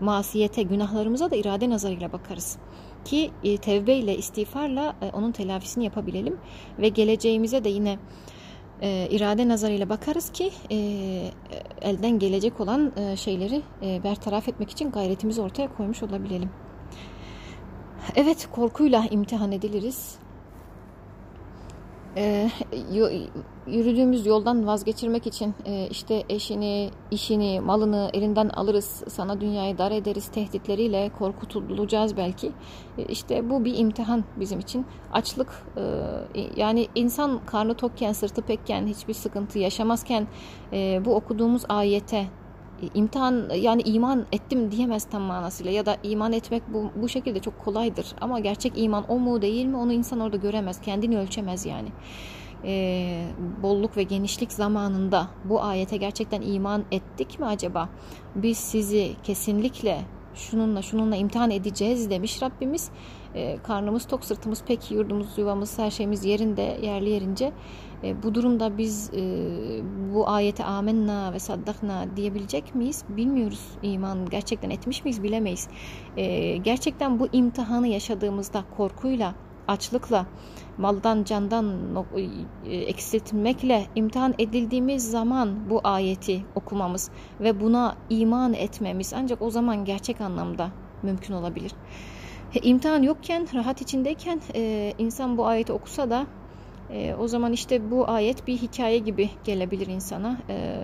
Masiyete, 0.01 0.63
günahlarımıza 0.63 1.31
da 1.31 1.37
irade 1.37 1.71
nazarıyla 1.71 2.13
bakarız 2.13 2.59
ki 3.07 3.31
e, 3.45 3.57
tevbe 3.57 3.95
ile 3.95 4.17
istiğfarla 4.17 4.97
e, 5.03 5.11
onun 5.13 5.33
telafisini 5.33 5.85
yapabilelim 5.85 6.37
ve 6.79 6.89
geleceğimize 6.89 7.65
de 7.65 7.69
yine 7.69 7.99
e, 8.83 9.09
irade 9.11 9.49
nazarıyla 9.49 9.89
bakarız 9.89 10.31
ki 10.31 10.51
e, 10.71 10.77
elden 11.83 12.19
gelecek 12.19 12.61
olan 12.61 12.93
şeyleri 13.17 13.63
bertaraf 14.05 14.49
etmek 14.49 14.71
için 14.71 14.91
gayretimizi 14.91 15.41
ortaya 15.41 15.77
koymuş 15.77 16.03
olabilelim. 16.03 16.51
Evet 18.17 18.49
korkuyla 18.53 19.05
imtihan 19.11 19.53
ediliriz 19.53 20.19
e, 22.17 22.51
yürüdüğümüz 23.67 24.27
yoldan 24.27 24.67
vazgeçirmek 24.67 25.27
için 25.27 25.55
e, 25.65 25.89
işte 25.91 26.25
eşini, 26.29 26.91
işini, 27.11 27.61
malını 27.61 28.11
elinden 28.13 28.49
alırız, 28.49 29.05
sana 29.09 29.41
dünyayı 29.41 29.79
dar 29.79 29.91
ederiz 29.91 30.29
tehditleriyle 30.29 31.11
korkutulacağız 31.19 32.17
belki. 32.17 32.53
E, 32.99 33.05
işte 33.05 33.51
bu 33.51 33.65
bir 33.65 33.79
imtihan 33.79 34.25
bizim 34.37 34.59
için. 34.59 34.87
Açlık 35.13 35.67
e, 35.77 35.83
yani 36.57 36.89
insan 36.95 37.41
karnı 37.47 37.75
tokken, 37.75 38.13
sırtı 38.13 38.43
pekken, 38.43 38.87
hiçbir 38.87 39.15
sıkıntı 39.15 39.59
yaşamazken 39.59 40.27
e, 40.73 41.05
bu 41.05 41.15
okuduğumuz 41.15 41.63
ayete 41.69 42.27
imtihan 42.95 43.51
yani 43.55 43.83
iman 43.83 44.27
ettim 44.33 44.71
diyemez 44.71 45.05
tam 45.05 45.23
manasıyla 45.23 45.73
ya 45.73 45.87
da 45.87 45.97
iman 46.03 46.33
etmek 46.33 46.63
bu, 46.69 46.91
bu 47.03 47.09
şekilde 47.09 47.41
çok 47.41 47.59
kolaydır. 47.59 48.07
Ama 48.21 48.41
gerçek 48.41 48.73
iman 48.77 49.05
o 49.09 49.19
mu 49.19 49.43
değil 49.43 49.67
mi 49.67 49.77
onu 49.77 49.93
insan 49.93 50.21
orada 50.21 50.37
göremez 50.37 50.81
kendini 50.81 51.19
ölçemez 51.19 51.67
yani. 51.67 51.89
Ee, 52.65 53.27
bolluk 53.63 53.97
ve 53.97 54.03
genişlik 54.03 54.53
zamanında 54.53 55.29
bu 55.45 55.63
ayete 55.63 55.97
gerçekten 55.97 56.43
iman 56.43 56.85
ettik 56.93 57.41
mi 57.41 57.47
acaba? 57.47 57.89
Biz 58.35 58.59
sizi 58.59 59.13
kesinlikle 59.23 60.01
şununla 60.35 60.83
şununla 60.83 61.17
imtihan 61.17 61.51
edeceğiz 61.51 62.11
demiş 62.11 62.43
Rabbimiz. 62.43 62.91
E, 63.35 63.59
karnımız 63.63 64.07
tok 64.07 64.25
sırtımız 64.25 64.65
pek 64.65 64.91
yurdumuz 64.91 65.39
yuvamız 65.39 65.79
her 65.79 65.91
şeyimiz 65.91 66.25
yerinde 66.25 66.79
yerli 66.83 67.11
yerince 67.11 67.53
e, 68.05 68.23
bu 68.23 68.35
durumda 68.35 68.79
biz 68.79 69.11
e, 69.15 69.23
bu 70.15 70.29
ayete 70.29 70.65
amenna 70.65 71.33
ve 71.33 71.39
saddakna 71.39 72.07
diyebilecek 72.17 72.75
miyiz? 72.75 73.05
Bilmiyoruz. 73.09 73.69
İman 73.83 74.27
gerçekten 74.31 74.71
etmiş 74.71 75.05
miyiz? 75.05 75.23
Bilemeyiz. 75.23 75.69
E, 76.17 76.57
gerçekten 76.57 77.21
bu 77.21 77.29
imtihanı 77.33 77.89
yaşadığımızda 77.89 78.65
korkuyla, 78.77 79.35
açlıkla, 79.69 80.27
maldan 80.79 81.25
candan 81.25 81.75
e, 82.67 82.77
eksiltmekle 82.77 83.87
imtihan 83.95 84.35
edildiğimiz 84.39 85.11
zaman 85.11 85.71
bu 85.71 85.81
ayeti 85.85 86.45
okumamız 86.55 87.11
ve 87.41 87.61
buna 87.61 87.97
iman 88.11 88.55
etmemiz 88.55 89.13
ancak 89.17 89.43
o 89.43 89.51
zaman 89.51 89.85
gerçek 89.85 90.21
anlamda 90.21 90.71
mümkün 91.03 91.35
olabilir. 91.35 91.73
E, 92.55 92.61
imtihan 92.61 93.03
yokken, 93.03 93.49
rahat 93.55 93.81
içindeyken 93.81 94.41
e, 94.55 94.93
insan 94.99 95.39
bu 95.39 95.47
ayeti 95.47 95.73
okusa 95.73 96.11
da 96.11 96.27
e, 96.91 97.15
o 97.15 97.29
zaman 97.29 97.53
işte 97.53 97.91
bu 97.91 98.11
ayet 98.11 98.47
bir 98.47 98.57
hikaye 98.57 98.99
gibi 98.99 99.31
gelebilir 99.45 99.87
insana. 99.87 100.39
E, 100.49 100.77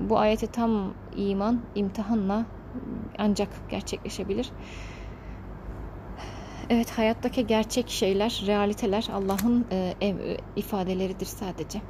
bu 0.00 0.18
ayete 0.18 0.46
tam 0.46 0.94
iman 1.16 1.60
imtihanla 1.74 2.46
ancak 3.18 3.48
gerçekleşebilir. 3.70 4.50
Evet 6.70 6.90
hayattaki 6.90 7.46
gerçek 7.46 7.88
şeyler, 7.88 8.42
realiteler 8.46 9.08
Allah'ın 9.12 9.66
e, 9.72 9.94
ev, 10.00 10.36
ifadeleridir 10.56 11.26
sadece. 11.26 11.80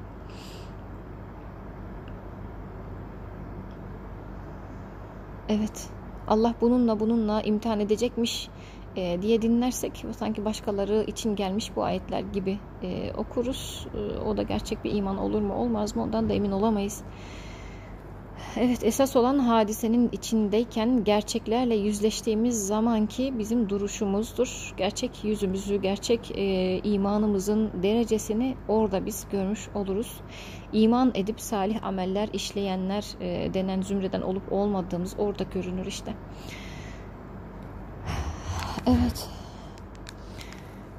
Evet. 5.49 5.89
Allah 6.29 6.55
bununla 6.61 7.01
bununla 7.01 7.43
imtihan 7.43 7.81
edecekmiş 7.81 8.49
e, 8.97 9.23
diye 9.23 9.43
dinlersek 9.43 10.05
sanki 10.19 10.45
başkaları 10.45 11.05
için 11.07 11.37
gelmiş 11.37 11.77
bu 11.77 11.85
ayetler 11.85 12.21
gibi 12.21 12.59
e, 12.83 13.13
okuruz. 13.13 13.87
E, 13.95 14.19
o 14.21 14.37
da 14.37 14.43
gerçek 14.43 14.85
bir 14.85 14.93
iman 14.93 15.19
olur 15.19 15.41
mu 15.41 15.55
olmaz 15.55 15.97
mı 15.97 16.03
ondan 16.03 16.29
da 16.29 16.33
emin 16.33 16.51
olamayız. 16.51 17.03
Evet 18.57 18.85
esas 18.85 19.17
olan 19.17 19.39
hadisenin 19.39 20.09
içindeyken 20.13 21.05
gerçeklerle 21.05 21.75
yüzleştiğimiz 21.75 22.67
zamanki 22.67 23.39
bizim 23.39 23.69
duruşumuzdur. 23.69 24.75
Gerçek 24.77 25.25
yüzümüzü, 25.25 25.77
gerçek 25.77 26.33
e, 26.35 26.79
imanımızın 26.79 27.71
derecesini 27.83 28.57
orada 28.69 29.07
biz 29.07 29.27
görmüş 29.33 29.69
oluruz. 29.75 30.21
İman 30.73 31.13
edip 31.15 31.41
salih 31.41 31.85
ameller 31.85 32.29
işleyenler 32.33 33.05
e, 33.21 33.55
denen 33.55 33.83
zümreden 33.83 34.23
olup 34.23 34.53
olmadığımız 34.53 35.15
orada 35.19 35.43
görünür 35.43 35.87
işte. 35.87 36.15
Evet. 38.87 39.29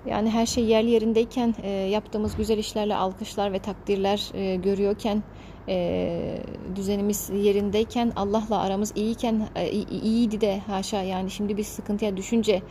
Yani 0.06 0.30
her 0.30 0.46
şey 0.46 0.66
yerli 0.66 0.90
yerindeyken 0.90 1.56
e, 1.64 1.70
yaptığımız 1.70 2.36
güzel 2.36 2.58
işlerle 2.58 2.96
alkışlar 2.96 3.54
ve 3.54 3.60
takdirler 3.60 4.32
e, 4.34 4.56
görüyorken 4.56 5.24
e, 5.70 6.40
düzenimiz 6.76 7.30
yerindeyken 7.30 8.14
Allah'la 8.16 8.62
aramız 8.62 8.94
iyiyken 8.96 9.48
e, 9.56 9.70
iyiydi 9.72 10.42
de 10.42 10.60
haşa. 10.60 11.04
Yani 11.04 11.32
şimdi 11.32 11.58
bir 11.58 11.64
sıkıntıya 11.64 12.18
düşünce 12.18 12.62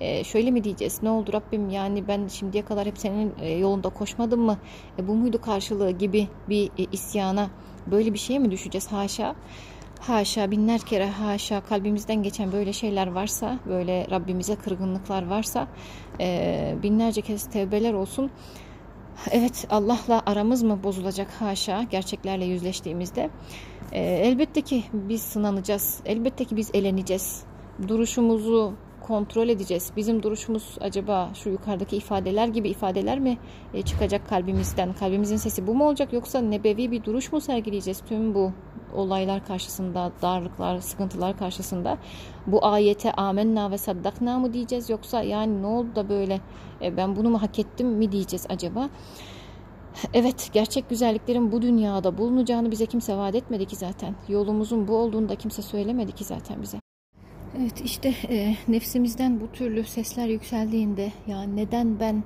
e, 0.00 0.24
şöyle 0.24 0.50
mi 0.50 0.64
diyeceğiz? 0.64 1.02
Ne 1.02 1.10
oldu 1.10 1.32
Rabbim? 1.32 1.70
Yani 1.70 2.08
ben 2.08 2.26
şimdiye 2.26 2.64
kadar 2.64 2.86
hep 2.86 2.98
senin 2.98 3.32
e, 3.40 3.52
yolunda 3.52 3.88
koşmadım 3.88 4.40
mı? 4.40 4.58
E, 4.98 5.08
bu 5.08 5.14
muydu 5.14 5.40
karşılığı 5.40 5.90
gibi 5.90 6.28
bir 6.48 6.66
e, 6.78 6.86
isyana 6.92 7.50
böyle 7.86 8.12
bir 8.12 8.18
şeye 8.18 8.38
mi 8.38 8.50
düşeceğiz 8.50 8.92
haşa 8.92 9.34
haşa 10.06 10.50
binler 10.50 10.80
kere 10.80 11.10
haşa 11.10 11.60
kalbimizden 11.60 12.22
geçen 12.22 12.52
böyle 12.52 12.72
şeyler 12.72 13.06
varsa 13.06 13.58
böyle 13.66 14.06
Rabbimize 14.10 14.56
kırgınlıklar 14.56 15.26
varsa 15.26 15.68
e, 16.20 16.74
binlerce 16.82 17.20
kez 17.20 17.50
tevbeler 17.50 17.92
olsun 17.92 18.30
evet 19.30 19.66
Allah'la 19.70 20.22
aramız 20.26 20.62
mı 20.62 20.82
bozulacak 20.82 21.30
haşa 21.30 21.82
gerçeklerle 21.82 22.44
yüzleştiğimizde 22.44 23.30
e, 23.92 24.00
elbette 24.02 24.60
ki 24.60 24.84
biz 24.92 25.22
sınanacağız 25.22 26.00
elbette 26.06 26.44
ki 26.44 26.56
biz 26.56 26.70
eleneceğiz 26.74 27.42
duruşumuzu 27.88 28.74
kontrol 29.06 29.48
edeceğiz. 29.48 29.90
Bizim 29.96 30.22
duruşumuz 30.22 30.76
acaba 30.80 31.30
şu 31.34 31.50
yukarıdaki 31.50 31.96
ifadeler 31.96 32.48
gibi 32.48 32.68
ifadeler 32.68 33.20
mi 33.20 33.38
e, 33.74 33.82
çıkacak 33.82 34.28
kalbimizden? 34.28 34.92
Kalbimizin 34.92 35.36
sesi 35.36 35.66
bu 35.66 35.74
mu 35.74 35.86
olacak 35.88 36.12
yoksa 36.12 36.40
nebevi 36.40 36.90
bir 36.90 37.04
duruş 37.04 37.32
mu 37.32 37.40
sergileyeceğiz 37.40 38.00
tüm 38.08 38.34
bu 38.34 38.52
olaylar 38.94 39.46
karşısında, 39.46 40.12
darlıklar, 40.22 40.80
sıkıntılar 40.80 41.38
karşısında? 41.38 41.98
Bu 42.46 42.66
ayete 42.66 43.12
amenna 43.12 43.70
ve 43.70 43.78
saddakna 43.78 44.38
mı 44.38 44.52
diyeceğiz 44.52 44.90
yoksa 44.90 45.22
yani 45.22 45.62
ne 45.62 45.66
oldu 45.66 45.96
da 45.96 46.08
böyle 46.08 46.40
e, 46.82 46.96
ben 46.96 47.16
bunu 47.16 47.30
mu 47.30 47.42
hak 47.42 47.58
ettim 47.58 47.88
mi 47.88 48.12
diyeceğiz 48.12 48.46
acaba? 48.48 48.88
Evet, 50.14 50.50
gerçek 50.52 50.90
güzelliklerin 50.90 51.52
bu 51.52 51.62
dünyada 51.62 52.18
bulunacağını 52.18 52.70
bize 52.70 52.86
kimse 52.86 53.16
vaat 53.16 53.34
etmedi 53.34 53.66
ki 53.66 53.76
zaten. 53.76 54.14
Yolumuzun 54.28 54.88
bu 54.88 54.96
olduğunu 54.96 55.28
da 55.28 55.34
kimse 55.34 55.62
söylemedi 55.62 56.12
ki 56.12 56.24
zaten 56.24 56.62
bize. 56.62 56.78
Evet 57.58 57.80
işte 57.84 58.14
e, 58.28 58.56
nefsimizden 58.68 59.40
bu 59.40 59.52
türlü 59.52 59.84
sesler 59.84 60.26
yükseldiğinde 60.26 61.12
ya 61.26 61.42
neden 61.42 62.00
ben 62.00 62.22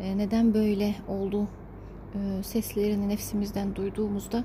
e, 0.00 0.18
neden 0.18 0.54
böyle 0.54 0.94
oldu 1.08 1.48
e, 2.14 2.42
seslerini 2.42 3.08
nefsimizden 3.08 3.76
duyduğumuzda 3.76 4.44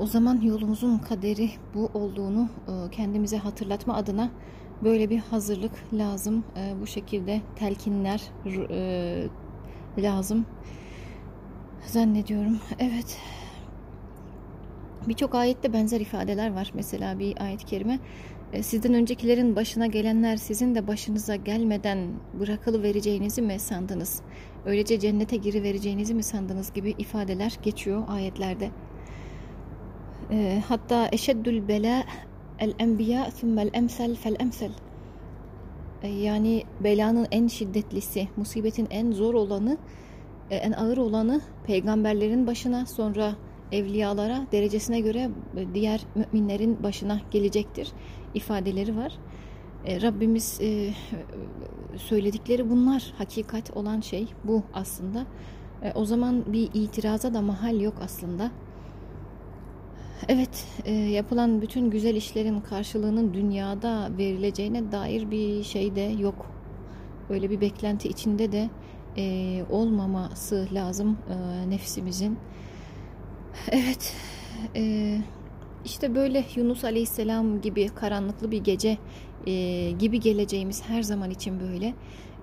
o 0.00 0.06
zaman 0.06 0.40
yolumuzun 0.40 0.98
kaderi 0.98 1.50
bu 1.74 1.90
olduğunu 1.94 2.48
e, 2.68 2.90
kendimize 2.90 3.36
hatırlatma 3.38 3.94
adına 3.94 4.30
böyle 4.84 5.10
bir 5.10 5.18
hazırlık 5.18 5.72
lazım. 5.92 6.44
E, 6.56 6.80
bu 6.80 6.86
şekilde 6.86 7.40
telkinler 7.56 8.22
e, 8.70 9.28
lazım 9.98 10.46
zannediyorum. 11.86 12.58
Evet. 12.78 13.18
Birçok 15.08 15.34
ayette 15.34 15.72
benzer 15.72 16.00
ifadeler 16.00 16.54
var. 16.54 16.70
Mesela 16.74 17.18
bir 17.18 17.42
ayet-i 17.42 17.66
kerime 17.66 17.98
sizden 18.62 18.94
öncekilerin 18.94 19.56
başına 19.56 19.86
gelenler 19.86 20.36
sizin 20.36 20.74
de 20.74 20.86
başınıza 20.86 21.36
gelmeden 21.36 21.98
bırakılı 22.40 22.82
vereceğinizi 22.82 23.42
mi 23.42 23.58
sandınız? 23.58 24.22
Öylece 24.66 25.00
cennete 25.00 25.36
giri 25.36 25.62
vereceğinizi 25.62 26.14
mi 26.14 26.22
sandınız 26.22 26.72
gibi 26.72 26.94
ifadeler 26.98 27.58
geçiyor 27.62 28.02
ayetlerde. 28.08 28.70
E, 30.30 30.62
hatta 30.68 31.08
eşeddül 31.12 31.68
bela 31.68 32.04
el 32.58 32.74
enbiya 32.78 33.30
thummel 33.30 33.70
emsel 33.72 34.14
fel 34.14 34.36
emsel. 34.38 34.70
e, 36.02 36.08
yani 36.08 36.62
belanın 36.80 37.26
en 37.30 37.46
şiddetlisi, 37.46 38.28
musibetin 38.36 38.86
en 38.90 39.12
zor 39.12 39.34
olanı, 39.34 39.78
e, 40.50 40.56
en 40.56 40.72
ağır 40.72 40.96
olanı 40.96 41.40
peygamberlerin 41.66 42.46
başına 42.46 42.86
sonra 42.86 43.34
evliyalara 43.72 44.46
derecesine 44.52 45.00
göre 45.00 45.30
e, 45.56 45.74
diğer 45.74 46.00
müminlerin 46.14 46.82
başına 46.82 47.20
gelecektir 47.30 47.92
ifadeleri 48.34 48.96
var. 48.96 49.18
Rabbimiz 49.86 50.60
söyledikleri 51.96 52.70
bunlar 52.70 53.14
hakikat 53.18 53.76
olan 53.76 54.00
şey 54.00 54.26
bu 54.44 54.62
aslında. 54.74 55.26
O 55.94 56.04
zaman 56.04 56.52
bir 56.52 56.70
itiraza 56.74 57.34
da 57.34 57.42
mahal 57.42 57.80
yok 57.80 57.94
aslında. 58.02 58.50
Evet, 60.28 60.66
e, 60.84 60.92
yapılan 60.92 61.62
bütün 61.62 61.90
güzel 61.90 62.14
işlerin 62.14 62.60
karşılığının 62.60 63.34
dünyada 63.34 64.10
verileceğine 64.18 64.92
dair 64.92 65.30
bir 65.30 65.64
şey 65.64 65.96
de 65.96 66.00
yok. 66.00 66.46
Öyle 67.30 67.50
bir 67.50 67.60
beklenti 67.60 68.08
içinde 68.08 68.52
de 68.52 68.70
e, 69.16 69.64
olmaması 69.70 70.68
lazım 70.72 71.18
e, 71.30 71.70
nefsimizin. 71.70 72.38
Evet, 73.70 74.14
e, 74.76 75.16
işte 75.84 76.14
böyle 76.14 76.44
Yunus 76.56 76.84
Aleyhisselam 76.84 77.60
gibi 77.60 77.88
karanlıklı 77.88 78.50
bir 78.50 78.64
gece 78.64 78.98
e, 79.46 79.90
gibi 79.90 80.20
geleceğimiz 80.20 80.82
her 80.88 81.02
zaman 81.02 81.30
için 81.30 81.60
böyle. 81.60 81.94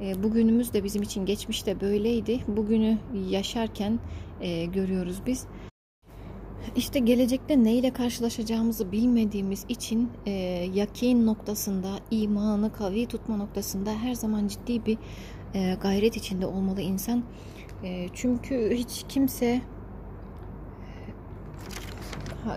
E, 0.02 0.24
bugünümüz 0.24 0.74
de 0.74 0.84
bizim 0.84 1.02
için 1.02 1.26
geçmişte 1.26 1.82
böyleydi. 1.82 2.40
Bugünü 2.48 2.98
yaşarken 3.30 4.00
e, 4.42 4.66
görüyoruz 4.66 5.22
biz. 5.26 5.48
İşte 6.76 7.00
gelecekte 7.00 7.64
neyle 7.64 7.94
karşılaşacağımızı 7.94 8.92
bilmediğimiz 8.92 9.66
için 9.70 10.10
e, 10.26 10.32
yakin 10.74 11.26
noktasında, 11.26 11.90
imanı 12.12 12.74
kavi 12.74 13.06
tutma 13.06 13.38
noktasında 13.38 13.92
her 13.92 14.16
zaman 14.16 14.48
ciddi 14.48 14.86
bir 14.86 14.98
e, 15.54 15.78
gayret 15.82 16.18
içinde 16.18 16.46
olmalı 16.46 16.82
insan. 16.82 17.24
E, 17.84 18.08
çünkü 18.14 18.76
hiç 18.76 19.06
kimse 19.10 19.62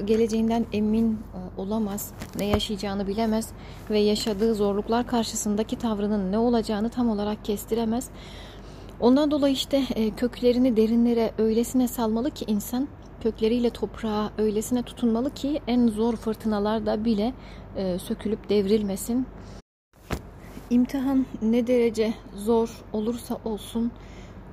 geleceğinden 0.05 0.67
emin 0.73 1.13
e, 1.13 1.61
olamaz, 1.61 2.11
ne 2.39 2.45
yaşayacağını 2.45 3.07
bilemez 3.07 3.51
ve 3.91 3.99
yaşadığı 3.99 4.55
zorluklar 4.55 5.07
karşısındaki 5.07 5.77
tavrının 5.77 6.33
ne 6.33 6.39
olacağını 6.39 6.89
tam 6.89 7.11
olarak 7.11 7.45
kestiremez. 7.45 8.11
Ondan 9.01 9.31
dolayı 9.31 9.55
işte 9.55 9.83
e, 9.95 10.11
köklerini 10.11 10.77
derinlere 10.77 11.33
öylesine 11.39 11.89
salmalı 11.89 12.31
ki 12.31 12.45
insan 12.49 12.89
kökleriyle 13.23 13.71
toprağa 13.71 14.31
öylesine 14.39 14.83
tutunmalı 14.83 15.35
ki 15.35 15.61
en 15.67 15.89
zor 15.89 16.17
fırtınalarda 16.17 17.05
bile 17.05 17.35
e, 17.77 17.99
sökülüp 17.99 18.49
devrilmesin. 18.49 19.27
İmtihan 20.71 21.27
ne 21.43 21.67
derece 21.67 22.15
zor 22.37 22.85
olursa 22.93 23.39
olsun 23.45 23.93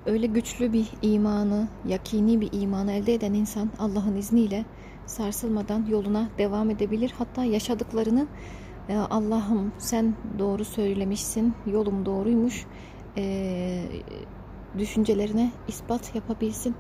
öyle 0.05 0.27
güçlü 0.27 0.73
bir 0.73 0.87
imanı, 1.01 1.67
yakini 1.87 2.41
bir 2.41 2.49
imanı 2.61 2.91
elde 2.91 3.13
eden 3.13 3.33
insan 3.33 3.69
Allah'ın 3.79 4.15
izniyle 4.15 4.65
sarsılmadan 5.05 5.85
yoluna 5.89 6.29
devam 6.37 6.69
edebilir. 6.69 7.13
Hatta 7.17 7.43
yaşadıklarını 7.43 8.27
e, 8.89 8.95
Allah'ım 8.97 9.71
sen 9.77 10.15
doğru 10.39 10.65
söylemişsin, 10.65 11.53
yolum 11.65 12.05
doğruymuş 12.05 12.65
e, 13.17 13.85
düşüncelerine 14.77 15.51
ispat 15.67 16.15
yapabilsin. 16.15 16.75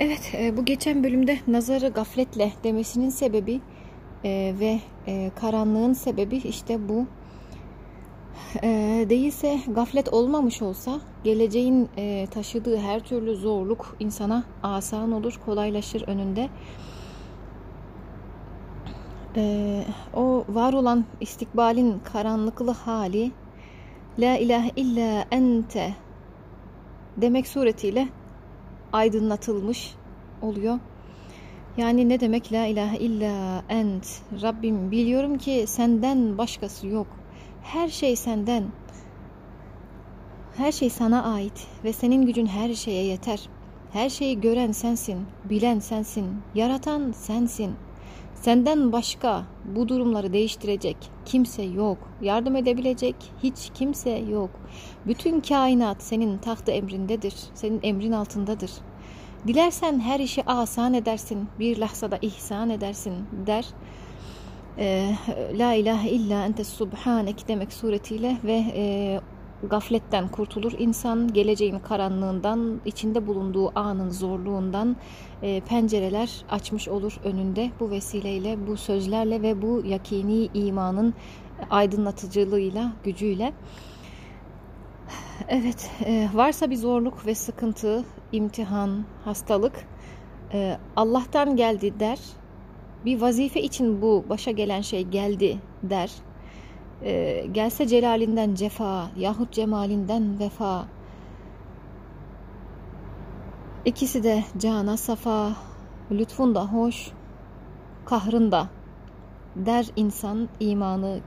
Evet 0.00 0.32
e, 0.34 0.56
bu 0.56 0.64
geçen 0.64 1.04
bölümde 1.04 1.38
nazarı 1.46 1.88
gafletle 1.88 2.52
demesinin 2.64 3.10
sebebi 3.10 3.60
e, 4.24 4.54
ve 4.60 4.80
e, 5.06 5.30
karanlığın 5.40 5.92
sebebi 5.92 6.36
işte 6.36 6.88
bu. 6.88 7.06
Değilse 9.10 9.58
gaflet 9.68 10.12
olmamış 10.12 10.62
olsa 10.62 11.00
geleceğin 11.24 11.88
taşıdığı 12.30 12.78
her 12.78 13.00
türlü 13.00 13.36
zorluk 13.36 13.96
insana 14.00 14.44
asan 14.62 15.12
olur, 15.12 15.40
kolaylaşır 15.44 16.08
önünde. 16.08 16.48
O 20.14 20.44
var 20.48 20.72
olan 20.72 21.04
istikbalin 21.20 21.98
karanlıklı 22.12 22.70
hali 22.70 23.32
La 24.18 24.36
ilahe 24.36 24.70
illa 24.76 25.24
ente 25.30 25.94
demek 27.16 27.46
suretiyle 27.46 28.08
aydınlatılmış 28.92 29.94
oluyor. 30.42 30.78
Yani 31.76 32.08
ne 32.08 32.20
demek 32.20 32.52
la 32.52 32.66
ilahe 32.66 32.98
illa 32.98 33.62
ent 33.68 34.22
Rabbim 34.42 34.90
biliyorum 34.90 35.38
ki 35.38 35.64
senden 35.66 36.38
başkası 36.38 36.86
yok. 36.86 37.06
Her 37.62 37.88
şey 37.88 38.16
senden. 38.16 38.64
Her 40.56 40.72
şey 40.72 40.90
sana 40.90 41.32
ait 41.32 41.66
ve 41.84 41.92
senin 41.92 42.26
gücün 42.26 42.46
her 42.46 42.74
şeye 42.74 43.04
yeter. 43.04 43.48
Her 43.92 44.08
şeyi 44.08 44.40
gören 44.40 44.72
sensin, 44.72 45.26
bilen 45.44 45.78
sensin, 45.78 46.26
yaratan 46.54 47.12
sensin. 47.12 47.74
Senden 48.42 48.92
başka 48.92 49.44
bu 49.64 49.88
durumları 49.88 50.32
değiştirecek 50.32 50.96
kimse 51.24 51.62
yok. 51.62 51.98
Yardım 52.22 52.56
edebilecek 52.56 53.14
hiç 53.42 53.70
kimse 53.74 54.10
yok. 54.10 54.50
Bütün 55.06 55.40
kainat 55.40 56.02
senin 56.02 56.38
tahtı 56.38 56.72
emrindedir. 56.72 57.34
Senin 57.54 57.80
emrin 57.82 58.12
altındadır. 58.12 58.70
Dilersen 59.46 60.00
her 60.00 60.20
işi 60.20 60.42
asan 60.46 60.94
edersin. 60.94 61.48
Bir 61.58 61.78
lahzada 61.78 62.18
ihsan 62.22 62.70
edersin 62.70 63.14
der. 63.46 63.66
E, 64.78 65.14
La 65.58 65.74
ilahe 65.74 66.10
illa 66.10 66.44
ente 66.44 66.64
subhanek 66.64 67.48
demek 67.48 67.72
suretiyle 67.72 68.36
ve 68.44 68.64
e, 68.74 69.20
gafletten 69.62 70.28
kurtulur 70.28 70.72
insan 70.78 71.32
geleceğin 71.32 71.78
karanlığından 71.78 72.80
içinde 72.84 73.26
bulunduğu 73.26 73.78
anın 73.78 74.10
zorluğundan 74.10 74.96
e, 75.42 75.60
pencereler 75.60 76.44
açmış 76.50 76.88
olur 76.88 77.20
önünde. 77.24 77.70
Bu 77.80 77.90
vesileyle 77.90 78.66
bu 78.66 78.76
sözlerle 78.76 79.42
ve 79.42 79.62
bu 79.62 79.82
yakini 79.86 80.48
imanın 80.54 81.14
aydınlatıcılığıyla 81.70 82.92
gücüyle. 83.04 83.52
Evet 85.48 85.90
e, 86.04 86.28
varsa 86.34 86.70
bir 86.70 86.76
zorluk 86.76 87.26
ve 87.26 87.34
sıkıntı 87.34 88.04
imtihan 88.32 89.04
hastalık 89.24 89.86
e, 90.52 90.78
Allah'tan 90.96 91.56
geldi 91.56 92.00
der. 92.00 92.18
Bir 93.04 93.20
vazife 93.20 93.62
için 93.62 94.02
bu 94.02 94.24
başa 94.28 94.50
gelen 94.50 94.80
şey 94.80 95.02
geldi 95.02 95.58
der. 95.82 96.12
E, 97.04 97.44
gelse 97.52 97.86
celalinden 97.86 98.54
cefa 98.54 99.10
yahut 99.16 99.52
cemalinden 99.52 100.38
vefa 100.38 100.84
ikisi 103.84 104.22
de 104.24 104.44
cana 104.58 104.96
safa 104.96 105.52
lütfun 106.12 106.54
da 106.54 106.66
hoş 106.66 107.10
kahrın 108.04 108.52
da 108.52 108.68
der 109.56 109.86
insan 109.96 110.48
imanı 110.60 111.20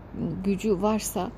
gücü 0.44 0.82
varsa 0.82 1.32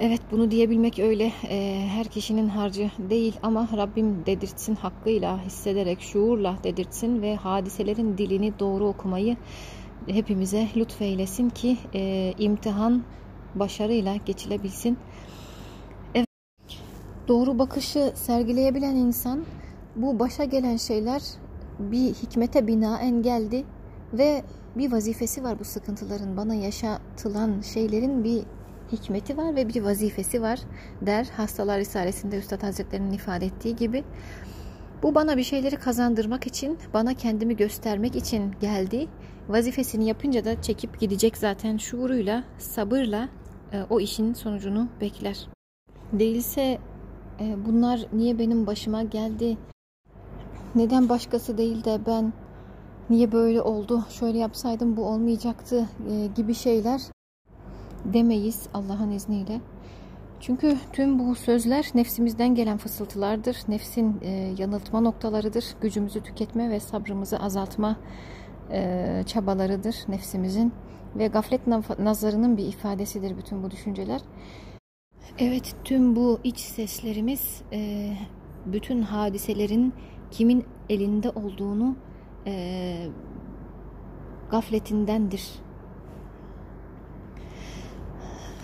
evet 0.00 0.20
bunu 0.30 0.50
diyebilmek 0.50 0.98
öyle 0.98 1.32
e, 1.48 1.86
her 1.88 2.06
kişinin 2.06 2.48
harcı 2.48 2.90
değil 2.98 3.36
ama 3.42 3.68
Rabbim 3.76 4.26
dedirtsin 4.26 4.74
hakkıyla 4.74 5.44
hissederek 5.44 6.00
şuurla 6.00 6.56
dedirtsin 6.64 7.22
ve 7.22 7.36
hadiselerin 7.36 8.18
dilini 8.18 8.58
doğru 8.58 8.86
okumayı 8.86 9.36
hepimize 10.06 10.68
lütfeylesin 10.76 11.48
ki 11.48 11.76
e, 11.94 12.34
imtihan 12.38 13.02
başarıyla 13.54 14.16
geçilebilsin. 14.16 14.98
Doğru 17.30 17.58
bakışı 17.58 18.12
sergileyebilen 18.14 18.96
insan 18.96 19.44
bu 19.96 20.18
başa 20.18 20.44
gelen 20.44 20.76
şeyler 20.76 21.22
bir 21.78 22.14
hikmete 22.14 22.66
binaen 22.66 23.22
geldi 23.22 23.64
ve 24.12 24.42
bir 24.76 24.92
vazifesi 24.92 25.44
var 25.44 25.58
bu 25.58 25.64
sıkıntıların 25.64 26.36
bana 26.36 26.54
yaşatılan 26.54 27.60
şeylerin 27.60 28.24
bir 28.24 28.42
hikmeti 28.92 29.36
var 29.36 29.56
ve 29.56 29.68
bir 29.68 29.82
vazifesi 29.82 30.42
var 30.42 30.60
der 31.02 31.26
Hastalar 31.36 31.78
Risalesi'nde 31.78 32.38
Üstad 32.38 32.62
Hazretleri'nin 32.62 33.12
ifade 33.12 33.46
ettiği 33.46 33.76
gibi. 33.76 34.04
Bu 35.02 35.14
bana 35.14 35.36
bir 35.36 35.42
şeyleri 35.42 35.76
kazandırmak 35.76 36.46
için, 36.46 36.78
bana 36.94 37.14
kendimi 37.14 37.56
göstermek 37.56 38.16
için 38.16 38.54
geldi 38.60 39.08
Vazifesini 39.48 40.08
yapınca 40.08 40.44
da 40.44 40.62
çekip 40.62 41.00
gidecek 41.00 41.36
zaten 41.36 41.76
şuuruyla, 41.76 42.44
sabırla 42.58 43.28
e, 43.72 43.82
o 43.90 44.00
işin 44.00 44.34
sonucunu 44.34 44.88
bekler. 45.00 45.48
Değilse 46.12 46.78
e, 47.40 47.66
bunlar 47.66 48.06
niye 48.12 48.38
benim 48.38 48.66
başıma 48.66 49.02
geldi? 49.02 49.56
Neden 50.74 51.08
başkası 51.08 51.58
değil 51.58 51.84
de 51.84 51.98
ben 52.06 52.32
niye 53.10 53.32
böyle 53.32 53.62
oldu? 53.62 54.04
Şöyle 54.10 54.38
yapsaydım 54.38 54.96
bu 54.96 55.04
olmayacaktı 55.04 55.88
e, 56.10 56.26
gibi 56.26 56.54
şeyler 56.54 57.00
demeyiz 58.04 58.68
Allah'ın 58.74 59.10
izniyle. 59.10 59.60
Çünkü 60.40 60.76
tüm 60.92 61.18
bu 61.18 61.34
sözler 61.34 61.90
nefsimizden 61.94 62.54
gelen 62.54 62.78
fısıltılardır. 62.78 63.56
Nefsin 63.68 64.16
e, 64.22 64.54
yanıltma 64.58 65.00
noktalarıdır. 65.00 65.64
Gücümüzü 65.80 66.22
tüketme 66.22 66.70
ve 66.70 66.80
sabrımızı 66.80 67.38
azaltma 67.38 67.96
e, 68.72 69.22
çabalarıdır 69.26 69.96
nefsimizin. 70.08 70.72
ve 71.16 71.26
gaflet 71.26 71.66
nazarının 71.98 72.56
bir 72.56 72.64
ifadesidir 72.66 73.36
bütün 73.36 73.62
bu 73.62 73.70
düşünceler. 73.70 74.20
Evet 75.38 75.74
tüm 75.84 76.16
bu 76.16 76.40
iç 76.44 76.58
seslerimiz 76.58 77.62
e, 77.72 78.12
bütün 78.66 79.02
hadiselerin 79.02 79.94
kimin 80.30 80.64
elinde 80.88 81.30
olduğunu 81.30 81.96
e, 82.46 83.06
gafletindendir. 84.50 85.48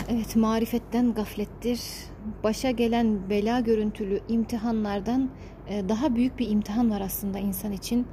Evet 0.09 0.37
marifetten 0.37 1.15
gaflettir. 1.15 1.81
Başa 2.45 2.71
gelen 2.71 3.31
bela 3.31 3.61
görüntülü 3.61 4.21
imtihanlardan 4.29 5.31
e, 5.69 5.89
daha 5.89 6.15
büyük 6.15 6.39
bir 6.39 6.51
imtihan 6.51 6.91
var 6.91 7.01
aslında 7.01 7.39
insan 7.39 7.73
için. 7.73 8.07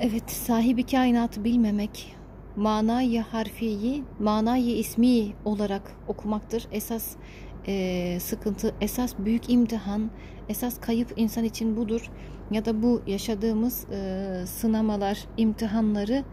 Evet 0.00 0.30
sahibi 0.30 0.86
kainatı 0.86 1.44
bilmemek, 1.44 2.15
manayı 2.56 3.20
harfiyi, 3.20 4.04
manayı 4.18 4.76
ismi 4.76 5.32
olarak 5.44 5.92
okumaktır. 6.08 6.68
Esas 6.72 7.16
e, 7.66 8.18
sıkıntı, 8.20 8.74
esas 8.80 9.14
büyük 9.18 9.50
imtihan, 9.50 10.10
esas 10.48 10.80
kayıp 10.80 11.12
insan 11.16 11.44
için 11.44 11.76
budur. 11.76 12.10
Ya 12.50 12.64
da 12.64 12.82
bu 12.82 13.02
yaşadığımız 13.06 13.86
e, 13.90 14.46
sınamalar, 14.46 15.26
imtihanları 15.36 16.24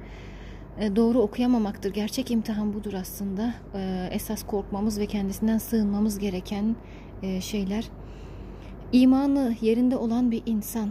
e, 0.80 0.96
doğru 0.96 1.20
okuyamamaktır. 1.20 1.94
Gerçek 1.94 2.32
imtihan 2.32 2.74
budur 2.74 2.94
aslında. 2.94 3.54
E, 3.76 4.10
esas 4.12 4.44
korkmamız 4.44 5.00
ve 5.00 5.06
kendisinden 5.06 5.58
sığınmamız 5.58 6.20
gereken 6.20 6.76
e, 7.22 7.42
şeyler. 7.42 7.90
İmanı 8.92 9.56
yerinde 9.62 9.98
olan 9.98 10.32
bir 10.32 10.44
insan 10.46 10.90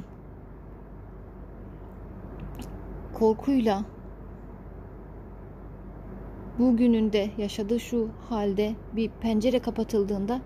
korkuyla 3.12 3.84
bugününde 6.58 7.30
yaşadığı 7.38 7.80
şu 7.80 8.08
halde 8.28 8.74
bir 8.92 9.08
pencere 9.08 9.58
kapatıldığında 9.58 10.40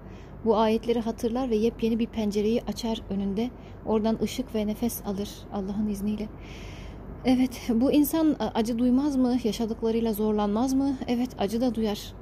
bu 0.44 0.57
ayetleri 0.57 1.00
hatırlar 1.00 1.50
ve 1.50 1.57
yepyeni 1.57 1.98
bir 1.98 2.07
pencereyi 2.07 2.62
açar 2.62 3.02
önünde. 3.11 3.50
Oradan 3.86 4.18
ışık 4.22 4.54
ve 4.54 4.66
nefes 4.66 5.07
alır 5.07 5.30
Allah'ın 5.52 5.88
izniyle. 5.88 6.28
Evet, 7.24 7.61
bu 7.74 7.92
insan 7.92 8.36
acı 8.54 8.78
duymaz 8.78 9.16
mı? 9.16 9.36
Yaşadıklarıyla 9.44 10.12
zorlanmaz 10.12 10.74
mı? 10.74 10.96
Evet, 11.07 11.30
acı 11.38 11.61
da 11.61 11.74
duyar. 11.74 12.12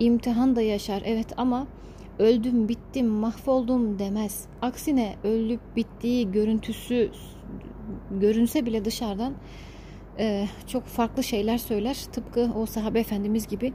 İmtihan 0.00 0.56
da 0.56 0.62
yaşar. 0.62 1.02
Evet 1.04 1.26
ama 1.36 1.66
öldüm, 2.18 2.68
bittim, 2.68 3.06
mahvoldum 3.06 3.98
demez. 3.98 4.46
Aksine 4.62 5.14
ölüp 5.24 5.60
bittiği 5.76 6.32
görüntüsü 6.32 7.10
görünse 8.10 8.66
bile 8.66 8.84
dışarıdan 8.84 9.34
e, 10.18 10.46
çok 10.66 10.84
farklı 10.84 11.22
şeyler 11.24 11.58
söyler. 11.58 11.94
Tıpkı 11.94 12.50
o 12.56 12.66
sahabe 12.66 13.00
efendimiz 13.00 13.48
gibi 13.48 13.72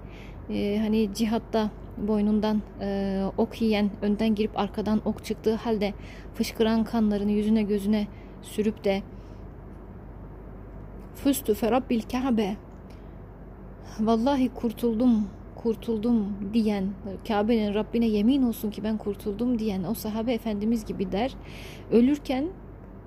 e, 0.49 0.79
hani 0.81 1.13
cihatta 1.13 1.69
boynundan 1.97 2.61
e, 2.81 3.21
ok 3.37 3.61
yiyen 3.61 3.89
önden 4.01 4.35
girip 4.35 4.59
arkadan 4.59 5.01
ok 5.05 5.25
çıktığı 5.25 5.55
halde 5.55 5.93
fışkıran 6.33 6.83
kanlarını 6.83 7.31
yüzüne 7.31 7.63
gözüne 7.63 8.07
sürüp 8.41 8.83
de 8.83 9.01
Füstü 11.15 11.53
ferabbil 11.53 12.01
Kabe 12.01 12.55
Vallahi 13.99 14.49
kurtuldum 14.49 15.27
kurtuldum 15.55 16.37
diyen 16.53 16.87
Kabe'nin 17.27 17.73
Rabbine 17.73 18.07
yemin 18.07 18.43
olsun 18.43 18.71
ki 18.71 18.83
ben 18.83 18.97
kurtuldum 18.97 19.59
diyen 19.59 19.83
o 19.83 19.93
sahabe 19.93 20.33
efendimiz 20.33 20.85
gibi 20.85 21.11
der 21.11 21.33
ölürken 21.91 22.47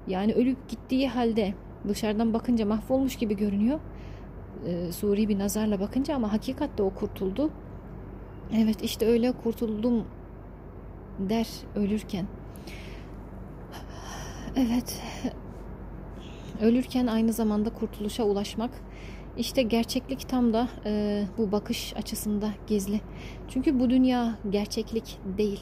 yani 0.06 0.34
ölüp 0.34 0.68
gittiği 0.68 1.08
halde 1.08 1.54
dışarıdan 1.88 2.34
bakınca 2.34 2.66
mahvolmuş 2.66 3.16
gibi 3.16 3.36
görünüyor. 3.36 3.80
E, 4.66 4.92
suri 4.92 5.28
bir 5.28 5.38
nazarla 5.38 5.80
bakınca 5.80 6.14
ama 6.14 6.32
hakikatte 6.32 6.82
o 6.82 6.90
kurtuldu. 6.90 7.50
Evet 8.56 8.82
işte 8.82 9.06
öyle 9.06 9.32
kurtuldum 9.32 10.04
der 11.18 11.48
ölürken. 11.76 12.26
Evet. 14.56 15.02
Ölürken 16.60 17.06
aynı 17.06 17.32
zamanda 17.32 17.70
kurtuluşa 17.70 18.24
ulaşmak. 18.24 18.70
İşte 19.38 19.62
gerçeklik 19.62 20.28
tam 20.28 20.52
da 20.52 20.68
e, 20.86 21.24
bu 21.38 21.52
bakış 21.52 21.96
açısında 21.96 22.50
gizli. 22.66 23.00
Çünkü 23.48 23.80
bu 23.80 23.90
dünya 23.90 24.38
gerçeklik 24.50 25.18
değil. 25.38 25.60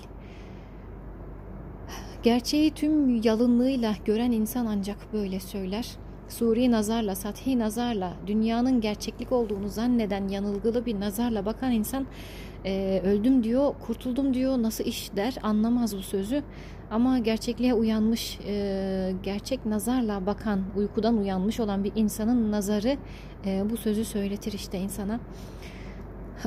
Gerçeği 2.23 2.71
tüm 2.71 3.23
yalınlığıyla 3.23 3.95
gören 4.05 4.33
insan 4.33 4.67
ancak 4.67 5.13
böyle 5.13 5.41
söyler. 5.41 5.97
Suri 6.31 6.71
nazarla, 6.71 7.15
sathi 7.15 7.59
nazarla, 7.59 8.13
dünyanın 8.27 8.81
gerçeklik 8.81 9.33
olduğunu 9.33 9.69
zanneden 9.69 10.29
yanılgılı 10.29 10.87
bir 10.87 11.01
nazarla 11.01 11.47
bakan 11.47 11.73
insan 11.73 12.07
e, 12.65 13.01
öldüm 13.05 13.45
diyor, 13.45 13.75
kurtuldum 13.87 14.35
diyor, 14.35 14.63
nasıl 14.63 14.85
iş 14.85 15.17
der 15.17 15.37
anlamaz 15.43 15.97
bu 15.97 16.03
sözü. 16.03 16.43
Ama 16.91 17.19
gerçekliğe 17.19 17.75
uyanmış, 17.75 18.39
e, 18.47 19.13
gerçek 19.23 19.67
nazarla 19.67 20.27
bakan, 20.27 20.61
uykudan 20.77 21.19
uyanmış 21.19 21.61
olan 21.61 21.85
bir 21.85 21.93
insanın 21.97 22.53
nazarı 22.53 22.97
e, 23.47 23.71
bu 23.71 23.77
sözü 23.77 24.05
söyletir 24.05 24.53
işte 24.53 24.79
insana. 24.79 25.21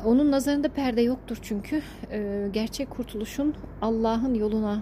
Onun 0.06 0.32
nazarında 0.32 0.70
perde 0.70 1.02
yoktur 1.02 1.38
çünkü 1.42 1.82
e, 2.12 2.50
gerçek 2.54 2.90
kurtuluşun 2.90 3.54
Allah'ın 3.82 4.34
yoluna 4.34 4.80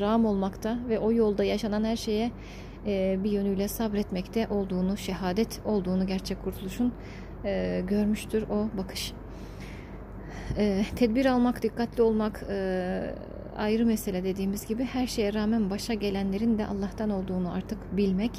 ram 0.00 0.24
olmakta 0.24 0.78
ve 0.88 0.98
o 0.98 1.12
yolda 1.12 1.44
yaşanan 1.44 1.84
her 1.84 1.96
şeye 1.96 2.30
bir 3.24 3.30
yönüyle 3.30 3.68
sabretmekte 3.68 4.48
olduğunu, 4.48 4.96
şehadet 4.96 5.60
olduğunu 5.64 6.06
gerçek 6.06 6.44
kurtuluşun 6.44 6.92
e, 7.44 7.82
görmüştür 7.88 8.42
o 8.42 8.68
bakış. 8.78 9.12
E, 10.56 10.82
tedbir 10.96 11.26
almak, 11.26 11.62
dikkatli 11.62 12.02
olmak 12.02 12.44
ayrı 13.56 13.86
mesele 13.86 14.24
dediğimiz 14.24 14.66
gibi 14.66 14.84
her 14.84 15.06
şeye 15.06 15.34
rağmen 15.34 15.70
başa 15.70 15.94
gelenlerin 15.94 16.58
de 16.58 16.66
Allah'tan 16.66 17.10
olduğunu 17.10 17.52
artık 17.52 17.96
bilmek. 17.96 18.30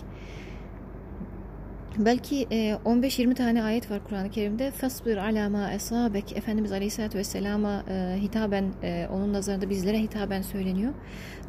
Belki 1.97 2.43
15-20 2.45 3.35
tane 3.35 3.63
ayet 3.63 3.91
var 3.91 3.99
Kur'an-ı 4.09 4.29
Kerim'de. 4.29 4.71
Fasbir 4.71 5.17
alama 5.17 5.71
esabek 5.71 6.37
Efendimiz 6.37 6.71
Aleyhisselatü 6.71 7.17
Vesselam'a 7.17 7.83
hitaben 8.15 8.65
onun 9.13 9.33
nazarında 9.33 9.69
bizlere 9.69 9.99
hitaben 9.99 10.41
söyleniyor. 10.41 10.93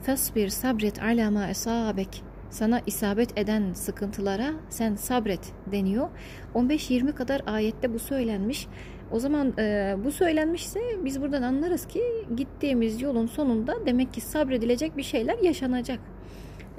Fasbir 0.02 0.48
sabret 0.48 1.02
alama 1.02 1.48
esabek 1.48 2.22
sana 2.50 2.80
isabet 2.86 3.38
eden 3.38 3.72
sıkıntılara 3.72 4.52
sen 4.68 4.94
sabret 4.94 5.52
deniyor. 5.72 6.08
15-20 6.54 7.12
kadar 7.12 7.42
ayette 7.46 7.94
bu 7.94 7.98
söylenmiş. 7.98 8.66
O 9.10 9.18
zaman 9.18 9.52
e, 9.58 9.96
bu 10.04 10.12
söylenmişse 10.12 10.80
biz 11.04 11.22
buradan 11.22 11.42
anlarız 11.42 11.86
ki 11.86 12.02
gittiğimiz 12.36 13.02
yolun 13.02 13.26
sonunda 13.26 13.86
demek 13.86 14.14
ki 14.14 14.20
sabredilecek 14.20 14.96
bir 14.96 15.02
şeyler 15.02 15.38
yaşanacak. 15.38 16.00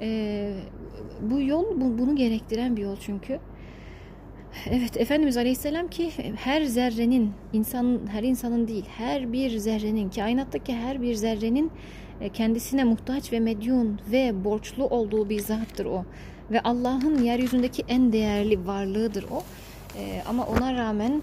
E, 0.00 0.52
bu 1.20 1.40
yol 1.40 1.80
bu, 1.80 1.98
bunu 1.98 2.16
gerektiren 2.16 2.76
bir 2.76 2.82
yol 2.82 2.96
çünkü. 2.96 3.38
Evet 4.70 4.96
Efendimiz 4.96 5.36
Aleyhisselam 5.36 5.88
ki 5.88 6.10
her 6.36 6.62
zerrenin 6.62 7.32
insan 7.52 8.00
her 8.10 8.22
insanın 8.22 8.68
değil 8.68 8.84
her 8.96 9.32
bir 9.32 9.50
zerrenin 9.50 10.10
kainattaki 10.10 10.74
her 10.74 11.02
bir 11.02 11.14
zerrenin 11.14 11.70
kendisine 12.32 12.84
muhtaç 12.84 13.32
ve 13.32 13.40
medyun 13.40 14.00
ve 14.12 14.44
borçlu 14.44 14.86
olduğu 14.86 15.28
bir 15.28 15.40
zattır 15.40 15.86
o. 15.86 16.04
Ve 16.50 16.60
Allah'ın 16.60 17.22
yeryüzündeki 17.22 17.84
en 17.88 18.12
değerli 18.12 18.66
varlığıdır 18.66 19.26
o. 19.30 19.42
E, 19.98 20.22
ama 20.28 20.46
ona 20.46 20.74
rağmen 20.74 21.22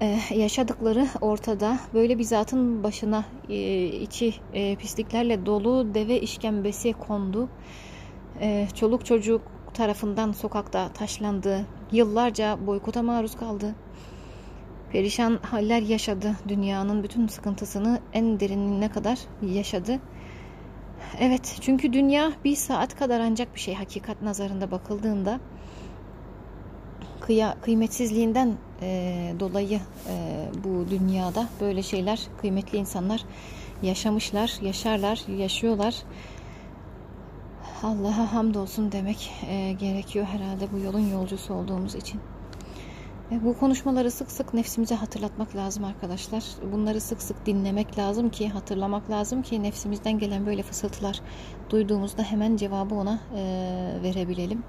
e, 0.00 0.18
yaşadıkları 0.34 1.08
ortada. 1.20 1.78
Böyle 1.94 2.18
bir 2.18 2.24
zatın 2.24 2.82
başına 2.82 3.24
e, 3.48 3.84
içi 3.86 4.34
e, 4.54 4.76
pisliklerle 4.76 5.46
dolu 5.46 5.94
deve 5.94 6.20
işkembesi 6.20 6.92
kondu. 6.92 7.48
E, 8.40 8.68
çoluk 8.74 9.06
çocuk 9.06 9.42
tarafından 9.74 10.32
sokakta 10.32 10.88
taşlandı. 10.88 11.66
Yıllarca 11.92 12.66
boykota 12.66 13.02
maruz 13.02 13.36
kaldı 13.36 13.74
perişan 14.94 15.38
haller 15.42 15.82
yaşadı. 15.82 16.36
Dünyanın 16.48 17.02
bütün 17.02 17.26
sıkıntısını 17.26 18.00
en 18.12 18.40
derinine 18.40 18.88
kadar 18.88 19.18
yaşadı. 19.42 20.00
Evet 21.20 21.58
çünkü 21.60 21.92
dünya 21.92 22.32
bir 22.44 22.56
saat 22.56 22.96
kadar 22.96 23.20
ancak 23.20 23.54
bir 23.54 23.60
şey 23.60 23.74
hakikat 23.74 24.22
nazarında 24.22 24.70
bakıldığında 24.70 25.40
kıya, 27.20 27.56
kıymetsizliğinden 27.62 28.54
e, 28.82 29.32
dolayı 29.40 29.80
e, 30.08 30.46
bu 30.64 30.90
dünyada 30.90 31.48
böyle 31.60 31.82
şeyler 31.82 32.20
kıymetli 32.40 32.78
insanlar 32.78 33.24
yaşamışlar, 33.82 34.58
yaşarlar, 34.62 35.38
yaşıyorlar. 35.38 35.94
Allah'a 37.82 38.32
hamdolsun 38.32 38.92
demek 38.92 39.32
e, 39.48 39.72
gerekiyor 39.72 40.26
herhalde 40.26 40.72
bu 40.72 40.78
yolun 40.78 41.08
yolcusu 41.08 41.54
olduğumuz 41.54 41.94
için. 41.94 42.20
Bu 43.30 43.58
konuşmaları 43.58 44.10
sık 44.10 44.30
sık 44.30 44.54
nefsimize 44.54 44.94
hatırlatmak 44.94 45.56
lazım 45.56 45.84
arkadaşlar. 45.84 46.44
Bunları 46.72 47.00
sık 47.00 47.22
sık 47.22 47.46
dinlemek 47.46 47.98
lazım 47.98 48.30
ki, 48.30 48.48
hatırlamak 48.48 49.10
lazım 49.10 49.42
ki 49.42 49.62
nefsimizden 49.62 50.18
gelen 50.18 50.46
böyle 50.46 50.62
fısıltılar 50.62 51.20
duyduğumuzda 51.70 52.22
hemen 52.22 52.56
cevabı 52.56 52.94
ona 52.94 53.20
e, 53.36 53.42
verebilelim. 54.02 54.62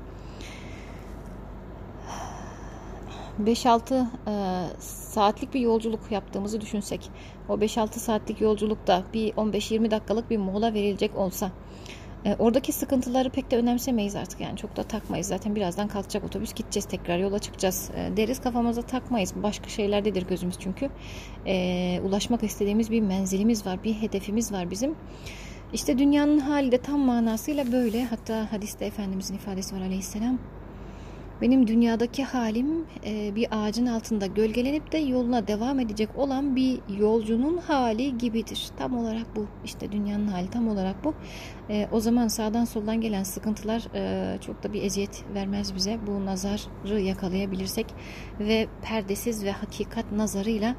5-6 3.43 4.05
e, 4.27 4.79
saatlik 4.79 5.53
bir 5.53 5.59
yolculuk 5.59 6.11
yaptığımızı 6.11 6.61
düşünsek 6.61 7.09
o 7.49 7.53
5-6 7.53 7.91
saatlik 7.91 8.41
yolculukta 8.41 9.03
bir 9.13 9.33
15-20 9.33 9.91
dakikalık 9.91 10.29
bir 10.29 10.37
mola 10.37 10.73
verilecek 10.73 11.17
olsa 11.17 11.51
e, 12.25 12.35
oradaki 12.39 12.71
sıkıntıları 12.71 13.29
pek 13.29 13.51
de 13.51 13.57
önemsemeyiz 13.57 14.15
artık 14.15 14.41
yani. 14.41 14.57
Çok 14.57 14.75
da 14.75 14.83
takmayız. 14.83 15.27
Zaten 15.27 15.55
birazdan 15.55 15.87
kalkacak 15.87 16.23
otobüs 16.23 16.53
gideceğiz 16.53 16.85
tekrar 16.85 17.17
yola 17.17 17.39
çıkacağız 17.39 17.91
e, 17.95 18.17
deriz. 18.17 18.41
Kafamıza 18.41 18.81
takmayız. 18.81 19.33
Başka 19.35 19.69
şeylerdedir 19.69 20.27
gözümüz 20.27 20.55
çünkü. 20.59 20.89
E, 21.45 21.99
ulaşmak 22.03 22.43
istediğimiz 22.43 22.91
bir 22.91 23.01
menzilimiz 23.01 23.65
var 23.65 23.83
bir 23.83 23.93
hedefimiz 23.93 24.51
var 24.51 24.71
bizim. 24.71 24.95
İşte 25.73 25.97
dünyanın 25.97 26.39
hali 26.39 26.71
de 26.71 26.77
tam 26.77 26.99
manasıyla 26.99 27.71
böyle. 27.71 28.03
Hatta 28.03 28.51
hadiste 28.51 28.85
Efendimizin 28.85 29.35
ifadesi 29.35 29.75
var 29.75 29.81
aleyhisselam 29.81 30.39
benim 31.41 31.67
dünyadaki 31.67 32.23
halim 32.23 32.85
e, 33.05 33.35
bir 33.35 33.47
ağacın 33.51 33.85
altında 33.85 34.25
gölgelenip 34.25 34.91
de 34.91 34.97
yoluna 34.97 35.47
devam 35.47 35.79
edecek 35.79 36.09
olan 36.17 36.55
bir 36.55 36.79
yolcunun 36.97 37.57
hali 37.57 38.17
gibidir. 38.17 38.69
Tam 38.77 38.97
olarak 38.97 39.35
bu. 39.35 39.45
İşte 39.65 39.91
dünyanın 39.91 40.27
hali 40.27 40.49
tam 40.49 40.67
olarak 40.67 41.03
bu. 41.03 41.13
E, 41.69 41.87
o 41.91 41.99
zaman 41.99 42.27
sağdan 42.27 42.65
soldan 42.65 43.01
gelen 43.01 43.23
sıkıntılar 43.23 43.87
e, 43.95 44.37
çok 44.41 44.63
da 44.63 44.73
bir 44.73 44.83
eziyet 44.83 45.23
vermez 45.33 45.75
bize. 45.75 45.99
Bu 46.07 46.25
nazarı 46.25 46.99
yakalayabilirsek 46.99 47.85
ve 48.39 48.67
perdesiz 48.81 49.43
ve 49.43 49.51
hakikat 49.51 50.11
nazarıyla 50.11 50.75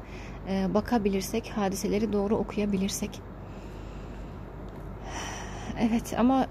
bakabilirsek, 0.73 1.51
hadiseleri 1.55 2.13
doğru 2.13 2.35
okuyabilirsek. 2.37 3.21
Evet 5.79 6.15
ama 6.17 6.47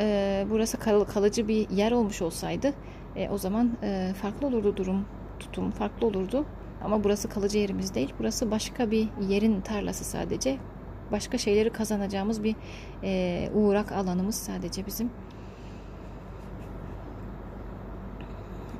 burası 0.50 0.78
kalıcı 1.06 1.48
bir 1.48 1.70
yer 1.70 1.92
olmuş 1.92 2.22
olsaydı 2.22 2.72
e, 3.16 3.28
o 3.28 3.38
zaman 3.38 3.70
e, 3.82 4.12
farklı 4.22 4.46
olurdu 4.46 4.76
durum, 4.76 5.04
tutum 5.38 5.70
farklı 5.70 6.06
olurdu. 6.06 6.46
Ama 6.84 7.04
burası 7.04 7.28
kalıcı 7.28 7.58
yerimiz 7.58 7.94
değil. 7.94 8.14
Burası 8.18 8.50
başka 8.50 8.90
bir 8.90 9.08
yerin 9.28 9.60
tarlası 9.60 10.04
sadece. 10.04 10.56
Başka 11.12 11.38
şeyleri 11.38 11.70
kazanacağımız 11.70 12.44
bir 12.44 12.56
e, 13.02 13.50
uğrak 13.54 13.92
alanımız 13.92 14.34
sadece 14.34 14.86
bizim. 14.86 15.10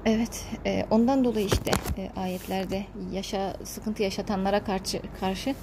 Evet, 0.06 0.46
e, 0.66 0.86
ondan 0.90 1.24
dolayı 1.24 1.46
işte 1.46 1.70
e, 1.98 2.20
ayetlerde 2.20 2.82
yaşa 3.12 3.56
sıkıntı 3.64 4.02
yaşatanlara 4.02 4.64
karşı 4.64 5.00
karşı 5.20 5.54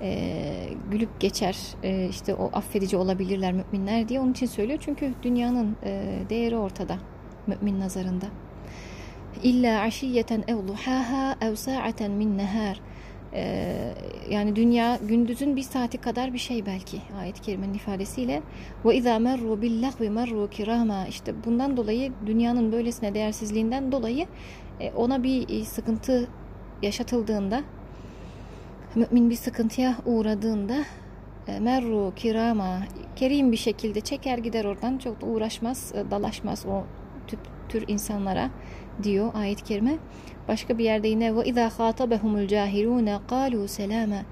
e, 0.00 0.68
gülüp 0.90 1.20
geçer, 1.20 1.56
e, 1.82 2.08
işte 2.08 2.34
o 2.34 2.50
affedici 2.52 2.96
olabilirler 2.96 3.52
müminler 3.52 4.08
diye 4.08 4.20
onun 4.20 4.32
için 4.32 4.46
söylüyor. 4.46 4.78
Çünkü 4.82 5.14
dünyanın 5.22 5.76
e, 5.84 6.18
değeri 6.30 6.56
ortada 6.56 6.98
mümin 7.48 7.80
nazarında. 7.80 8.26
İlla 9.42 9.80
aşiyeten 9.80 10.44
ev 10.48 10.68
duhaha 10.68 11.36
ev 11.40 11.54
sa'aten 11.54 12.10
min 12.10 12.38
nehar. 12.38 12.80
Ee, 13.32 13.94
yani 14.30 14.56
dünya 14.56 14.98
gündüzün 15.08 15.56
bir 15.56 15.62
saati 15.62 15.98
kadar 15.98 16.32
bir 16.32 16.38
şey 16.38 16.66
belki 16.66 17.00
ayet-i 17.20 17.42
kerimenin 17.42 17.74
ifadesiyle 17.74 18.42
ve 18.84 18.96
izâ 18.96 19.18
merru 19.18 19.62
billahvi 19.62 20.10
merru 20.10 20.50
kirama 20.50 21.06
işte 21.06 21.44
bundan 21.44 21.76
dolayı 21.76 22.12
dünyanın 22.26 22.72
böylesine 22.72 23.14
değersizliğinden 23.14 23.92
dolayı 23.92 24.26
e, 24.80 24.92
ona 24.92 25.22
bir 25.22 25.48
e, 25.48 25.64
sıkıntı 25.64 26.28
yaşatıldığında 26.82 27.62
mümin 28.94 29.30
bir 29.30 29.36
sıkıntıya 29.36 29.96
uğradığında 30.06 30.76
e, 31.48 31.60
merru 31.60 32.12
kirama 32.16 32.78
kerim 33.16 33.52
bir 33.52 33.56
şekilde 33.56 34.00
çeker 34.00 34.38
gider 34.38 34.64
oradan 34.64 34.98
çok 34.98 35.20
da 35.20 35.26
uğraşmaz 35.26 35.92
dalaşmaz 36.10 36.66
o 36.66 36.84
tür 37.68 37.84
insanlara 37.88 38.50
diyor 39.02 39.30
ayet-i 39.34 39.64
kerime. 39.64 39.96
Başka 40.48 40.78
bir 40.78 40.84
yerde 40.84 41.08
yine 41.08 41.36
ve 41.36 41.44
izâ 41.44 41.68
khâtabehumul 41.68 42.46
cahilûne 42.46 43.18
kâlû 43.28 43.68
selâme. 43.68 44.24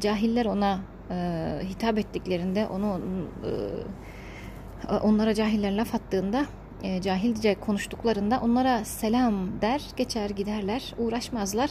Cahiller 0.00 0.46
ona 0.46 0.80
e, 1.10 1.58
hitap 1.68 1.98
ettiklerinde 1.98 2.66
onu 2.66 3.00
e, 4.90 4.94
onlara 4.96 5.34
cahiller 5.34 5.76
laf 5.76 5.94
attığında 5.94 6.46
e, 6.82 7.02
cahilce 7.02 7.54
konuştuklarında 7.54 8.40
onlara 8.42 8.84
selam 8.84 9.60
der 9.60 9.82
geçer 9.96 10.30
giderler 10.30 10.94
uğraşmazlar. 10.98 11.70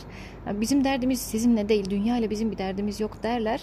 Bizim 0.51 0.83
derdimiz 0.83 1.21
sizinle 1.21 1.69
değil 1.69 1.89
dünya 1.89 2.17
ile 2.17 2.29
bizim 2.29 2.51
bir 2.51 2.57
derdimiz 2.57 2.99
yok. 2.99 3.23
derler. 3.23 3.61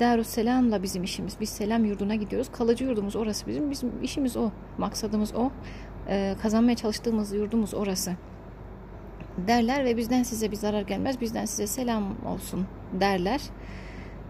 Darusselam'la 0.00 0.82
bizim 0.82 1.02
işimiz. 1.02 1.36
Biz 1.40 1.48
selam 1.48 1.84
yurduna 1.84 2.14
gidiyoruz. 2.14 2.52
Kalıcı 2.52 2.84
yurdumuz 2.84 3.16
orası 3.16 3.46
bizim. 3.46 3.70
Bizim 3.70 4.02
işimiz 4.02 4.36
o. 4.36 4.50
Maksadımız 4.78 5.34
o 5.34 5.50
e, 6.08 6.36
kazanmaya 6.42 6.76
çalıştığımız 6.76 7.32
yurdumuz 7.32 7.74
orası 7.74 8.12
derler 9.46 9.84
ve 9.84 9.96
bizden 9.96 10.22
size 10.22 10.50
bir 10.50 10.56
zarar 10.56 10.82
gelmez 10.82 11.20
bizden 11.20 11.44
size 11.44 11.66
selam 11.66 12.26
olsun 12.26 12.66
derler. 13.00 13.40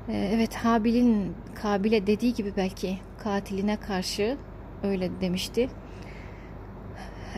E, 0.09 0.31
evet 0.35 0.55
Habil'in 0.55 1.35
Kabil'e 1.55 2.07
dediği 2.07 2.35
gibi 2.35 2.53
belki 2.57 2.99
katiline 3.19 3.77
karşı 3.77 4.37
öyle 4.83 5.21
demişti. 5.21 5.69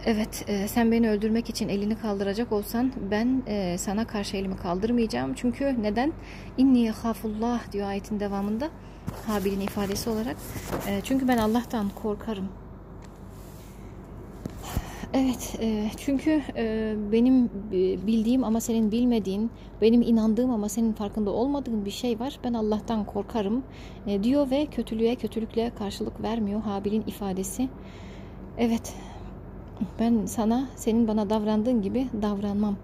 Evet 0.07 0.45
e, 0.49 0.69
sen 0.69 0.93
beni 0.93 1.11
öldürmek 1.11 1.51
için 1.51 1.69
elini 1.69 1.99
kaldıracak 1.99 2.53
olsan 2.53 2.93
ben 3.11 3.43
sana 3.77 4.07
karşı 4.07 4.37
elimi 4.37 4.57
kaldırmayacağım. 4.57 5.35
Çünkü 5.35 5.83
neden? 5.83 6.13
İnni 6.59 6.91
hafullah 6.91 7.73
diyor 7.73 7.89
ayetin 7.89 8.21
devamında 8.21 8.69
Habil'in 9.27 9.61
ifadesi 9.61 10.11
olarak. 10.11 10.37
Çünkü 11.05 11.29
ben 11.29 11.39
Allah'tan 11.39 11.89
korkarım 11.89 12.49
Evet, 15.15 15.57
e, 15.61 15.91
çünkü 15.97 16.43
e, 16.57 16.95
benim 17.13 17.51
bildiğim 18.07 18.45
ama 18.45 18.61
senin 18.61 18.93
bilmediğin, 18.93 19.51
benim 19.81 20.03
inandığım 20.03 20.51
ama 20.51 20.69
senin 20.69 20.93
farkında 20.93 21.31
olmadığın 21.31 21.85
bir 21.85 21.91
şey 21.91 22.21
var. 22.21 22.39
Ben 22.45 22.53
Allah'tan 22.55 23.05
korkarım 23.05 23.63
e, 24.07 24.23
diyor 24.23 24.51
ve 24.51 24.67
kötülüğe 24.67 25.15
kötülükle 25.15 25.73
karşılık 25.79 26.23
vermiyor 26.23 26.61
Habil'in 26.61 27.03
ifadesi. 27.07 27.69
Evet, 28.59 28.95
ben 29.99 30.27
sana 30.27 30.69
senin 30.77 31.09
bana 31.09 31.31
davrandığın 31.31 31.83
gibi 31.83 32.09
davranmam. 32.23 32.77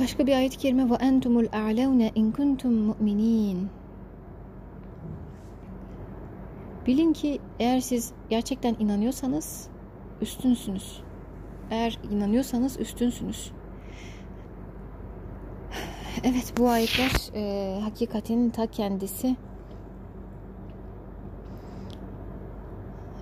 Başka 0.00 0.26
bir 0.26 0.36
ayet-i 0.36 0.58
kerime 0.58 0.90
ve 0.90 0.94
entumul 0.94 1.46
a'levne 1.52 2.12
in 2.14 2.32
kuntum 2.32 2.72
mu'minin. 2.74 3.68
Bilin 6.86 7.12
ki 7.12 7.40
eğer 7.58 7.80
siz 7.80 8.12
gerçekten 8.30 8.76
inanıyorsanız 8.78 9.68
üstünsünüz. 10.20 11.02
Eğer 11.70 11.98
inanıyorsanız 12.10 12.80
üstünsünüz. 12.80 13.52
Evet 16.24 16.52
bu 16.58 16.68
ayetler 16.68 17.10
e, 17.34 17.80
hakikatin 17.80 18.50
ta 18.50 18.66
kendisi. 18.66 19.36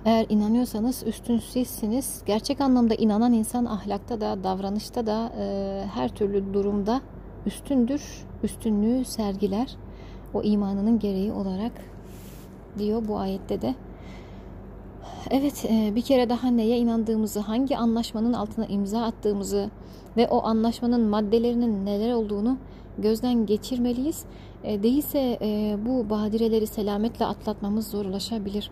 Eğer 0.09 0.25
inanıyorsanız 0.29 1.03
üstün 1.07 1.39
sizsiniz. 1.39 2.21
Gerçek 2.25 2.61
anlamda 2.61 2.95
inanan 2.95 3.33
insan 3.33 3.65
ahlakta 3.65 4.21
da 4.21 4.43
davranışta 4.43 5.05
da 5.05 5.31
e, 5.39 5.83
her 5.93 6.09
türlü 6.09 6.53
durumda 6.53 7.01
üstündür. 7.45 8.25
Üstünlüğü 8.43 9.05
sergiler. 9.05 9.75
O 10.33 10.43
imanının 10.43 10.99
gereği 10.99 11.31
olarak 11.31 11.71
diyor 12.79 13.07
bu 13.07 13.17
ayette 13.17 13.61
de. 13.61 13.75
Evet 15.29 15.65
e, 15.69 15.95
bir 15.95 16.01
kere 16.01 16.29
daha 16.29 16.47
neye 16.47 16.77
inandığımızı, 16.77 17.39
hangi 17.39 17.77
anlaşmanın 17.77 18.33
altına 18.33 18.65
imza 18.65 19.01
attığımızı 19.01 19.69
ve 20.17 20.27
o 20.27 20.43
anlaşmanın 20.43 21.01
maddelerinin 21.01 21.85
neler 21.85 22.13
olduğunu 22.13 22.57
gözden 22.97 23.45
geçirmeliyiz. 23.45 24.25
E, 24.63 24.83
değilse 24.83 25.37
e, 25.41 25.77
bu 25.85 26.09
badireleri 26.09 26.67
selametle 26.67 27.25
atlatmamız 27.25 27.87
zorlaşabilir. 27.87 28.71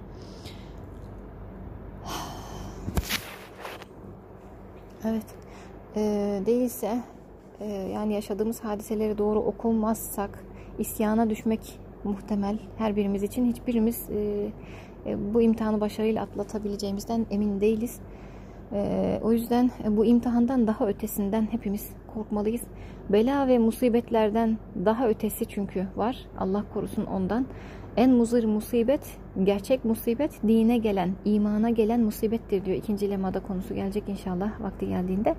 Evet. 5.09 5.25
E, 5.95 6.01
değilse 6.45 6.99
e, 7.59 7.65
yani 7.71 8.13
yaşadığımız 8.13 8.59
hadiseleri 8.59 9.17
doğru 9.17 9.39
okumazsak 9.39 10.43
isyana 10.79 11.29
düşmek 11.29 11.79
muhtemel 12.03 12.59
her 12.77 12.95
birimiz 12.95 13.23
için. 13.23 13.45
Hiçbirimiz 13.45 14.09
e, 14.09 14.47
e, 15.05 15.33
bu 15.33 15.41
imtihanı 15.41 15.81
başarıyla 15.81 16.23
atlatabileceğimizden 16.23 17.25
emin 17.31 17.61
değiliz. 17.61 17.99
E, 18.73 19.19
o 19.23 19.31
yüzden 19.31 19.71
bu 19.87 20.05
imtihandan 20.05 20.67
daha 20.67 20.87
ötesinden 20.87 21.47
hepimiz 21.51 21.89
korkmalıyız. 22.13 22.61
Bela 23.09 23.47
ve 23.47 23.57
musibetlerden 23.57 24.57
daha 24.85 25.09
ötesi 25.09 25.45
çünkü 25.45 25.87
var. 25.95 26.17
Allah 26.39 26.63
korusun 26.73 27.05
ondan. 27.05 27.45
En 27.97 28.11
muzır 28.11 28.43
musibet, 28.43 29.17
gerçek 29.43 29.85
musibet 29.85 30.31
dine 30.47 30.77
gelen, 30.77 31.11
imana 31.25 31.69
gelen 31.69 32.01
musibettir 32.01 32.65
diyor. 32.65 32.77
İkinci 32.77 33.09
lemada 33.09 33.39
konusu 33.39 33.75
gelecek 33.75 34.03
inşallah 34.09 34.61
vakti 34.61 34.87
geldiğinde. 34.87 35.35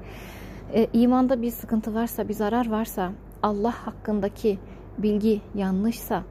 E, 0.74 0.86
imanda 0.92 1.42
bir 1.42 1.50
sıkıntı 1.50 1.94
varsa, 1.94 2.28
bir 2.28 2.34
zarar 2.34 2.70
varsa, 2.70 3.12
Allah 3.42 3.74
hakkındaki 3.86 4.58
bilgi 4.98 5.40
yanlışsa, 5.54 6.24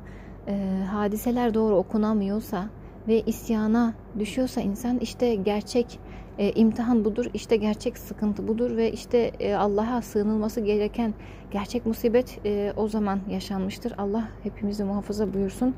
e, 0.48 0.84
hadiseler 0.92 1.54
doğru 1.54 1.76
okunamıyorsa, 1.76 2.70
ve 3.08 3.22
isyana 3.22 3.94
düşüyorsa 4.20 4.62
insan 4.62 5.00
işte 5.00 5.36
gerçek 5.36 6.00
e, 6.38 6.52
imtihan 6.52 7.06
budur, 7.06 7.26
işte 7.34 7.56
gerçek 7.56 7.98
sıkıntı 7.98 8.48
budur 8.48 8.78
ve 8.78 8.92
işte 8.92 9.32
e, 9.40 9.56
Allah'a 9.56 10.02
sığınılması 10.02 10.62
gereken 10.62 11.14
gerçek 11.52 11.86
musibet 11.86 12.40
e, 12.46 12.74
o 12.78 12.88
zaman 12.88 13.20
yaşanmıştır. 13.30 13.94
Allah 13.98 14.28
hepimizi 14.44 14.84
muhafaza 14.84 15.34
buyursun. 15.34 15.76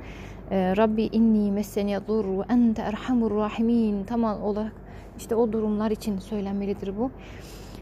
E, 0.51 0.77
Rabbi 0.77 1.03
inni 1.03 1.51
messeni 1.51 1.99
dur 2.07 2.25
ve 2.25 2.53
ente 2.53 2.81
erhamur 2.81 3.31
rahimin 3.31 4.03
tam 4.03 4.23
olarak 4.23 4.73
işte 5.17 5.35
o 5.35 5.51
durumlar 5.51 5.91
için 5.91 6.19
söylenmelidir 6.19 6.97
bu. 6.97 7.11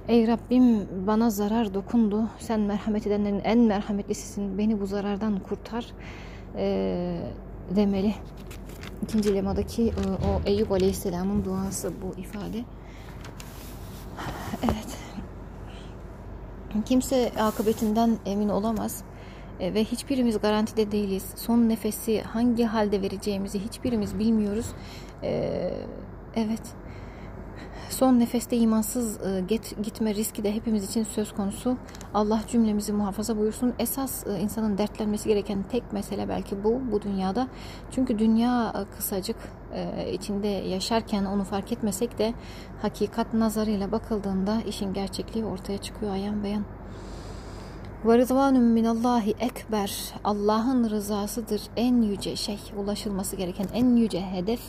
Ey 0.07 0.27
Rabbim 0.27 0.87
bana 1.07 1.29
zarar 1.29 1.73
dokundu. 1.73 2.29
Sen 2.39 2.59
merhamet 2.59 3.07
edenlerin 3.07 3.41
en 3.43 3.59
merhametlisisin. 3.59 4.57
Beni 4.57 4.81
bu 4.81 4.85
zarardan 4.85 5.39
kurtar 5.39 5.85
e, 6.55 7.17
demeli. 7.75 8.13
İkinci 9.03 9.35
lemadaki 9.35 9.83
e, 9.83 9.91
o 10.27 10.41
Eyüp 10.45 10.71
Aleyhisselam'ın 10.71 11.45
duası 11.45 11.91
bu 12.01 12.21
ifade. 12.21 12.63
Evet. 14.63 14.97
Kimse 16.85 17.31
akıbetinden 17.39 18.17
emin 18.25 18.49
olamaz 18.49 19.03
e, 19.59 19.73
ve 19.73 19.83
hiçbirimiz 19.83 20.39
garantide 20.39 20.91
değiliz. 20.91 21.25
Son 21.35 21.69
nefesi 21.69 22.21
hangi 22.21 22.63
halde 22.63 23.01
vereceğimizi 23.01 23.59
hiçbirimiz 23.59 24.19
bilmiyoruz. 24.19 24.65
E, 25.23 25.73
evet 26.35 26.61
son 27.89 28.19
nefeste 28.19 28.57
imansız 28.57 29.21
e, 29.21 29.43
gitme 29.83 30.15
riski 30.15 30.43
de 30.43 30.55
hepimiz 30.55 30.89
için 30.89 31.03
söz 31.03 31.33
konusu. 31.33 31.77
Allah 32.13 32.41
cümlemizi 32.47 32.93
muhafaza 32.93 33.37
buyursun. 33.37 33.73
Esas 33.79 34.27
e, 34.27 34.39
insanın 34.39 34.77
dertlenmesi 34.77 35.29
gereken 35.29 35.63
tek 35.63 35.93
mesele 35.93 36.29
belki 36.29 36.63
bu, 36.63 36.81
bu 36.91 37.01
dünyada. 37.01 37.47
Çünkü 37.91 38.19
dünya 38.19 38.73
e, 38.75 38.95
kısacık 38.97 39.37
içinde 40.13 40.47
yaşarken 40.47 41.25
onu 41.25 41.43
fark 41.43 41.71
etmesek 41.71 42.17
de 42.17 42.33
hakikat 42.81 43.33
nazarıyla 43.33 43.91
bakıldığında 43.91 44.61
işin 44.67 44.93
gerçekliği 44.93 45.45
ortaya 45.45 45.77
çıkıyor 45.77 46.11
ayan 46.11 46.43
beyan. 46.43 46.63
Ve 48.05 48.17
rızvanun 48.17 48.63
minallahi 48.63 49.35
ekber. 49.39 50.13
Allah'ın 50.23 50.89
rızasıdır 50.89 51.61
en 51.75 52.01
yüce 52.01 52.35
şey, 52.35 52.59
ulaşılması 52.77 53.35
gereken 53.35 53.67
en 53.73 53.95
yüce 53.95 54.21
hedef. 54.21 54.61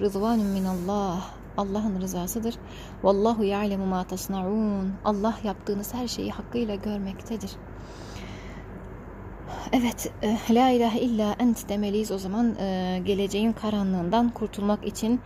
Rızvanun 0.00 0.46
minallah. 0.46 1.37
Allah'ın 1.58 2.00
rızasıdır. 2.00 2.54
Vallahu 3.02 3.44
ya'lemu 3.44 3.86
ma 3.86 4.04
tasnaun. 4.04 4.92
Allah 5.04 5.34
yaptığınız 5.44 5.94
her 5.94 6.08
şeyi 6.08 6.30
hakkıyla 6.30 6.74
görmektedir. 6.74 7.50
Evet, 9.72 10.12
e, 10.22 10.54
la 10.54 10.70
ilahe 10.70 11.00
illa 11.00 11.36
ent 11.38 11.68
demeliyiz 11.68 12.10
o 12.10 12.18
zaman 12.18 12.54
e, 12.60 13.00
geleceğin 13.04 13.52
karanlığından 13.52 14.30
kurtulmak 14.30 14.86
için. 14.86 15.20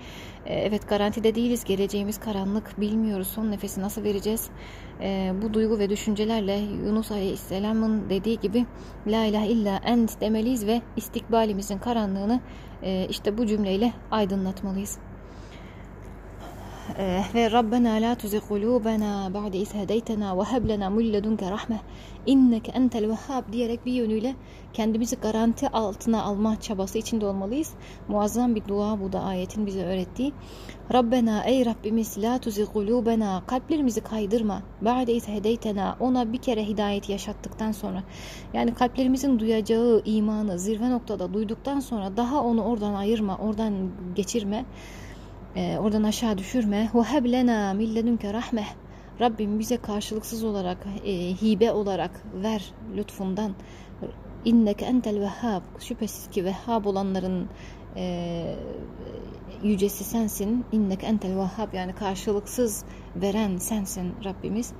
E, 0.46 0.54
evet 0.54 0.88
garantide 0.88 1.34
değiliz, 1.34 1.64
geleceğimiz 1.64 2.20
karanlık 2.20 2.80
bilmiyoruz, 2.80 3.28
son 3.28 3.50
nefesi 3.50 3.80
nasıl 3.80 4.04
vereceğiz. 4.04 4.50
Bu 5.42 5.54
duygu 5.54 5.78
ve 5.78 5.90
düşüncelerle 5.90 6.58
Yunus 6.86 7.10
Aleyhisselam'ın 7.10 8.10
dediği 8.10 8.40
gibi 8.40 8.66
la 9.06 9.24
ilahe 9.24 9.46
illa 9.46 9.80
ent 9.84 10.20
demeliyiz 10.20 10.66
ve 10.66 10.82
istikbalimizin 10.96 11.78
karanlığını 11.78 12.40
işte 13.08 13.38
bu 13.38 13.46
cümleyle 13.46 13.92
aydınlatmalıyız. 14.10 14.98
Ve 17.34 17.50
Rabbena 17.50 18.00
la 18.00 18.14
tuzi 18.14 18.40
kulubena 18.40 19.34
ba'de 19.34 19.58
iz 19.58 19.74
hedeytena 19.74 20.38
ve 20.38 20.42
heb 20.42 20.68
lena 20.68 20.90
min 20.90 21.12
ledunke 21.12 21.50
rahme 21.50 21.80
inneke 22.26 22.72
entel 22.72 23.08
vehhab 23.08 23.52
diyerek 23.52 23.86
bir 23.86 23.92
yönüyle 23.92 24.34
kendimizi 24.72 25.16
garanti 25.16 25.68
altına 25.68 26.22
alma 26.22 26.60
çabası 26.60 26.98
içinde 26.98 27.26
olmalıyız. 27.26 27.72
Muazzam 28.08 28.54
bir 28.54 28.68
dua 28.68 29.00
bu 29.00 29.12
da 29.12 29.20
ayetin 29.20 29.66
bize 29.66 29.84
öğrettiği. 29.84 30.32
Rabbena 30.92 31.44
ey 31.44 31.66
Rabbimiz 31.66 32.18
la 32.18 32.38
tuzi 32.38 32.66
kulubena 32.66 33.42
kalplerimizi 33.46 34.00
kaydırma. 34.00 34.62
Ba'de 34.80 35.14
iz 35.14 35.28
hedeytena 35.28 35.96
ona 36.00 36.32
bir 36.32 36.38
kere 36.38 36.64
hidayet 36.64 37.08
yaşattıktan 37.08 37.72
sonra 37.72 38.02
yani 38.54 38.74
kalplerimizin 38.74 39.38
duyacağı 39.38 40.02
imanı 40.04 40.58
zirve 40.58 40.90
noktada 40.90 41.34
duyduktan 41.34 41.80
sonra 41.80 42.16
daha 42.16 42.42
onu 42.44 42.64
oradan 42.64 42.94
ayırma, 42.94 43.38
oradan 43.38 43.74
geçirme 44.14 44.64
e, 45.56 45.78
oradan 45.78 46.02
aşağı 46.02 46.38
düşürme. 46.38 46.90
Veheb 46.94 47.32
lena 47.32 47.74
milledünke 47.74 48.32
rahmeh. 48.32 48.66
Rabbim 49.20 49.58
bize 49.58 49.76
karşılıksız 49.76 50.44
olarak, 50.44 50.86
e, 51.04 51.12
hibe 51.12 51.72
olarak 51.72 52.10
ver 52.42 52.72
lütfundan. 52.96 53.52
İnneke 54.44 54.84
entel 54.84 55.20
vehhab. 55.20 55.62
Şüphesiz 55.80 56.30
ki 56.30 56.44
vehhab 56.44 56.84
olanların 56.84 57.48
e, 57.96 58.44
yücesi 59.62 60.04
sensin. 60.04 60.64
İnnek 60.72 61.04
entel 61.04 61.36
vehhab 61.36 61.74
yani 61.74 61.92
karşılıksız 61.92 62.84
veren 63.16 63.56
sensin 63.56 64.14
Rabbimiz. 64.24 64.72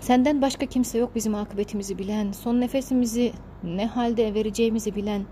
Senden 0.00 0.42
başka 0.42 0.66
kimse 0.66 0.98
yok 0.98 1.14
bizim 1.14 1.34
akıbetimizi 1.34 1.98
bilen, 1.98 2.32
son 2.32 2.60
nefesimizi 2.60 3.32
ne 3.64 3.86
halde 3.86 4.34
vereceğimizi 4.34 4.96
bilen, 4.96 5.22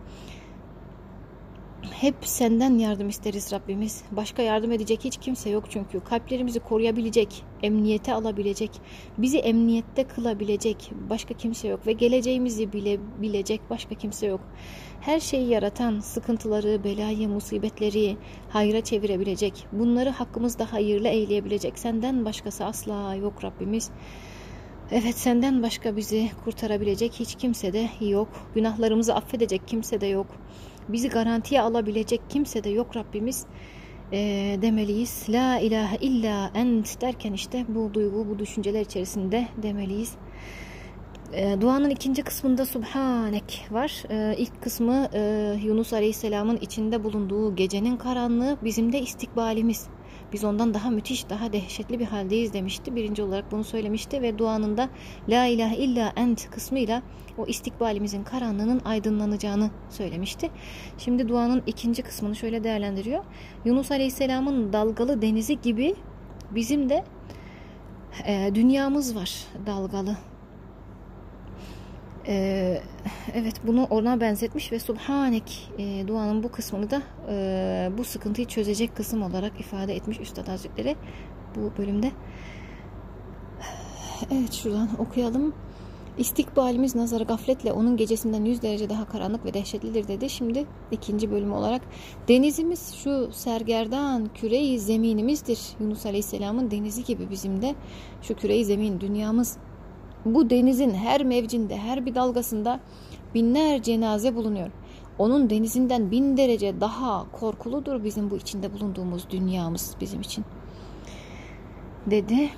hep 1.92 2.14
senden 2.20 2.78
yardım 2.78 3.08
isteriz 3.08 3.52
Rabbimiz. 3.52 4.02
Başka 4.10 4.42
yardım 4.42 4.72
edecek 4.72 5.00
hiç 5.04 5.16
kimse 5.16 5.50
yok 5.50 5.64
çünkü. 5.70 6.00
Kalplerimizi 6.00 6.60
koruyabilecek, 6.60 7.44
emniyete 7.62 8.14
alabilecek, 8.14 8.70
bizi 9.18 9.38
emniyette 9.38 10.04
kılabilecek 10.04 10.92
başka 11.10 11.34
kimse 11.34 11.68
yok. 11.68 11.86
Ve 11.86 11.92
geleceğimizi 11.92 12.72
bile 12.72 12.98
bilecek 13.22 13.60
başka 13.70 13.94
kimse 13.94 14.26
yok. 14.26 14.40
Her 15.00 15.20
şeyi 15.20 15.48
yaratan, 15.48 16.00
sıkıntıları, 16.00 16.84
belayı, 16.84 17.28
musibetleri 17.28 18.16
hayra 18.48 18.80
çevirebilecek, 18.80 19.66
bunları 19.72 20.10
hakkımızda 20.10 20.72
hayırlı 20.72 21.08
eyleyebilecek 21.08 21.78
senden 21.78 22.24
başkası 22.24 22.64
asla 22.64 23.14
yok 23.14 23.44
Rabbimiz. 23.44 23.90
Evet 24.90 25.18
senden 25.18 25.62
başka 25.62 25.96
bizi 25.96 26.30
kurtarabilecek 26.44 27.12
hiç 27.12 27.34
kimse 27.34 27.72
de 27.72 27.88
yok. 28.00 28.28
Günahlarımızı 28.54 29.14
affedecek 29.14 29.68
kimse 29.68 30.00
de 30.00 30.06
yok 30.06 30.26
bizi 30.88 31.08
garantiye 31.08 31.60
alabilecek 31.60 32.20
kimse 32.28 32.64
de 32.64 32.70
yok 32.70 32.96
Rabbimiz 32.96 33.46
e, 34.12 34.18
demeliyiz. 34.62 35.26
La 35.28 35.58
ilahe 35.58 35.96
illa 35.96 36.50
ent 36.54 37.00
derken 37.00 37.32
işte 37.32 37.64
bu 37.68 37.94
duygu, 37.94 38.26
bu 38.28 38.38
düşünceler 38.38 38.80
içerisinde 38.80 39.48
demeliyiz. 39.62 40.12
E, 41.32 41.60
duanın 41.60 41.90
ikinci 41.90 42.22
kısmında 42.22 42.66
Subhanek 42.66 43.66
var. 43.70 44.02
E, 44.10 44.36
ilk 44.38 44.62
kısmı 44.62 45.08
e, 45.14 45.54
Yunus 45.64 45.92
Aleyhisselam'ın 45.92 46.56
içinde 46.56 47.04
bulunduğu 47.04 47.56
gecenin 47.56 47.96
karanlığı 47.96 48.56
bizim 48.64 48.92
de 48.92 49.00
istikbalimiz. 49.00 49.86
Biz 50.34 50.44
ondan 50.44 50.74
daha 50.74 50.90
müthiş, 50.90 51.30
daha 51.30 51.52
dehşetli 51.52 51.98
bir 51.98 52.04
haldeyiz 52.04 52.52
demişti. 52.52 52.96
Birinci 52.96 53.22
olarak 53.22 53.52
bunu 53.52 53.64
söylemişti 53.64 54.22
ve 54.22 54.38
duanın 54.38 54.76
da 54.76 54.88
La 55.28 55.46
ilahe 55.46 55.76
illa 55.76 56.12
ent 56.16 56.50
kısmıyla 56.50 57.02
o 57.38 57.46
istikbalimizin 57.46 58.24
karanlığının 58.24 58.80
aydınlanacağını 58.84 59.70
söylemişti. 59.90 60.50
Şimdi 60.98 61.28
duanın 61.28 61.62
ikinci 61.66 62.02
kısmını 62.02 62.36
şöyle 62.36 62.64
değerlendiriyor. 62.64 63.24
Yunus 63.64 63.90
Aleyhisselam'ın 63.90 64.72
dalgalı 64.72 65.22
denizi 65.22 65.60
gibi 65.60 65.94
bizim 66.50 66.88
de 66.88 67.04
e, 68.26 68.50
dünyamız 68.54 69.16
var 69.16 69.44
dalgalı 69.66 70.16
ee, 72.26 72.80
evet 73.34 73.54
bunu 73.66 73.84
ona 73.84 74.20
benzetmiş 74.20 74.72
ve 74.72 74.78
Subhanek 74.78 75.72
e, 75.78 76.08
duanın 76.08 76.42
bu 76.42 76.52
kısmını 76.52 76.90
da 76.90 77.02
e, 77.30 77.90
bu 77.98 78.04
sıkıntıyı 78.04 78.46
çözecek 78.46 78.96
kısım 78.96 79.22
olarak 79.22 79.60
ifade 79.60 79.94
etmiş 79.94 80.20
Üstad 80.20 80.48
Hazretleri 80.48 80.96
bu 81.56 81.72
bölümde. 81.78 82.10
Evet 84.30 84.52
şuradan 84.52 84.88
okuyalım. 84.98 85.54
İstikbalimiz 86.18 86.94
nazarı 86.94 87.24
gafletle 87.24 87.72
onun 87.72 87.96
gecesinden 87.96 88.44
yüz 88.44 88.62
derece 88.62 88.88
daha 88.88 89.08
karanlık 89.08 89.44
ve 89.44 89.54
dehşetlidir 89.54 90.08
dedi. 90.08 90.30
Şimdi 90.30 90.66
ikinci 90.90 91.30
bölüm 91.30 91.52
olarak 91.52 91.82
denizimiz 92.28 92.94
şu 92.94 93.32
sergerdan 93.32 94.28
küreyi 94.34 94.80
zeminimizdir. 94.80 95.60
Yunus 95.80 96.06
Aleyhisselam'ın 96.06 96.70
denizi 96.70 97.04
gibi 97.04 97.30
bizim 97.30 97.62
de 97.62 97.74
şu 98.22 98.34
küreyi 98.34 98.64
zemin 98.64 99.00
dünyamız 99.00 99.56
bu 100.24 100.50
denizin 100.50 100.94
her 100.94 101.24
mevcinde, 101.24 101.76
her 101.76 102.06
bir 102.06 102.14
dalgasında 102.14 102.80
binler 103.34 103.82
cenaze 103.82 104.34
bulunuyor. 104.34 104.70
Onun 105.18 105.50
denizinden 105.50 106.10
bin 106.10 106.36
derece 106.36 106.80
daha 106.80 107.30
korkuludur 107.32 108.04
bizim 108.04 108.30
bu 108.30 108.36
içinde 108.36 108.72
bulunduğumuz 108.72 109.30
dünyamız 109.30 109.96
bizim 110.00 110.20
için. 110.20 110.44
Dedi. 112.06 112.50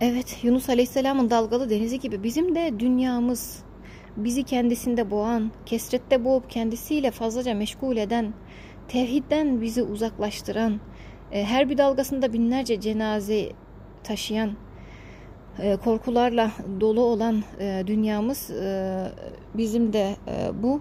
Evet 0.00 0.38
Yunus 0.42 0.68
Aleyhisselam'ın 0.68 1.30
dalgalı 1.30 1.70
denizi 1.70 2.00
gibi 2.00 2.22
bizim 2.22 2.54
de 2.54 2.80
dünyamız 2.80 3.62
bizi 4.16 4.42
kendisinde 4.42 5.10
boğan, 5.10 5.50
kesrette 5.66 6.24
boğup 6.24 6.50
kendisiyle 6.50 7.10
fazlaca 7.10 7.54
meşgul 7.54 7.96
eden, 7.96 8.34
tevhidden 8.88 9.60
bizi 9.60 9.82
uzaklaştıran, 9.82 10.80
e, 11.32 11.44
her 11.44 11.68
bir 11.70 11.78
dalgasında 11.78 12.32
binlerce 12.32 12.80
cenaze 12.80 13.52
taşıyan, 14.04 14.50
korkularla 15.84 16.50
dolu 16.80 17.00
olan 17.00 17.42
e, 17.60 17.84
dünyamız 17.86 18.50
e, 18.50 19.12
bizim 19.54 19.92
de 19.92 20.16
bu 20.62 20.80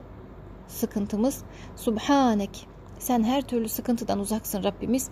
sıkıntımız. 0.68 1.44
Subhanek 1.76 2.68
Sen 3.00 3.24
her 3.24 3.42
türlü 3.42 3.70
sıkıntıdan 3.70 4.20
uzaksın 4.20 4.64
Rabbimiz. 4.64 5.10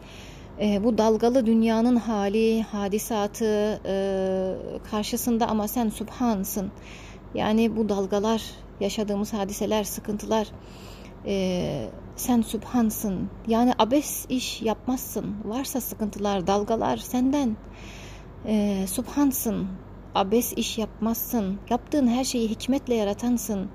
E, 0.62 0.84
bu 0.84 0.98
dalgalı 0.98 1.46
dünyanın 1.46 1.96
hali, 1.96 2.64
hadisatı 2.64 3.82
e, 3.86 4.56
karşısında 4.92 5.48
ama 5.48 5.68
sen 5.68 5.90
Subhansın. 5.90 6.72
Yani 7.36 7.78
bu 7.78 7.90
dalgalar, 7.90 8.44
yaşadığımız 8.80 9.34
hadiseler, 9.34 9.84
sıkıntılar, 9.84 10.48
e, 11.26 11.88
sen 12.16 12.42
Subhansın. 12.42 13.30
Yani 13.48 13.74
abes 13.80 14.26
iş 14.30 14.62
yapmazsın. 14.62 15.36
Varsa 15.46 15.82
sıkıntılar, 15.82 16.48
dalgalar 16.48 16.98
senden. 16.98 17.58
E, 18.48 18.86
Subhansın. 18.88 19.68
Abes 20.16 20.54
iş 20.54 20.78
yapmazsın. 20.78 21.60
Yaptığın 21.70 22.08
her 22.08 22.24
şeyi 22.24 22.50
hikmetle 22.50 22.96
yaratansın. 22.96 23.70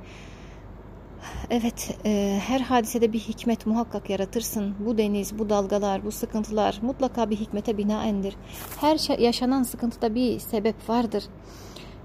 Evet, 1.50 1.98
e, 2.04 2.40
her 2.46 2.60
hadisede 2.60 3.12
bir 3.12 3.18
hikmet 3.18 3.66
muhakkak 3.66 4.10
yaratırsın. 4.10 4.74
Bu 4.86 4.98
deniz, 4.98 5.38
bu 5.38 5.48
dalgalar, 5.48 6.04
bu 6.04 6.12
sıkıntılar 6.12 6.78
mutlaka 6.82 7.30
bir 7.30 7.36
hikmete 7.36 7.78
binaendir. 7.78 8.36
Her 8.80 9.18
yaşanan 9.18 9.62
sıkıntıda 9.62 10.14
bir 10.14 10.38
sebep 10.38 10.88
vardır. 10.88 11.24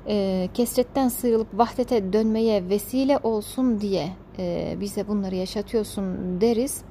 E, 0.08 0.50
kesretten 0.54 1.10
sıyrılıp 1.10 1.48
vahdete 1.54 2.14
dönmeye 2.14 2.70
vesile 2.70 3.18
olsun 3.18 3.82
diye 3.82 4.10
e, 4.40 4.78
bize 4.80 5.08
bunları 5.08 5.36
yaşatıyorsun 5.36 6.42
deriz 6.42 6.82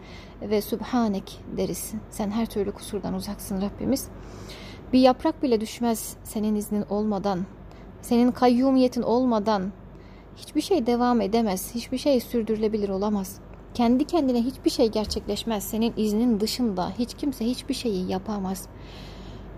ve 0.43 0.61
Sübhanek 0.61 1.41
deriz. 1.57 1.93
Sen 2.11 2.31
her 2.31 2.47
türlü 2.47 2.73
kusurdan 2.73 3.15
uzaksın 3.15 3.63
Rabbimiz. 3.63 4.09
Bir 4.93 5.01
yaprak 5.01 5.43
bile 5.43 5.61
düşmez 5.61 6.17
senin 6.25 6.55
iznin 6.55 6.83
olmadan, 6.91 7.41
senin 8.03 8.31
kayyumiyetin 8.31 9.03
olmadan 9.03 9.73
hiçbir 10.37 10.61
şey 10.61 10.87
devam 10.87 11.21
edemez, 11.21 11.75
hiçbir 11.75 11.99
şey 11.99 12.21
sürdürülebilir 12.21 12.89
olamaz. 12.89 13.39
Kendi 13.75 14.05
kendine 14.05 14.43
hiçbir 14.43 14.71
şey 14.71 14.89
gerçekleşmez. 14.89 15.65
Senin 15.65 15.95
iznin 15.97 16.41
dışında 16.41 16.91
hiç 16.99 17.15
kimse 17.15 17.47
hiçbir 17.47 17.75
şeyi 17.75 18.11
yapamaz. 18.11 18.69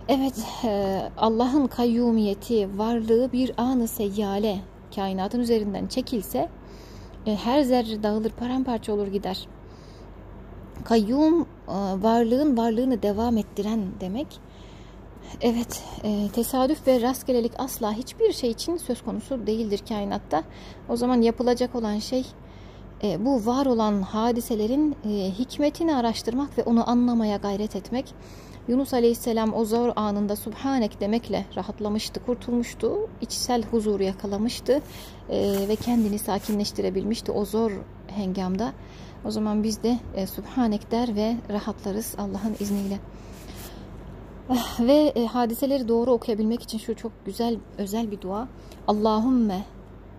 Evet, 0.08 0.34
e, 0.64 1.02
Allah'ın 1.18 1.66
kayyumiyeti, 1.66 2.78
varlığı 2.78 3.32
bir 3.32 3.52
anı 3.56 3.88
seyyale 3.88 4.58
kainatın 4.94 5.40
üzerinden 5.40 5.86
çekilse 5.86 6.48
e, 7.26 7.36
her 7.36 7.62
zerre 7.62 8.02
dağılır, 8.02 8.30
paramparça 8.30 8.92
olur 8.92 9.06
gider. 9.06 9.48
Kayyum 10.84 11.42
e, 11.42 11.46
varlığın 12.02 12.56
varlığını 12.56 13.02
devam 13.02 13.36
ettiren 13.36 13.80
demek. 14.00 14.40
Evet, 15.40 15.84
e, 16.04 16.28
tesadüf 16.32 16.86
ve 16.86 17.00
rastgelelik 17.00 17.52
asla 17.58 17.92
hiçbir 17.92 18.32
şey 18.32 18.50
için 18.50 18.76
söz 18.76 19.02
konusu 19.02 19.46
değildir 19.46 19.80
kainatta. 19.88 20.42
O 20.88 20.96
zaman 20.96 21.22
yapılacak 21.22 21.74
olan 21.74 21.98
şey 21.98 22.26
e, 23.02 23.24
bu 23.24 23.46
var 23.46 23.66
olan 23.66 24.02
hadiselerin 24.02 24.96
e, 25.04 25.08
hikmetini 25.38 25.94
araştırmak 25.94 26.58
ve 26.58 26.62
onu 26.62 26.90
anlamaya 26.90 27.36
gayret 27.36 27.76
etmek. 27.76 28.14
Yunus 28.68 28.94
Aleyhisselam 28.94 29.54
o 29.54 29.64
zor 29.64 29.92
anında 29.96 30.36
Subhanek 30.36 31.00
demekle 31.00 31.44
rahatlamıştı, 31.56 32.24
kurtulmuştu, 32.26 33.08
içsel 33.20 33.62
huzuru 33.62 34.02
yakalamıştı 34.02 34.82
e, 35.30 35.68
ve 35.68 35.76
kendini 35.76 36.18
sakinleştirebilmişti 36.18 37.32
o 37.32 37.44
zor 37.44 37.72
hengamda. 38.08 38.72
O 39.24 39.30
zaman 39.30 39.62
biz 39.62 39.82
de 39.82 39.98
e, 40.16 40.26
Subhanek 40.26 40.90
der 40.90 41.16
ve 41.16 41.36
rahatlarız 41.50 42.14
Allah'ın 42.18 42.56
izniyle. 42.60 42.98
Ve 44.80 45.12
e, 45.16 45.26
hadiseleri 45.26 45.88
doğru 45.88 46.10
okuyabilmek 46.10 46.62
için 46.62 46.78
şu 46.78 46.96
çok 46.96 47.12
güzel 47.26 47.56
özel 47.78 48.10
bir 48.10 48.20
dua. 48.20 48.48
Allahümme 48.88 49.64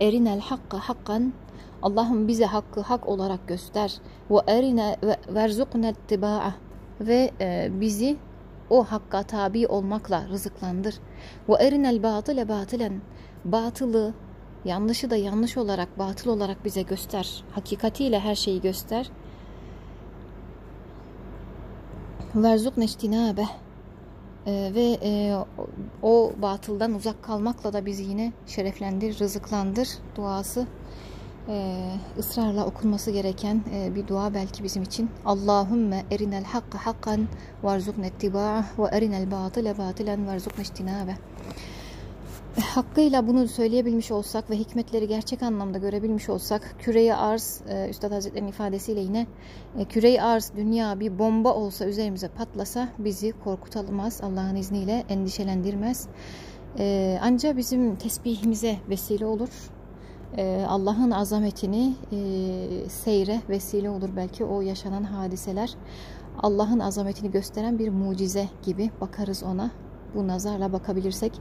erinel 0.01 0.39
hakka 0.39 0.77
hakkan 0.77 1.33
Allah'ım 1.81 2.27
bize 2.27 2.45
hakkı 2.45 2.81
hak 2.81 3.07
olarak 3.07 3.47
göster. 3.47 3.97
Ve 4.31 4.37
erine 4.47 4.97
ve 5.03 5.17
verzukne 5.29 5.89
ittiba'a 5.89 6.53
ve 7.01 7.31
e, 7.41 7.69
bizi 7.71 8.17
o 8.69 8.83
hakka 8.83 9.23
tabi 9.23 9.67
olmakla 9.67 10.27
rızıklandır. 10.29 10.95
Ve 11.49 11.53
erinel 11.53 12.03
batile 12.03 12.49
batilen 12.49 13.01
batılı 13.45 14.13
yanlışı 14.65 15.09
da 15.09 15.15
yanlış 15.15 15.57
olarak 15.57 15.99
batıl 15.99 16.29
olarak 16.29 16.65
bize 16.65 16.81
göster. 16.81 17.43
Hakikatiyle 17.51 18.19
her 18.19 18.35
şeyi 18.35 18.61
göster. 18.61 19.09
Verzukne 22.35 22.85
iştinabe 22.85 23.45
ee, 24.47 24.71
ve 24.75 24.97
e, 25.03 25.35
o 26.01 26.31
batıldan 26.41 26.93
uzak 26.93 27.23
kalmakla 27.23 27.73
da 27.73 27.85
bizi 27.85 28.03
yine 28.03 28.33
şereflendir, 28.47 29.19
rızıklandır 29.19 29.89
duası 30.15 30.67
e, 31.49 31.85
ısrarla 32.19 32.65
okunması 32.65 33.11
gereken 33.11 33.61
e, 33.73 33.95
bir 33.95 34.07
dua 34.07 34.33
belki 34.33 34.63
bizim 34.63 34.83
için. 34.83 35.09
Allahümme 35.25 36.05
erinel 36.11 36.43
hakka 36.43 36.85
hakkan 36.85 37.27
varzukne 37.63 38.07
ittiba'ah 38.07 38.79
ve 38.79 38.83
erinel 38.91 39.31
batile 39.31 39.77
batilen 39.77 40.27
varzukne 40.27 40.63
iştinabe 40.63 41.15
hakkıyla 42.61 43.27
bunu 43.27 43.47
söyleyebilmiş 43.47 44.11
olsak 44.11 44.49
ve 44.49 44.55
hikmetleri 44.55 45.07
gerçek 45.07 45.43
anlamda 45.43 45.77
görebilmiş 45.77 46.29
olsak 46.29 46.75
küreyi 46.79 47.15
arz 47.15 47.61
e, 47.69 47.89
Üstad 47.89 48.11
Hazretleri'nin 48.11 48.49
ifadesiyle 48.49 48.99
yine 48.99 49.27
e, 49.77 49.85
küreyi 49.85 50.21
arz 50.21 50.51
dünya 50.57 50.99
bir 50.99 51.19
bomba 51.19 51.53
olsa 51.53 51.85
üzerimize 51.85 52.27
patlasa 52.27 52.89
bizi 52.99 53.31
korkutalmaz 53.43 54.21
Allah'ın 54.21 54.55
izniyle 54.55 55.03
endişelendirmez. 55.09 56.07
E, 56.79 57.17
ancak 57.23 57.57
bizim 57.57 57.95
tesbihimize 57.95 58.75
vesile 58.89 59.25
olur. 59.25 59.49
E, 60.37 60.65
Allah'ın 60.67 61.11
azametini 61.11 61.93
seyre 62.89 63.41
vesile 63.49 63.89
olur 63.89 64.09
belki 64.15 64.45
o 64.45 64.61
yaşanan 64.61 65.03
hadiseler. 65.03 65.75
Allah'ın 66.39 66.79
azametini 66.79 67.31
gösteren 67.31 67.79
bir 67.79 67.89
mucize 67.89 68.47
gibi 68.63 68.91
bakarız 69.01 69.43
ona 69.43 69.71
bu 70.17 70.27
nazarla 70.27 70.73
bakabilirsek 70.73 71.31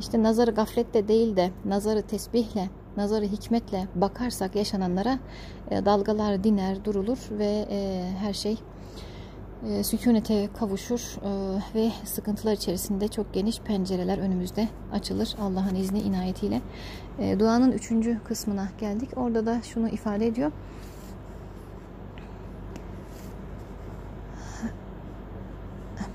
işte 0.00 0.22
nazarı 0.22 0.50
gafletle 0.50 1.08
değil 1.08 1.36
de 1.36 1.50
nazarı 1.64 2.02
tesbihle 2.02 2.70
nazarı 2.96 3.24
hikmetle 3.24 3.88
bakarsak 3.94 4.56
yaşananlara 4.56 5.18
e, 5.70 5.84
dalgalar 5.84 6.44
diner 6.44 6.84
durulur 6.84 7.18
ve 7.30 7.66
e, 7.70 8.10
her 8.18 8.32
şey 8.32 8.58
e, 9.68 9.84
sükunete 9.84 10.48
kavuşur 10.58 11.00
e, 11.00 11.30
ve 11.74 11.90
sıkıntılar 12.04 12.52
içerisinde 12.52 13.08
çok 13.08 13.34
geniş 13.34 13.60
pencereler 13.60 14.18
önümüzde 14.18 14.68
açılır 14.92 15.34
Allah'ın 15.40 15.74
izni 15.74 16.00
inayetiyle. 16.00 16.60
E, 17.18 17.40
duanın 17.40 17.72
üçüncü 17.72 18.20
kısmına 18.24 18.68
geldik. 18.80 19.10
Orada 19.16 19.46
da 19.46 19.62
şunu 19.62 19.88
ifade 19.88 20.26
ediyor. 20.26 20.52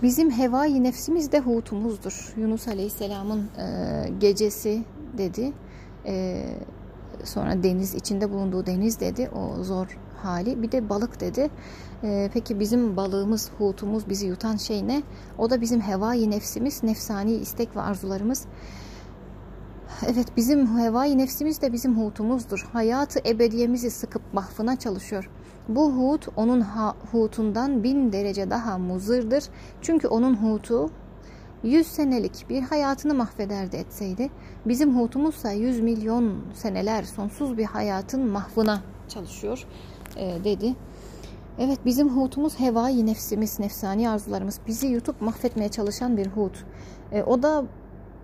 Bizim 0.04 0.32
hevai 0.32 0.84
nefsimiz 0.84 1.32
de 1.32 1.40
hutumuzdur. 1.40 2.34
Yunus 2.38 2.68
Aleyhisselam'ın 2.68 3.50
e, 3.58 4.10
gecesi 4.20 4.84
dedi. 5.18 5.54
E, 6.06 6.46
sonra 7.24 7.64
deniz 7.64 7.96
içinde 7.96 8.32
bulunduğu 8.32 8.66
deniz 8.66 9.00
dedi. 9.00 9.30
O 9.30 9.64
zor 9.64 9.98
hali. 10.24 10.62
Bir 10.62 10.72
de 10.72 10.90
balık 10.90 11.20
dedi. 11.20 11.50
E, 12.04 12.30
peki 12.34 12.60
bizim 12.60 12.98
balığımız, 12.98 13.52
hutumuz, 13.58 14.10
bizi 14.10 14.28
yutan 14.28 14.56
şey 14.56 14.88
ne? 14.88 15.04
O 15.38 15.50
da 15.50 15.62
bizim 15.62 15.82
hevai 15.82 16.32
nefsimiz, 16.32 16.84
nefsani 16.84 17.34
istek 17.34 17.76
ve 17.76 17.82
arzularımız. 17.82 18.46
Evet 20.08 20.28
bizim 20.38 20.80
hevai 20.80 21.18
nefsimiz 21.18 21.62
de 21.62 21.74
bizim 21.74 21.98
hutumuzdur. 22.06 22.68
Hayatı 22.74 23.20
ebediyemizi 23.30 23.92
sıkıp 23.92 24.22
mahfına 24.34 24.80
çalışıyor. 24.80 25.30
Bu 25.70 25.92
hut 25.92 26.28
onun 26.36 26.62
hutundan 27.12 27.84
bin 27.84 28.12
derece 28.12 28.50
daha 28.50 28.78
muzırdır. 28.78 29.44
Çünkü 29.82 30.08
onun 30.08 30.36
hutu 30.36 30.90
yüz 31.64 31.88
senelik 31.88 32.46
bir 32.50 32.62
hayatını 32.62 33.14
mahvederdi 33.14 33.76
etseydi. 33.76 34.30
Bizim 34.66 35.00
hutumuzsa 35.00 35.52
yüz 35.52 35.80
milyon 35.80 36.36
seneler 36.54 37.04
sonsuz 37.04 37.58
bir 37.58 37.66
hayatın 37.66 38.28
mahvına 38.28 38.82
çalışıyor 39.08 39.66
e, 40.18 40.44
dedi. 40.44 40.76
Evet 41.60 41.80
bizim 41.86 42.10
hutumuz 42.10 42.60
hevai 42.60 43.06
nefsimiz, 43.06 43.60
nefsani 43.60 44.10
arzularımız. 44.10 44.60
Bizi 44.68 44.88
yutup 44.88 45.22
mahvetmeye 45.22 45.70
çalışan 45.70 46.18
bir 46.18 46.28
hut. 46.28 46.66
E, 47.12 47.24
o 47.24 47.44
da 47.44 47.64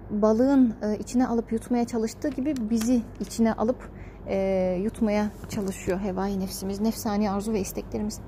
balığın 0.10 0.74
e, 0.82 0.98
içine 0.98 1.28
alıp 1.28 1.52
yutmaya 1.52 1.86
çalıştığı 1.86 2.30
gibi 2.30 2.56
bizi 2.70 3.02
içine 3.20 3.54
alıp 3.54 3.90
e, 4.28 4.80
yutmaya 4.84 5.32
çalışıyor 5.50 6.00
hevai 6.00 6.40
nefsimiz, 6.40 6.80
nefsani 6.82 7.30
arzu 7.30 7.54
ve 7.54 7.60
isteklerimiz. 7.60 8.20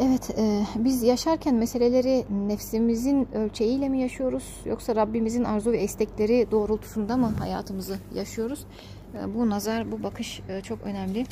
Evet, 0.00 0.30
e, 0.38 0.66
biz 0.76 1.02
yaşarken 1.02 1.54
meseleleri 1.54 2.24
nefsimizin 2.48 3.28
ölçeğiyle 3.34 3.88
mi 3.88 4.00
yaşıyoruz 4.00 4.44
yoksa 4.64 4.96
Rabbimizin 4.96 5.44
arzu 5.44 5.72
ve 5.72 5.82
istekleri 5.82 6.46
doğrultusunda 6.50 7.16
mı 7.16 7.34
hayatımızı 7.38 7.98
yaşıyoruz? 8.14 8.66
E, 9.14 9.34
bu 9.34 9.50
nazar, 9.50 9.92
bu 9.92 10.02
bakış 10.02 10.40
e, 10.48 10.60
çok 10.60 10.82
önemli. 10.82 11.26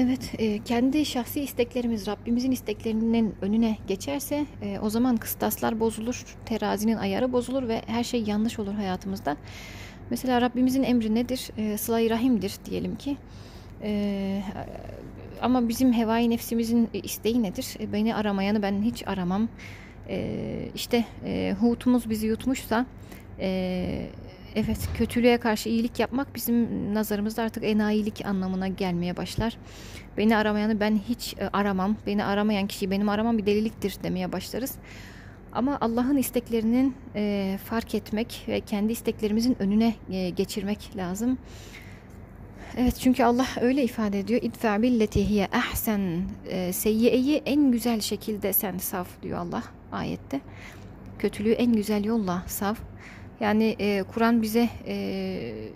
Evet, 0.00 0.34
e, 0.38 0.62
kendi 0.64 1.06
şahsi 1.06 1.40
isteklerimiz 1.40 2.06
Rabbimizin 2.06 2.50
isteklerinin 2.50 3.34
önüne 3.42 3.78
geçerse 3.88 4.46
e, 4.62 4.78
o 4.80 4.90
zaman 4.90 5.16
kıstaslar 5.16 5.80
bozulur, 5.80 6.36
terazinin 6.44 6.96
ayarı 6.96 7.32
bozulur 7.32 7.68
ve 7.68 7.82
her 7.86 8.04
şey 8.04 8.22
yanlış 8.22 8.58
olur 8.58 8.72
hayatımızda. 8.72 9.36
Mesela 10.10 10.40
Rabbimizin 10.40 10.82
emri 10.82 11.14
nedir? 11.14 11.50
E, 11.56 11.78
Sıla-i 11.78 12.10
Rahim'dir 12.10 12.52
diyelim 12.64 12.96
ki. 12.96 13.16
E, 13.82 14.42
ama 15.42 15.68
bizim 15.68 15.92
hevai 15.92 16.30
nefsimizin 16.30 16.88
isteği 16.92 17.42
nedir? 17.42 17.76
E, 17.80 17.92
beni 17.92 18.14
aramayanı 18.14 18.62
ben 18.62 18.82
hiç 18.82 19.08
aramam. 19.08 19.48
E, 20.08 20.68
işte 20.74 21.04
e, 21.24 21.56
Hut'umuz 21.60 22.10
bizi 22.10 22.26
yutmuşsa 22.26 22.86
e, 23.40 24.08
evet 24.54 24.88
kötülüğe 24.98 25.38
karşı 25.38 25.68
iyilik 25.68 26.00
yapmak 26.00 26.34
bizim 26.34 26.94
nazarımızda 26.94 27.42
artık 27.42 27.64
enayilik 27.64 28.26
anlamına 28.26 28.68
gelmeye 28.68 29.16
başlar. 29.16 29.56
Beni 30.16 30.36
aramayanı 30.36 30.80
ben 30.80 31.00
hiç 31.08 31.34
e, 31.38 31.48
aramam. 31.52 31.96
Beni 32.06 32.24
aramayan 32.24 32.66
kişiyi 32.66 32.90
benim 32.90 33.08
aramam 33.08 33.38
bir 33.38 33.46
deliliktir 33.46 33.96
demeye 34.02 34.32
başlarız. 34.32 34.74
Ama 35.52 35.78
Allah'ın 35.80 36.16
isteklerinin 36.16 36.94
e, 37.14 37.58
fark 37.64 37.94
etmek 37.94 38.44
ve 38.48 38.60
kendi 38.60 38.92
isteklerimizin 38.92 39.56
önüne 39.62 39.94
e, 40.10 40.30
geçirmek 40.30 40.96
lazım. 40.96 41.38
Evet 42.76 42.96
çünkü 43.00 43.24
Allah 43.24 43.46
öyle 43.60 43.84
ifade 43.84 44.18
ediyor. 44.18 44.42
İdfa 44.42 44.82
billeti 44.82 45.28
hiye 45.28 45.46
ahsen 45.46 46.22
e, 46.48 46.72
seyyiyeyi 46.72 47.42
en 47.46 47.72
güzel 47.72 48.00
şekilde 48.00 48.52
sen 48.52 48.78
sav 48.78 49.04
diyor 49.22 49.38
Allah 49.38 49.62
ayette. 49.92 50.40
Kötülüğü 51.18 51.52
en 51.52 51.72
güzel 51.72 52.04
yolla 52.04 52.42
sav. 52.46 52.74
Yani 53.40 53.76
e, 53.78 54.02
Kur'an 54.02 54.42
bize 54.42 54.68
e, 54.86 55.70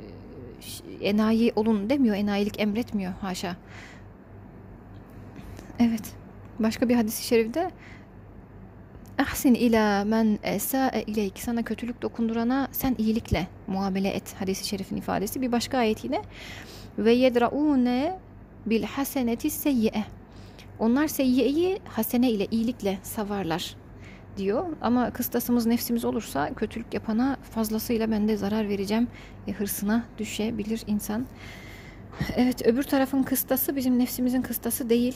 enayi 1.01 1.53
olun 1.57 1.91
demiyor. 1.91 2.17
Enayilik 2.17 2.61
emretmiyor 2.61 3.13
haşa. 3.13 3.57
Evet. 5.79 6.13
Başka 6.59 6.89
bir 6.89 6.95
hadisi 6.95 7.27
şerifte 7.27 7.71
Ahsin 9.19 9.55
ila 9.55 10.05
men 10.05 10.39
esa'e 10.43 11.03
ileyk. 11.07 11.39
Sana 11.39 11.63
kötülük 11.63 12.03
dokundurana 12.03 12.69
sen 12.73 12.95
iyilikle 12.99 13.47
muamele 13.67 14.09
et. 14.09 14.35
Hadisi 14.39 14.69
şerifin 14.69 14.97
ifadesi. 14.97 15.41
Bir 15.41 15.53
başka 15.53 15.79
ayet 15.79 16.05
yine. 16.05 16.23
Ve 16.99 17.13
yedraune 17.13 18.19
bil 18.67 18.83
haseneti 18.83 19.51
seyyi'e. 19.51 20.05
Onlar 20.79 21.09
seyyiyeyi 21.09 21.79
hasene 21.85 22.31
ile 22.31 22.47
iyilikle 22.51 22.99
savarlar 23.03 23.77
diyor. 24.37 24.67
Ama 24.81 25.11
kıstasımız 25.11 25.67
nefsimiz 25.67 26.05
olursa 26.05 26.55
kötülük 26.55 26.95
yapana 26.95 27.37
fazlasıyla 27.43 28.11
ben 28.11 28.29
de 28.29 28.37
zarar 28.37 28.69
vereceğim 28.69 29.09
e, 29.47 29.53
hırsına 29.53 30.05
düşebilir 30.19 30.83
insan. 30.87 31.27
Evet 32.37 32.67
öbür 32.67 32.83
tarafın 32.83 33.23
kıstası 33.23 33.77
bizim 33.77 33.99
nefsimizin 33.99 34.43
kıstası 34.43 34.91
değil. 34.91 35.15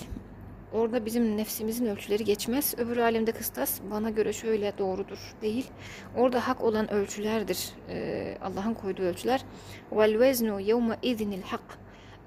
Orada 0.72 1.06
bizim 1.06 1.36
nefsimizin 1.36 1.86
ölçüleri 1.86 2.24
geçmez. 2.24 2.74
Öbür 2.78 2.96
alemde 2.96 3.32
kıstas 3.32 3.80
bana 3.90 4.10
göre 4.10 4.32
şöyle 4.32 4.78
doğrudur 4.78 5.18
değil. 5.42 5.66
Orada 6.16 6.48
hak 6.48 6.62
olan 6.62 6.90
ölçülerdir. 6.90 7.70
Ee, 7.88 8.38
Allah'ın 8.42 8.74
koyduğu 8.74 9.02
ölçüler. 9.02 9.44
Vel 9.92 10.20
veznu 10.20 10.60
yevme 10.60 11.40
hak. 11.44 11.78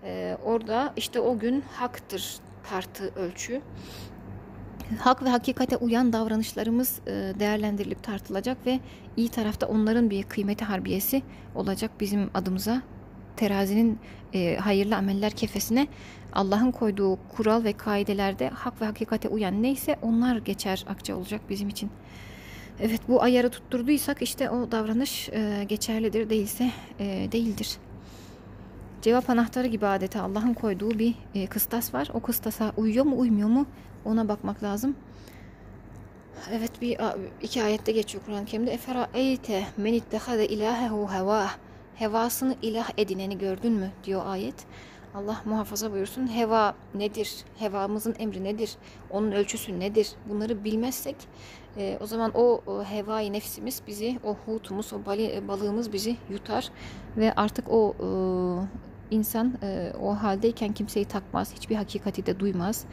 Ee, 0.03 0.37
orada 0.43 0.93
işte 0.95 1.19
o 1.19 1.39
gün 1.39 1.61
haktır 1.61 2.39
tartı 2.69 3.13
ölçü. 3.15 3.61
Hak 4.99 5.23
ve 5.23 5.29
hakikate 5.29 5.77
uyan 5.77 6.13
davranışlarımız 6.13 6.99
e, 7.07 7.11
değerlendirilip 7.39 8.03
tartılacak 8.03 8.57
ve 8.65 8.79
iyi 9.17 9.29
tarafta 9.29 9.67
onların 9.67 10.09
bir 10.09 10.23
kıymeti 10.23 10.65
harbiyesi 10.65 11.21
olacak 11.55 11.91
bizim 11.99 12.29
adımıza 12.33 12.81
terazinin 13.37 13.99
e, 14.33 14.55
hayırlı 14.55 14.95
ameller 14.95 15.31
kefesine 15.31 15.87
Allah'ın 16.33 16.71
koyduğu 16.71 17.19
kural 17.29 17.63
ve 17.63 17.73
kaidelerde 17.73 18.49
hak 18.49 18.81
ve 18.81 18.85
hakikate 18.85 19.27
uyan 19.27 19.63
neyse 19.63 19.95
onlar 20.01 20.37
geçer 20.37 20.85
akça 20.89 21.15
olacak 21.15 21.41
bizim 21.49 21.69
için. 21.69 21.89
Evet 22.81 23.01
bu 23.07 23.21
ayarı 23.21 23.49
tutturduysak 23.49 24.21
işte 24.21 24.49
o 24.49 24.71
davranış 24.71 25.29
e, 25.29 25.65
geçerlidir 25.67 26.29
değilse 26.29 26.71
e, 26.99 27.27
değildir. 27.31 27.77
Cevap 29.01 29.29
anahtarı 29.29 29.67
gibi 29.67 29.85
adeta 29.85 30.23
Allah'ın 30.23 30.53
koyduğu 30.53 30.99
bir 30.99 31.15
e, 31.35 31.47
kıstas 31.47 31.93
var. 31.93 32.09
O 32.13 32.19
kıstasa 32.19 32.71
uyuyor 32.77 33.05
mu 33.05 33.19
uymuyor 33.19 33.49
mu 33.49 33.65
ona 34.05 34.27
bakmak 34.27 34.63
lazım. 34.63 34.95
Evet 36.51 36.81
bir 36.81 36.97
iki 37.41 37.63
ayette 37.63 37.91
geçiyor 37.91 38.23
Kur'an-ı 38.25 38.45
Kerim'de. 38.45 38.71
Efera 38.71 39.09
eyte 39.13 39.63
men 39.77 39.93
ittehade 39.93 40.47
ilahehu 40.47 41.13
hevah 41.13 41.55
hevasını 41.95 42.55
ilah 42.61 42.89
edineni 42.97 43.37
gördün 43.37 43.73
mü 43.73 43.91
diyor 44.03 44.21
ayet. 44.25 44.55
Allah 45.15 45.41
muhafaza 45.45 45.91
buyursun. 45.91 46.27
Heva 46.35 46.75
nedir? 46.95 47.35
Hevamızın 47.59 48.15
emri 48.19 48.43
nedir? 48.43 48.75
Onun 49.09 49.31
ölçüsü 49.31 49.79
nedir? 49.79 50.11
Bunları 50.29 50.63
bilmezsek 50.63 51.15
e, 51.77 51.97
o 52.01 52.05
zaman 52.05 52.31
o, 52.33 52.61
o 52.67 52.83
hevai 52.83 53.33
nefsimiz 53.33 53.81
bizi, 53.87 54.19
o 54.23 54.35
hutumuz, 54.45 54.93
o 54.93 55.05
bali, 55.05 55.43
balığımız 55.47 55.93
bizi 55.93 56.17
yutar 56.29 56.69
ve 57.17 57.33
artık 57.33 57.65
o 57.69 57.95
e, 57.99 58.07
insan 59.15 59.53
e, 59.63 59.93
o 60.01 60.13
haldeyken 60.13 60.73
kimseyi 60.73 61.05
takmaz, 61.05 61.53
hiçbir 61.53 61.75
hakikati 61.75 62.25
de 62.25 62.39
duymaz. 62.39 62.85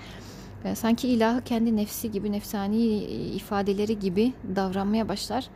E, 0.65 0.75
sanki 0.75 1.09
ilahı 1.09 1.45
kendi 1.45 1.77
nefsi 1.77 2.11
gibi, 2.11 2.33
nefsani 2.33 2.87
ifadeleri 3.35 3.99
gibi 3.99 4.33
davranmaya 4.57 5.09
başlar. 5.09 5.49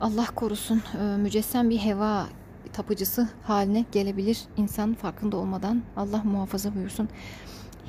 Allah 0.00 0.26
korusun 0.34 0.82
e, 1.00 1.16
mücessem 1.16 1.70
bir 1.70 1.78
heva 1.78 2.26
tapıcısı 2.72 3.28
haline 3.42 3.84
gelebilir 3.92 4.42
insan 4.56 4.94
farkında 4.94 5.36
olmadan. 5.36 5.82
Allah 5.96 6.22
muhafaza 6.24 6.74
buyursun. 6.74 7.08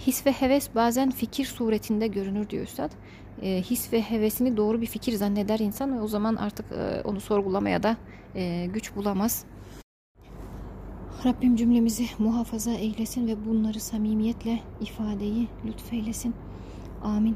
His 0.07 0.25
ve 0.25 0.31
heves 0.31 0.69
bazen 0.75 1.11
fikir 1.11 1.45
suretinde 1.45 2.07
görünür 2.07 2.49
diyor 2.49 2.63
Üstad. 2.63 2.91
E, 3.41 3.61
his 3.61 3.93
ve 3.93 4.01
hevesini 4.01 4.57
doğru 4.57 4.81
bir 4.81 4.85
fikir 4.85 5.13
zanneder 5.13 5.59
insan 5.59 5.97
ve 5.97 6.01
o 6.01 6.07
zaman 6.07 6.35
artık 6.35 6.65
e, 6.71 7.01
onu 7.01 7.19
sorgulamaya 7.19 7.83
da 7.83 7.97
e, 8.35 8.65
güç 8.73 8.95
bulamaz. 8.95 9.45
Rabbim 11.25 11.55
cümlemizi 11.55 12.05
muhafaza 12.19 12.71
eylesin 12.71 13.27
ve 13.27 13.45
bunları 13.45 13.79
samimiyetle 13.79 14.59
ifadeyi 14.81 15.47
lütfeylesin. 15.65 16.35
Amin. 17.03 17.35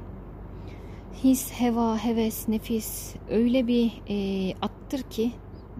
His, 1.23 1.51
heva, 1.51 1.97
heves, 1.97 2.47
nefis 2.47 3.15
öyle 3.29 3.67
bir 3.67 4.01
e, 4.09 4.53
attır 4.61 5.01
ki 5.01 5.31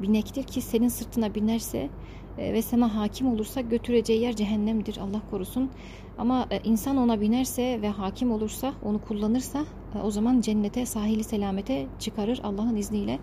binektir 0.01 0.43
ki 0.43 0.61
senin 0.61 0.87
sırtına 0.87 1.35
binerse 1.35 1.89
e, 2.37 2.53
ve 2.53 2.61
sana 2.61 2.95
hakim 2.95 3.27
olursa 3.27 3.61
götüreceği 3.61 4.21
yer 4.21 4.35
cehennemdir 4.35 4.97
Allah 4.97 5.21
korusun. 5.31 5.69
Ama 6.17 6.47
e, 6.51 6.59
insan 6.63 6.97
ona 6.97 7.21
binerse 7.21 7.81
ve 7.81 7.89
hakim 7.89 8.31
olursa, 8.31 8.73
onu 8.85 9.01
kullanırsa 9.01 9.65
e, 9.95 10.01
o 10.03 10.11
zaman 10.11 10.41
cennete, 10.41 10.85
sahili 10.85 11.23
selamete 11.23 11.87
çıkarır 11.99 12.39
Allah'ın 12.43 12.75
izniyle. 12.75 13.19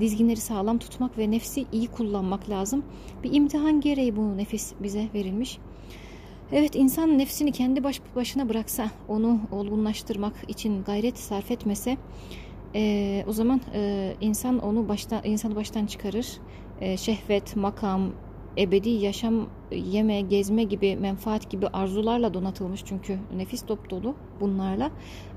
Dizginleri 0.00 0.40
sağlam 0.40 0.78
tutmak 0.78 1.18
ve 1.18 1.30
nefsi 1.30 1.66
iyi 1.72 1.88
kullanmak 1.88 2.50
lazım. 2.50 2.84
Bir 3.24 3.32
imtihan 3.32 3.80
gereği 3.80 4.16
bu 4.16 4.36
nefis 4.36 4.72
bize 4.82 5.08
verilmiş. 5.14 5.58
Evet 6.52 6.76
insan 6.76 7.18
nefsini 7.18 7.52
kendi 7.52 7.84
baş 7.84 8.00
başına 8.16 8.48
bıraksa, 8.48 8.90
onu 9.08 9.40
olgunlaştırmak 9.52 10.34
için 10.48 10.84
gayret 10.84 11.18
sarf 11.18 11.50
etmese 11.50 11.96
e, 12.76 13.24
o 13.28 13.32
zaman 13.32 13.60
e, 13.74 14.12
insan 14.20 14.58
onu 14.58 14.88
baştan 14.88 15.20
insanı 15.24 15.56
baştan 15.56 15.86
çıkarır. 15.86 16.26
E, 16.80 16.96
şehvet, 16.96 17.56
makam, 17.56 18.12
ebedi 18.58 18.90
yaşam, 18.90 19.46
yeme, 19.72 20.20
gezme 20.20 20.64
gibi 20.64 20.96
menfaat 20.96 21.50
gibi 21.50 21.68
arzularla 21.68 22.34
donatılmış 22.34 22.84
çünkü 22.84 23.18
nefis 23.36 23.68
dop 23.68 23.90
dolu 23.90 24.14
bunlarla. 24.40 24.90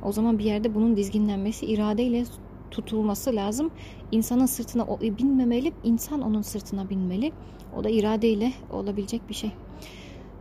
O 0.04 0.12
zaman 0.12 0.40
bir 0.40 0.44
yerde 0.44 0.76
bunun 0.76 0.98
dizginlenmesi 0.98 1.66
iradeyle 1.66 2.24
tutulması 2.72 3.36
lazım. 3.36 3.72
İnsanın 4.12 4.46
sırtına 4.46 4.84
o, 4.84 5.00
binmemeli, 5.02 5.74
insan 5.84 6.22
onun 6.22 6.42
sırtına 6.42 6.90
binmeli. 6.90 7.32
O 7.78 7.84
da 7.84 7.90
iradeyle 7.90 8.54
olabilecek 8.72 9.30
bir 9.30 9.34
şey. 9.34 9.52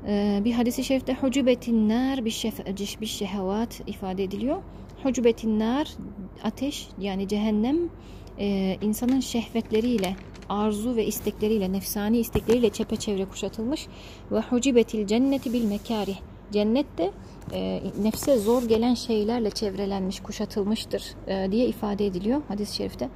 Ee, 0.06 0.40
bir 0.44 0.52
hadisi 0.52 0.84
şerifte 0.84 1.14
hucubetin 1.14 1.88
nar 1.88 2.24
bir 2.24 3.06
şehvat 3.06 3.80
ifade 3.86 4.24
ediliyor. 4.24 4.62
Hucubetin 5.02 5.58
nar 5.58 5.88
ateş 6.44 6.88
yani 6.98 7.28
cehennem 7.28 7.76
e, 8.38 8.76
insanın 8.82 9.20
şehvetleriyle 9.20 10.16
arzu 10.48 10.96
ve 10.96 11.06
istekleriyle 11.06 11.72
nefsani 11.72 12.18
istekleriyle 12.18 12.70
çepeçevre 12.70 13.24
kuşatılmış 13.24 13.86
ve 14.32 14.40
hucibetil 14.40 15.06
cenneti 15.06 15.52
bil 15.52 15.64
mekari 15.64 16.14
cennet 16.52 16.98
de 16.98 17.10
e, 17.52 17.82
nefse 18.02 18.38
zor 18.38 18.62
gelen 18.62 18.94
şeylerle 18.94 19.50
çevrelenmiş 19.50 20.20
kuşatılmıştır 20.20 21.02
e, 21.26 21.52
diye 21.52 21.66
ifade 21.66 22.06
ediliyor 22.06 22.42
hadis-i 22.48 22.76
şerifte. 22.76 23.08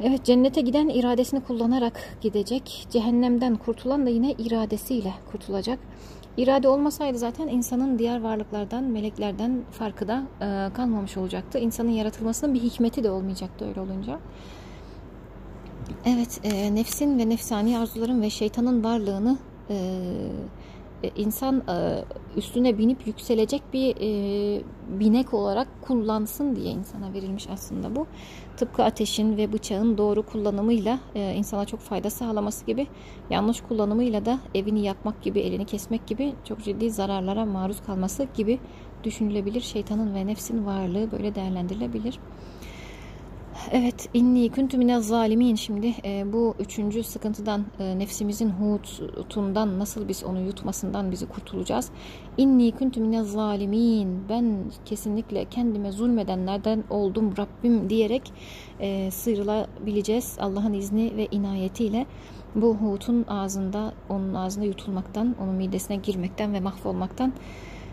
Evet 0.00 0.24
cennete 0.24 0.60
giden 0.60 0.88
iradesini 0.88 1.40
kullanarak 1.40 2.18
gidecek. 2.20 2.86
Cehennemden 2.90 3.56
kurtulan 3.56 4.06
da 4.06 4.10
yine 4.10 4.32
iradesiyle 4.32 5.14
kurtulacak. 5.32 5.78
İrade 6.36 6.68
olmasaydı 6.68 7.18
zaten 7.18 7.48
insanın 7.48 7.98
diğer 7.98 8.20
varlıklardan, 8.20 8.84
meleklerden 8.84 9.62
farkı 9.70 10.08
da 10.08 10.22
e, 10.40 10.72
kalmamış 10.74 11.16
olacaktı. 11.16 11.58
İnsanın 11.58 11.90
yaratılmasının 11.90 12.54
bir 12.54 12.60
hikmeti 12.60 13.04
de 13.04 13.10
olmayacaktı 13.10 13.68
öyle 13.68 13.80
olunca. 13.80 14.18
Evet, 16.06 16.40
e, 16.44 16.74
nefsin 16.74 17.18
ve 17.18 17.28
nefsani 17.28 17.78
arzuların 17.78 18.22
ve 18.22 18.30
şeytanın 18.30 18.84
varlığını 18.84 19.38
e, 19.70 19.76
e, 21.02 21.10
insan 21.16 21.62
e, 21.68 22.04
üstüne 22.36 22.78
binip 22.78 23.06
yükselecek 23.06 23.62
bir 23.72 23.96
e, 24.00 24.62
binek 25.00 25.34
olarak 25.34 25.68
kullansın 25.82 26.56
diye 26.56 26.70
insana 26.70 27.12
verilmiş 27.12 27.48
aslında 27.50 27.96
bu. 27.96 28.06
Tıpkı 28.56 28.84
ateşin 28.84 29.36
ve 29.36 29.52
bıçağın 29.52 29.98
doğru 29.98 30.22
kullanımıyla 30.22 30.98
insana 31.14 31.64
çok 31.64 31.80
fayda 31.80 32.10
sağlaması 32.10 32.66
gibi 32.66 32.86
yanlış 33.30 33.60
kullanımıyla 33.60 34.24
da 34.24 34.38
evini 34.54 34.82
yakmak 34.82 35.22
gibi, 35.22 35.40
elini 35.40 35.64
kesmek 35.64 36.06
gibi 36.06 36.34
çok 36.44 36.64
ciddi 36.64 36.90
zararlara 36.90 37.44
maruz 37.44 37.82
kalması 37.86 38.26
gibi 38.36 38.58
düşünülebilir. 39.04 39.60
Şeytanın 39.60 40.14
ve 40.14 40.26
nefsin 40.26 40.66
varlığı 40.66 41.12
böyle 41.12 41.34
değerlendirilebilir. 41.34 42.18
Evet, 43.72 44.08
inni 44.14 44.50
kuntu 44.50 44.78
mine 44.78 45.00
zalimin. 45.00 45.54
Şimdi 45.54 45.94
e, 46.04 46.32
bu 46.32 46.54
üçüncü 46.58 47.02
sıkıntıdan, 47.02 47.64
e, 47.78 47.98
nefsimizin 47.98 48.50
hutundan 48.50 49.78
nasıl 49.78 50.08
biz 50.08 50.24
onu 50.24 50.40
yutmasından 50.40 51.10
bizi 51.12 51.26
kurtulacağız. 51.26 51.90
İnni 52.36 52.72
kuntu 52.72 53.00
mine 53.00 53.22
zalimin. 53.22 54.28
Ben 54.28 54.64
kesinlikle 54.84 55.44
kendime 55.44 55.92
zulmedenlerden 55.92 56.84
oldum 56.90 57.34
Rabbim 57.38 57.90
diyerek 57.90 58.32
e, 58.80 59.10
sıyrılabileceğiz 59.10 60.36
Allah'ın 60.40 60.72
izni 60.72 61.16
ve 61.16 61.26
inayetiyle. 61.30 62.06
Bu 62.54 62.74
hutun 62.74 63.24
ağzında, 63.28 63.92
onun 64.08 64.34
ağzında 64.34 64.64
yutulmaktan, 64.64 65.36
onun 65.42 65.54
midesine 65.54 65.96
girmekten 65.96 66.54
ve 66.54 66.60
mahvolmaktan. 66.60 67.32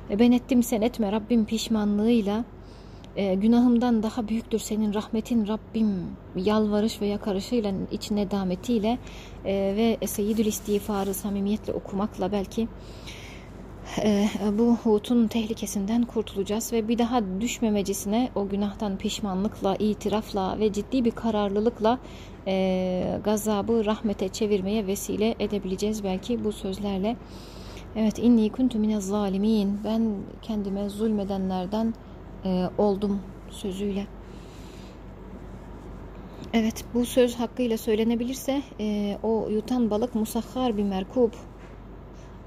E, 0.09 0.20
ben 0.20 0.32
ettim 0.32 0.64
sen 0.64 0.82
etme 0.82 1.11
Rabbim 1.11 1.45
pişmanlığıyla 1.45 2.45
e, 3.16 3.36
günahımdan 3.36 4.03
daha 4.03 4.28
büyüktür 4.28 4.59
senin 4.59 4.93
rahmetin 4.93 5.47
Rabbim 5.47 5.89
yalvarış 6.36 7.01
ve 7.01 7.05
yakarışıyla 7.05 7.74
iç 7.91 8.11
nedametiyle 8.11 8.97
e, 9.45 9.53
ve 9.53 10.07
seyyidül 10.07 10.45
istiğfarı 10.45 11.14
samimiyetle 11.14 11.74
okumakla 11.74 12.32
belki 12.32 12.68
e, 14.03 14.28
bu 14.57 14.76
hutun 14.84 15.28
tehlikesinden 15.28 16.03
kurtulacağız 16.03 16.74
ve 16.74 16.88
bir 16.88 16.97
daha 16.97 17.22
düşmemecisine 17.41 18.30
o 18.36 18.47
günahtan 18.47 18.97
pişmanlıkla, 18.97 19.76
itirafla 19.76 20.59
ve 20.59 20.74
ciddi 20.74 21.05
bir 21.05 21.11
kararlılıkla 21.11 21.99
e, 22.47 23.20
gazabı 23.24 23.86
rahmete 23.86 24.30
çevirmeye 24.30 24.88
vesile 24.88 25.36
edebileceğiz 25.39 26.03
belki 26.03 26.43
bu 26.43 26.51
sözlerle. 26.51 27.16
Evet 27.95 28.20
inni 28.20 28.49
kuntu 28.49 28.80
minez 28.80 29.07
zalimin. 29.07 29.80
Ben 29.84 30.16
kendime 30.41 30.89
zulmedenlerden 30.89 31.93
e, 32.46 32.70
oldum 32.78 33.20
sözüyle. 33.50 34.08
Evet 36.54 36.86
bu 36.94 37.06
söz 37.06 37.36
hakkıyla 37.36 37.78
söylenebilirse 37.78 38.62
e, 38.80 39.18
o 39.24 39.50
yutan 39.50 39.89
balık 39.89 40.16
musahhar 40.16 40.78
bir 40.78 40.84
merkub 40.84 41.32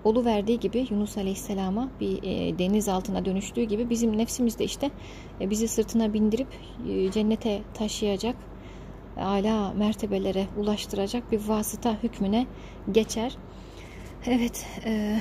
olu 0.04 0.24
verdiği 0.24 0.60
gibi 0.60 0.86
Yunus 0.90 1.18
Aleyhisselam'a 1.18 1.88
bir 2.00 2.22
e, 2.22 2.58
deniz 2.58 2.88
altına 2.88 3.24
dönüştüğü 3.24 3.62
gibi 3.62 3.90
bizim 3.90 4.18
nefsimiz 4.18 4.58
de 4.58 4.64
işte 4.64 4.90
e, 5.40 5.50
bizi 5.50 5.68
sırtına 5.68 6.12
bindirip 6.12 6.48
e, 6.88 7.10
cennete 7.10 7.62
taşıyacak 7.74 8.36
ala 9.16 9.72
mertebelere 9.72 10.46
ulaştıracak 10.56 11.32
bir 11.32 11.48
vasıta 11.48 12.02
hükmüne 12.02 12.46
geçer. 12.92 13.36
Evet 14.26 14.66
e, 14.84 15.18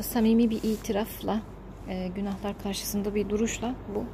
samimi 0.00 0.50
bir 0.50 0.62
itirafla 0.62 1.40
e, 1.88 2.08
günahlar 2.08 2.58
karşısında 2.62 3.14
bir 3.14 3.28
duruşla 3.28 3.74
bu 3.94 4.04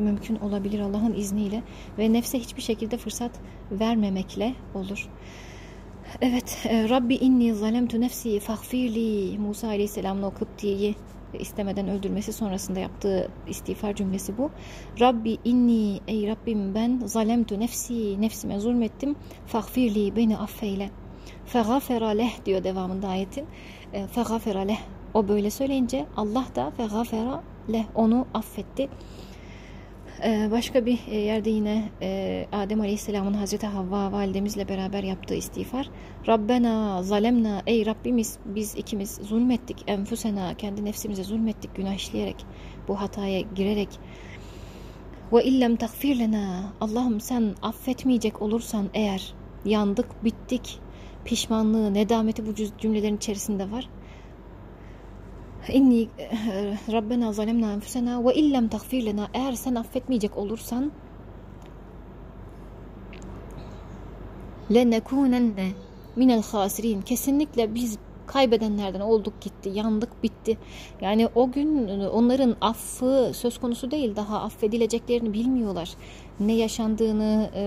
mümkün 0.00 0.36
olabilir 0.36 0.80
Allah'ın 0.80 1.14
izniyle 1.14 1.62
ve 1.98 2.12
nefse 2.12 2.38
hiçbir 2.38 2.62
şekilde 2.62 2.96
fırsat 2.96 3.32
vermemekle 3.70 4.54
olur. 4.74 5.08
Evet, 6.20 6.66
e, 6.68 6.88
Rabbi 6.88 7.14
inni 7.14 7.54
zalemtu 7.54 8.00
nefsi 8.00 8.40
fagfirli 8.40 9.38
Musa 9.38 9.68
Aleyhisselam'la 9.68 10.26
o 10.26 10.34
Kıpti'yi 10.34 10.94
istemeden 11.38 11.88
öldürmesi 11.88 12.32
sonrasında 12.32 12.80
yaptığı 12.80 13.30
istiğfar 13.48 13.94
cümlesi 13.94 14.38
bu. 14.38 14.50
Rabbi 15.00 15.38
inni 15.44 16.00
ey 16.08 16.28
Rabbim 16.28 16.74
ben 16.74 17.00
zalemtu 17.04 17.60
nefsi 17.60 18.20
nefsime 18.20 18.60
zulmettim. 18.60 19.16
Fagfirli 19.46 20.16
beni 20.16 20.38
affeyle. 20.38 20.90
Fegafera 21.46 22.08
leh 22.08 22.44
diyor 22.46 22.64
devamında 22.64 23.08
ayetin. 23.08 23.46
E, 23.92 24.06
Fegafera 24.06 24.60
leh 24.60 24.80
o 25.14 25.28
böyle 25.28 25.50
söyleyince 25.50 26.06
Allah 26.16 26.46
da 26.54 26.72
ve 26.78 26.86
gafera 26.86 27.42
leh 27.72 27.84
onu 27.94 28.26
affetti. 28.34 28.88
Ee, 30.24 30.48
başka 30.50 30.86
bir 30.86 30.98
e, 31.10 31.16
yerde 31.16 31.50
yine 31.50 31.88
e, 32.02 32.46
Adem 32.52 32.80
Aleyhisselam'ın 32.80 33.34
Hazreti 33.34 33.66
Havva 33.66 34.12
validemizle 34.12 34.68
beraber 34.68 35.02
yaptığı 35.02 35.34
istiğfar. 35.34 35.90
Rabbena 36.28 37.02
zalemna 37.02 37.62
ey 37.66 37.86
Rabbimiz 37.86 38.38
biz 38.44 38.76
ikimiz 38.76 39.14
zulmettik. 39.22 39.84
Enfusena 39.86 40.54
kendi 40.54 40.84
nefsimize 40.84 41.24
zulmettik 41.24 41.76
günah 41.76 41.94
işleyerek 41.94 42.44
bu 42.88 43.00
hataya 43.00 43.40
girerek. 43.40 43.88
Ve 45.32 45.44
illem 45.44 45.76
takfir 45.76 46.18
lena 46.18 46.72
Allah'ım 46.80 47.20
sen 47.20 47.54
affetmeyecek 47.62 48.42
olursan 48.42 48.90
eğer 48.94 49.34
yandık 49.64 50.24
bittik 50.24 50.80
pişmanlığı 51.24 51.94
nedameti 51.94 52.46
bu 52.46 52.54
cümlelerin 52.78 53.16
içerisinde 53.16 53.70
var. 53.70 53.88
İnni 55.68 56.08
eh, 56.18 56.92
Rabbena 56.92 57.32
zalemna 57.32 57.72
enfusena 57.72 58.24
ve 58.24 58.34
illem 58.34 58.68
tagfir 58.68 59.06
lena 59.06 59.28
eğer 59.34 59.52
sen 59.52 59.74
affetmeyecek 59.74 60.36
olursan 60.36 60.92
lenekunenne 64.74 65.68
minel 66.16 66.42
hasirin 66.42 67.02
kesinlikle 67.02 67.74
biz 67.74 67.98
kaybedenlerden 68.26 69.00
olduk 69.00 69.40
gitti, 69.40 69.70
yandık 69.74 70.22
bitti. 70.22 70.58
Yani 71.00 71.28
o 71.34 71.52
gün 71.52 71.88
onların 72.00 72.56
affı 72.60 73.30
söz 73.34 73.58
konusu 73.58 73.90
değil, 73.90 74.16
daha 74.16 74.40
affedileceklerini 74.40 75.32
bilmiyorlar. 75.32 75.90
Ne 76.40 76.52
yaşandığını 76.52 77.50
e, 77.54 77.62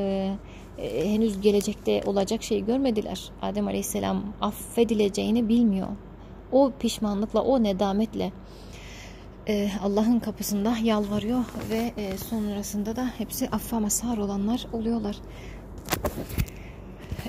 e, 0.78 1.14
henüz 1.14 1.42
gelecekte 1.42 2.02
olacak 2.06 2.44
şey 2.44 2.66
görmediler. 2.66 3.32
Adem 3.42 3.68
Aleyhisselam 3.68 4.24
affedileceğini 4.42 5.50
bilmiyor 5.50 5.88
o 6.54 6.72
pişmanlıkla, 6.80 7.42
o 7.42 7.64
nedametle 7.64 8.32
e, 9.48 9.70
Allah'ın 9.84 10.20
kapısında 10.20 10.76
yalvarıyor 10.84 11.44
ve 11.70 11.92
e, 11.98 12.18
sonrasında 12.18 12.96
da 12.96 13.06
hepsi 13.18 13.50
affa 13.50 13.80
mazhar 13.80 14.18
olanlar 14.18 14.68
oluyorlar. 14.74 15.16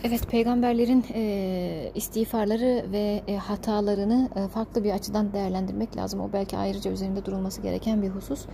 Evet 0.04 0.30
peygamberlerin 0.30 1.04
e, 1.14 1.90
istiğfarları 1.94 2.86
ve 2.92 3.22
e, 3.28 3.36
hatalarını 3.36 4.28
e, 4.36 4.48
farklı 4.48 4.84
bir 4.84 4.90
açıdan 4.90 5.32
değerlendirmek 5.32 5.96
lazım. 5.96 6.20
O 6.20 6.32
belki 6.32 6.56
ayrıca 6.56 6.90
üzerinde 6.90 7.24
durulması 7.24 7.62
gereken 7.62 8.02
bir 8.02 8.08
husus. 8.08 8.46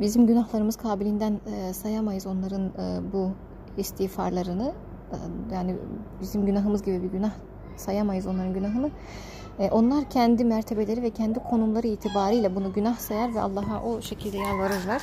Bizim 0.00 0.26
günahlarımız 0.26 0.76
kabilinden 0.76 1.40
e, 1.46 1.72
sayamayız 1.72 2.26
onların 2.26 2.62
e, 2.66 3.12
bu 3.12 3.30
istiğfarlarını. 3.76 4.72
E, 5.12 5.54
yani 5.54 5.76
bizim 6.20 6.46
günahımız 6.46 6.82
gibi 6.82 7.02
bir 7.02 7.08
günah 7.08 7.32
sayamayız 7.76 8.26
onların 8.26 8.54
günahını. 8.54 8.90
E, 9.58 9.70
onlar 9.70 10.10
kendi 10.10 10.44
mertebeleri 10.44 11.02
ve 11.02 11.10
kendi 11.10 11.38
konumları 11.38 11.86
itibariyle 11.86 12.54
bunu 12.54 12.72
günah 12.72 12.96
sayar 12.96 13.34
ve 13.34 13.40
Allah'a 13.40 13.82
o 13.82 14.02
şekilde 14.02 14.36
yalvarırlar. 14.36 15.02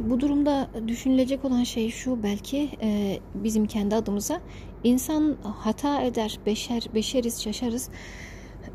Bu 0.00 0.20
durumda 0.20 0.68
düşünülecek 0.88 1.44
olan 1.44 1.64
şey 1.64 1.90
şu 1.90 2.22
belki 2.22 2.70
e, 2.82 3.18
bizim 3.34 3.66
kendi 3.66 3.94
adımıza 3.96 4.40
insan 4.84 5.36
hata 5.42 6.02
eder, 6.02 6.38
beşer, 6.46 6.88
beşeriz, 6.94 7.42
şaşarız. 7.42 7.88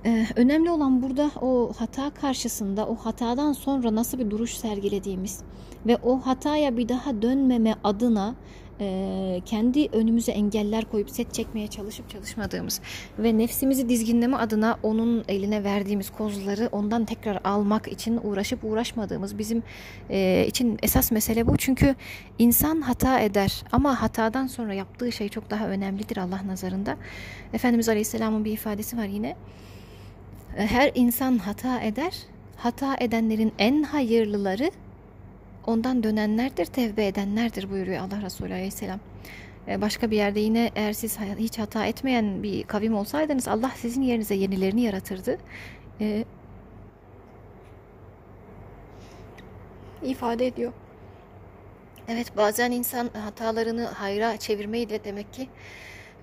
E, 0.06 0.26
önemli 0.36 0.72
olan 0.72 1.02
burada 1.02 1.32
o 1.42 1.72
hata 1.78 2.10
karşısında, 2.10 2.88
o 2.88 2.96
hatadan 2.96 3.54
sonra 3.54 3.96
nasıl 3.96 4.20
bir 4.20 4.30
duruş 4.30 4.58
sergilediğimiz 4.58 5.44
ve 5.88 5.98
o 5.98 6.20
hataya 6.20 6.78
bir 6.78 6.90
daha 6.90 7.22
dönmeme 7.22 7.76
adına 7.84 8.36
e, 8.80 9.42
kendi 9.46 9.88
önümüze 9.92 10.32
engeller 10.32 10.86
koyup 10.86 11.10
set 11.10 11.34
çekmeye 11.34 11.68
çalışıp 11.68 12.10
çalışmadığımız 12.10 12.82
ve 13.20 13.38
nefsimizi 13.38 13.90
dizginleme 13.90 14.38
adına 14.38 14.78
onun 14.84 15.24
eline 15.28 15.64
verdiğimiz 15.64 16.10
kozları 16.10 16.70
ondan 16.72 17.06
tekrar 17.06 17.40
almak 17.44 17.88
için 17.88 18.20
uğraşıp 18.24 18.64
uğraşmadığımız 18.64 19.38
bizim 19.38 19.64
e, 20.10 20.46
için 20.48 20.78
esas 20.84 21.12
mesele 21.12 21.48
bu. 21.48 21.58
Çünkü 21.58 21.96
insan 22.40 22.82
hata 22.82 23.20
eder 23.20 23.64
ama 23.72 24.02
hatadan 24.02 24.48
sonra 24.48 24.74
yaptığı 24.74 25.12
şey 25.12 25.30
çok 25.30 25.50
daha 25.50 25.68
önemlidir 25.68 26.18
Allah 26.18 26.48
nazarında. 26.48 26.98
Efendimiz 27.54 27.90
Aleyhisselam'ın 27.90 28.46
bir 28.46 28.52
ifadesi 28.52 28.98
var 28.98 29.06
yine. 29.06 29.36
Her 30.56 30.92
insan 30.96 31.38
hata 31.38 31.82
eder. 31.82 32.14
Hata 32.58 32.96
edenlerin 33.00 33.54
en 33.60 33.84
hayırlıları 33.84 34.72
ondan 35.68 36.04
dönenlerdir, 36.04 36.66
tevbe 36.66 37.08
edenlerdir 37.08 37.70
buyuruyor 37.70 37.98
Allah 37.98 38.22
Resulü 38.22 38.54
Aleyhisselam. 38.54 39.00
Ee, 39.68 39.82
başka 39.82 40.12
bir 40.12 40.18
yerde 40.18 40.40
yine 40.40 40.72
eğer 40.76 40.94
siz 40.94 41.20
hiç 41.20 41.60
hata 41.60 41.86
etmeyen 41.86 42.44
bir 42.44 42.64
kavim 42.64 42.96
olsaydınız 42.96 43.48
Allah 43.48 43.72
sizin 43.76 44.02
yerinize 44.02 44.36
yenilerini 44.36 44.82
yaratırdı. 44.82 45.38
Ee, 46.02 46.26
ifade 50.04 50.48
ediyor. 50.48 50.74
Evet 52.08 52.38
bazen 52.38 52.72
insan 52.72 53.10
hatalarını 53.14 53.86
hayra 53.86 54.38
çevirmeyi 54.38 54.90
de 54.90 55.04
demek 55.04 55.34
ki 55.34 55.50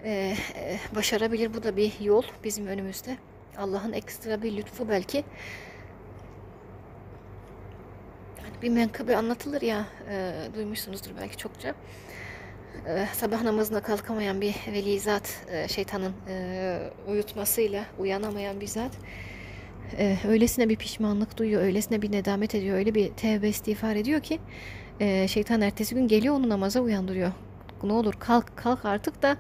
e, 0.05 0.11
e, 0.11 0.79
başarabilir. 0.95 1.55
Bu 1.55 1.63
da 1.63 1.77
bir 1.77 2.01
yol 2.01 2.23
bizim 2.45 2.67
önümüzde. 2.67 3.17
Allah'ın 3.59 3.93
ekstra 3.93 4.43
bir 4.43 4.57
lütfu 4.57 4.89
belki. 4.89 5.25
Bir 8.63 8.69
menkıbe 8.69 9.17
anlatılır 9.17 9.63
ya, 9.63 9.87
e, 10.11 10.33
duymuşsunuzdur 10.55 11.11
belki 11.21 11.37
çokça. 11.37 11.75
E, 12.87 13.07
sabah 13.13 13.43
namazına 13.43 13.81
kalkamayan 13.83 14.41
bir 14.41 14.55
velizat, 14.73 15.47
e, 15.51 15.69
şeytanın 15.69 16.13
e, 16.29 16.79
uyutmasıyla 17.09 17.85
uyanamayan 17.99 18.61
bir 18.61 18.67
zat, 18.67 18.93
e, 19.99 20.17
öylesine 20.29 20.69
bir 20.69 20.77
pişmanlık 20.77 21.39
duyuyor, 21.39 21.63
öylesine 21.63 22.03
bir 22.03 22.13
nedamet 22.13 22.55
ediyor, 22.55 22.77
öyle 22.77 22.95
bir 22.95 23.11
tevbe 23.11 23.49
istiğfar 23.49 23.97
ediyor 23.97 24.21
ki, 24.21 24.39
e, 25.01 25.29
şeytan 25.29 25.61
ertesi 25.61 25.95
gün 25.95 26.09
geliyor 26.09 26.35
onu 26.35 26.49
namaza 26.49 26.81
uyandırıyor. 26.81 27.33
Ne 27.83 27.93
olur 27.93 28.15
kalk 28.19 28.57
kalk 28.57 28.85
artık 28.85 29.23
da 29.23 29.37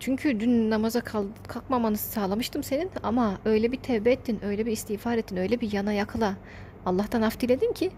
çünkü 0.00 0.40
dün 0.40 0.70
namaza 0.70 1.00
kalkmamanı 1.48 1.96
sağlamıştım 1.96 2.62
senin 2.62 2.90
ama 3.02 3.38
öyle 3.44 3.72
bir 3.72 3.76
tevbe 3.76 4.12
ettin, 4.12 4.40
öyle 4.44 4.66
bir 4.66 4.72
istiğfar 4.72 5.16
ettin, 5.16 5.36
öyle 5.36 5.60
bir 5.60 5.72
yana 5.72 5.92
yakıla 5.92 6.34
Allah'tan 6.86 7.22
af 7.22 7.40
diledin 7.40 7.72
ki 7.72 7.90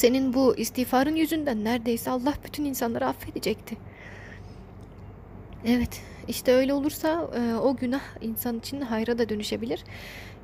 senin 0.00 0.34
bu 0.34 0.56
istiğfarın 0.56 1.16
yüzünden 1.16 1.64
neredeyse 1.64 2.10
Allah 2.10 2.34
bütün 2.44 2.64
insanları 2.64 3.06
affedecekti. 3.06 3.76
Evet, 5.66 6.02
işte 6.28 6.52
öyle 6.52 6.72
olursa 6.72 7.30
e, 7.36 7.54
o 7.54 7.76
günah 7.76 8.00
insan 8.20 8.58
için 8.58 8.80
hayra 8.80 9.18
da 9.18 9.28
dönüşebilir. 9.28 9.84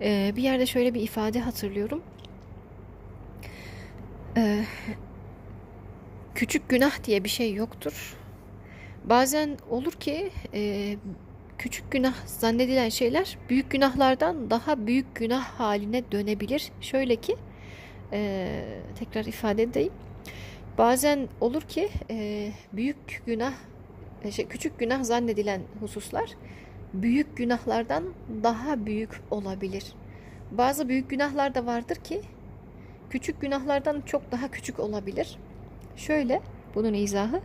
E, 0.00 0.32
bir 0.36 0.42
yerde 0.42 0.66
şöyle 0.66 0.94
bir 0.94 1.00
ifade 1.00 1.40
hatırlıyorum. 1.40 2.02
E, 4.36 4.64
küçük 6.34 6.68
günah 6.68 7.04
diye 7.04 7.24
bir 7.24 7.28
şey 7.28 7.54
yoktur. 7.54 8.16
Bazen 9.04 9.57
olur 9.70 9.92
ki 9.92 10.30
e, 10.54 10.96
küçük 11.59 11.90
günah 11.90 12.14
zannedilen 12.26 12.88
şeyler 12.88 13.38
büyük 13.48 13.70
günahlardan 13.70 14.50
daha 14.50 14.86
büyük 14.86 15.14
günah 15.14 15.44
haline 15.44 16.12
dönebilir. 16.12 16.72
Şöyle 16.80 17.16
ki 17.16 17.36
e, 18.12 18.62
tekrar 18.98 19.24
ifade 19.24 19.62
edeyim. 19.62 19.92
Bazen 20.78 21.28
olur 21.40 21.62
ki 21.62 21.88
e, 22.11 22.50
büyük 22.72 23.22
günah 23.26 23.54
e, 24.22 24.30
şey, 24.30 24.48
küçük 24.48 24.78
günah 24.78 25.04
zannedilen 25.04 25.61
hususlar 25.80 26.30
büyük 26.94 27.36
günahlardan 27.36 28.04
daha 28.42 28.86
büyük 28.86 29.20
olabilir. 29.30 29.92
Bazı 30.50 30.88
büyük 30.88 31.11
günahlar 31.11 31.54
da 31.54 31.66
vardır 31.66 31.96
ki 31.96 32.20
küçük 33.11 33.40
günahlardan 33.40 34.00
çok 34.00 34.32
daha 34.32 34.50
küçük 34.50 34.80
olabilir. 34.80 35.38
Şöyle 35.96 36.42
bunun 36.74 36.94
izahı 36.94 37.40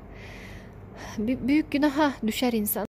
büyük 1.17 1.71
günaha 1.71 2.13
düşer 2.27 2.53
insan. 2.53 2.85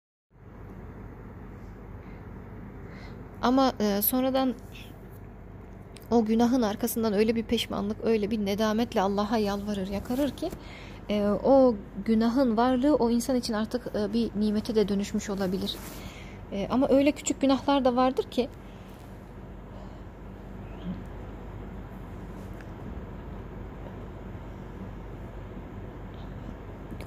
Ama 3.42 3.74
e, 3.80 4.02
sonradan 4.02 4.54
o 6.12 6.26
günahın 6.26 6.62
arkasından 6.62 7.14
öyle 7.14 7.36
bir 7.36 7.44
peşmanlık, 7.44 7.98
öyle 8.04 8.32
bir 8.32 8.46
nedametle 8.46 9.02
Allah'a 9.02 9.38
yalvarır, 9.38 9.88
yakarır 9.88 10.30
ki 10.30 10.50
e, 11.10 11.24
o 11.24 11.76
günahın 12.06 12.58
varlığı 12.58 12.96
o 12.96 13.10
insan 13.10 13.36
için 13.36 13.54
artık 13.54 13.88
e, 13.96 14.14
bir 14.14 14.32
nimete 14.36 14.76
de 14.76 14.88
dönüşmüş 14.88 15.30
olabilir. 15.30 15.76
E, 16.52 16.68
ama 16.72 16.88
öyle 16.90 17.12
küçük 17.12 17.42
günahlar 17.42 17.86
da 17.86 17.96
vardır 17.96 18.24
ki 18.24 18.50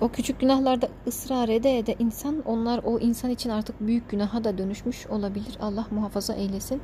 o 0.00 0.08
küçük 0.08 0.40
günahlarda 0.40 0.88
ısrar 1.06 1.48
ede 1.48 1.78
ede 1.78 1.96
insan 1.98 2.42
onlar 2.44 2.80
o 2.84 2.98
insan 2.98 3.30
için 3.30 3.50
artık 3.50 3.80
büyük 3.80 4.10
günaha 4.10 4.44
da 4.44 4.58
dönüşmüş 4.58 5.06
olabilir. 5.06 5.56
Allah 5.60 5.86
muhafaza 5.90 6.34
eylesin. 6.34 6.82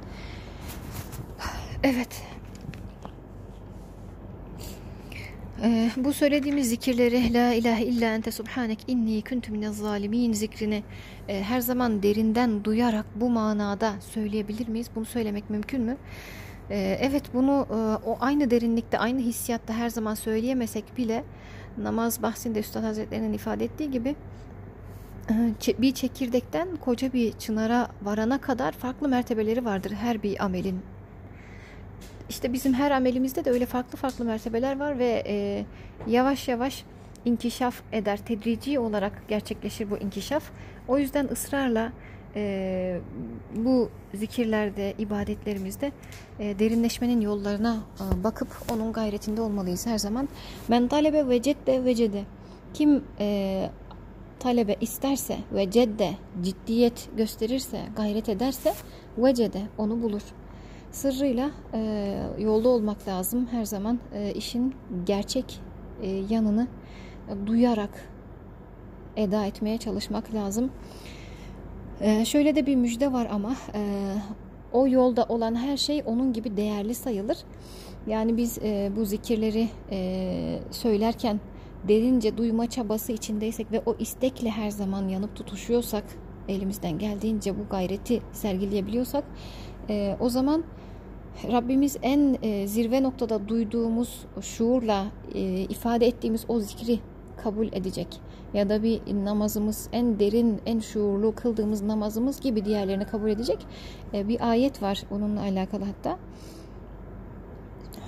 Evet. 1.87 2.22
Ee, 5.62 5.91
bu 5.97 6.12
söylediğimiz 6.12 6.68
zikirleri 6.68 7.34
La 7.34 7.53
ilahe 7.53 7.84
illa 7.84 8.14
ente 8.14 8.30
subhanek 8.30 8.78
inni 8.87 9.24
kuntu 9.24 9.53
minez 9.53 9.76
zalimin 9.76 10.32
zikrini 10.32 10.82
e, 11.28 11.43
her 11.43 11.61
zaman 11.61 12.03
derinden 12.03 12.64
duyarak 12.64 13.07
bu 13.14 13.30
manada 13.30 13.95
söyleyebilir 14.01 14.68
miyiz? 14.68 14.91
Bunu 14.95 15.05
söylemek 15.05 15.51
mümkün 15.51 15.82
mü? 15.82 15.97
E, 16.70 16.99
evet 17.01 17.22
bunu 17.34 17.66
e, 17.70 17.74
o 18.09 18.16
aynı 18.20 18.51
derinlikte 18.51 18.99
aynı 18.99 19.20
hissiyatta 19.20 19.74
her 19.74 19.89
zaman 19.89 20.14
söyleyemesek 20.14 20.97
bile 20.97 21.24
namaz 21.78 22.22
bahsinde 22.22 22.61
Üstad 22.61 22.82
Hazretleri'nin 22.82 23.32
ifade 23.32 23.64
ettiği 23.64 23.91
gibi 23.91 24.16
e, 25.30 25.55
bir 25.78 25.95
çekirdekten 25.95 26.76
koca 26.76 27.12
bir 27.12 27.32
çınara 27.32 27.89
varana 28.03 28.41
kadar 28.41 28.72
farklı 28.72 29.09
mertebeleri 29.09 29.64
vardır 29.64 29.93
her 29.93 30.22
bir 30.22 30.45
amelin 30.45 30.80
işte 32.29 32.53
bizim 32.53 32.74
her 32.74 32.91
amelimizde 32.91 33.45
de 33.45 33.51
öyle 33.51 33.66
farklı 33.66 33.99
farklı 33.99 34.24
mertebeler 34.24 34.79
var 34.81 34.99
ve 34.99 35.22
e, 35.27 35.64
yavaş 36.07 36.49
yavaş 36.49 36.85
inkişaf 37.24 37.83
eder. 37.93 38.16
Tedrici 38.16 38.79
olarak 38.79 39.22
gerçekleşir 39.29 39.91
bu 39.91 39.99
inkişaf. 39.99 40.43
O 40.89 40.99
yüzden 40.99 41.29
ısrarla 41.33 41.93
e, 42.37 43.01
bu 43.57 43.91
zikirlerde, 44.14 44.95
ibadetlerimizde 44.99 45.93
e, 46.39 46.59
derinleşmenin 46.59 47.20
yollarına 47.20 47.77
e, 48.01 48.24
bakıp 48.24 48.49
onun 48.72 48.93
gayretinde 48.93 49.41
olmalıyız 49.41 49.87
her 49.87 49.99
zaman. 49.99 50.29
Ben 50.70 50.89
talebe 50.89 51.29
ve 51.29 51.43
cedde 51.43 51.85
ve 51.85 51.95
cede. 51.95 52.22
Kim 52.74 53.05
e, 53.20 53.70
talebe 54.39 54.77
isterse 54.81 55.37
ve 55.53 55.70
cedde 55.70 56.11
ciddiyet 56.43 57.09
gösterirse, 57.16 57.81
gayret 57.97 58.29
ederse 58.29 58.74
vecede 59.18 59.62
onu 59.79 60.03
bulur 60.03 60.22
sırrıyla 60.97 61.51
e, 61.75 62.15
yolda 62.39 62.69
olmak 62.69 63.09
lazım. 63.09 63.47
Her 63.51 63.65
zaman 63.65 63.99
e, 64.15 64.33
işin 64.33 64.75
gerçek 65.07 65.61
e, 66.03 66.09
yanını 66.31 66.69
e, 67.29 67.47
duyarak 67.47 68.09
eda 69.17 69.47
etmeye 69.47 69.79
çalışmak 69.79 70.35
lazım. 70.35 70.71
E, 72.01 72.25
şöyle 72.25 72.57
de 72.57 72.67
bir 72.67 72.77
müjde 72.77 73.13
var 73.13 73.29
ama 73.33 73.57
e, 73.75 74.13
o 74.73 74.89
yolda 74.89 75.25
olan 75.25 75.55
her 75.55 75.77
şey 75.77 76.03
onun 76.07 76.33
gibi 76.33 76.57
değerli 76.57 76.95
sayılır. 76.95 77.39
Yani 78.07 78.37
biz 78.37 78.59
e, 78.59 78.91
bu 78.97 79.05
zikirleri 79.05 79.69
e, 79.91 80.59
söylerken 80.71 81.41
derince 81.89 82.37
duyma 82.37 82.71
çabası 82.71 83.13
içindeysek 83.13 83.73
ve 83.73 83.83
o 83.87 83.97
istekle 83.99 84.51
her 84.51 84.71
zaman 84.71 85.09
yanıp 85.09 85.37
tutuşuyorsak, 85.37 86.05
elimizden 86.49 86.99
geldiğince 86.99 87.59
bu 87.59 87.69
gayreti 87.71 88.23
sergileyebiliyorsak, 88.33 89.25
e, 89.89 90.17
o 90.21 90.29
zaman 90.29 90.65
Rabbimiz 91.51 91.97
en 92.01 92.38
e, 92.42 92.68
zirve 92.68 93.04
noktada 93.04 93.47
duyduğumuz 93.47 94.26
şuurla 94.42 95.05
e, 95.34 95.42
ifade 95.42 96.08
ettiğimiz 96.08 96.46
o 96.47 96.59
zikri 96.59 97.00
kabul 97.43 97.68
edecek. 97.68 98.08
Ya 98.54 98.70
da 98.70 98.84
bir 98.84 99.01
namazımız 99.26 99.89
en 99.92 100.20
derin, 100.20 100.62
en 100.66 100.80
şuurlu 100.80 101.36
kıldığımız 101.36 101.82
namazımız 101.82 102.39
gibi 102.39 102.66
diğerlerini 102.66 103.05
kabul 103.05 103.30
edecek. 103.30 103.66
E, 104.13 104.28
bir 104.28 104.50
ayet 104.50 104.82
var 104.82 105.04
onunla 105.12 105.42
alakalı 105.42 105.84
hatta. 105.86 106.18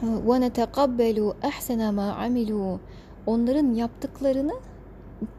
وَنَتَقَبَّلُوا 0.03 1.33
أَحْسَنَ 1.43 1.81
مَا 1.99 2.13
عَمِلُوا 2.13 2.77
Onların 3.25 3.73
yaptıklarını 3.73 4.53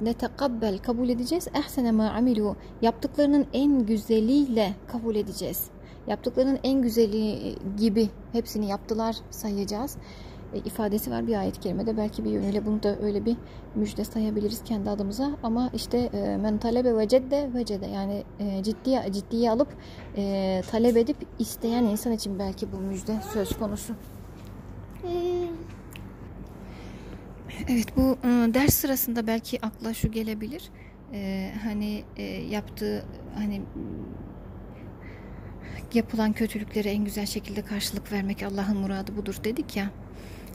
netekabbel 0.00 0.78
kabul 0.78 1.08
edeceğiz. 1.08 1.48
Ehsene 1.54 1.92
ma 1.92 2.10
amilu 2.10 2.56
yaptıklarının 2.82 3.46
en 3.52 3.86
güzeliyle 3.86 4.74
kabul 4.86 5.16
edeceğiz 5.16 5.70
yaptıklarının 6.09 6.59
en 6.63 6.81
güzeli 6.81 7.55
gibi 7.77 8.09
hepsini 8.31 8.69
yaptılar 8.69 9.15
sayacağız 9.29 9.97
e, 10.53 10.57
ifadesi 10.57 11.11
var 11.11 11.27
bir 11.27 11.35
ayet 11.35 11.59
kerimede. 11.59 11.97
Belki 11.97 12.25
bir 12.25 12.29
yönüyle 12.29 12.65
bunu 12.65 12.83
da 12.83 12.99
öyle 12.99 13.25
bir 13.25 13.37
müjde 13.75 14.03
sayabiliriz 14.03 14.63
kendi 14.63 14.89
adımıza. 14.89 15.31
Ama 15.43 15.69
işte 15.73 15.97
e, 15.97 16.37
men 16.37 16.57
talebe 16.57 16.97
ve 16.97 17.07
cedde 17.07 17.49
ve 17.53 17.65
cede 17.65 17.85
yani 17.85 18.23
e, 18.39 18.63
ciddiye, 18.63 19.05
ciddiye 19.11 19.51
alıp 19.51 19.67
e, 20.17 20.61
talep 20.71 20.97
edip 20.97 21.17
isteyen 21.39 21.83
insan 21.83 22.13
için 22.13 22.39
belki 22.39 22.71
bu 22.71 22.77
müjde 22.77 23.13
söz 23.33 23.57
konusu. 23.57 23.93
Evet 27.69 27.97
bu 27.97 28.17
ders 28.53 28.73
sırasında 28.73 29.27
belki 29.27 29.65
akla 29.65 29.93
şu 29.93 30.11
gelebilir. 30.11 30.69
E, 31.13 31.51
hani 31.63 32.03
e, 32.17 32.23
yaptığı 32.23 33.05
hani 33.35 33.61
yapılan 35.95 36.33
kötülüklere 36.33 36.89
en 36.89 37.05
güzel 37.05 37.25
şekilde 37.25 37.61
karşılık 37.61 38.11
vermek 38.11 38.43
Allah'ın 38.43 38.77
muradı 38.77 39.17
budur 39.17 39.35
dedik 39.43 39.77
ya. 39.77 39.91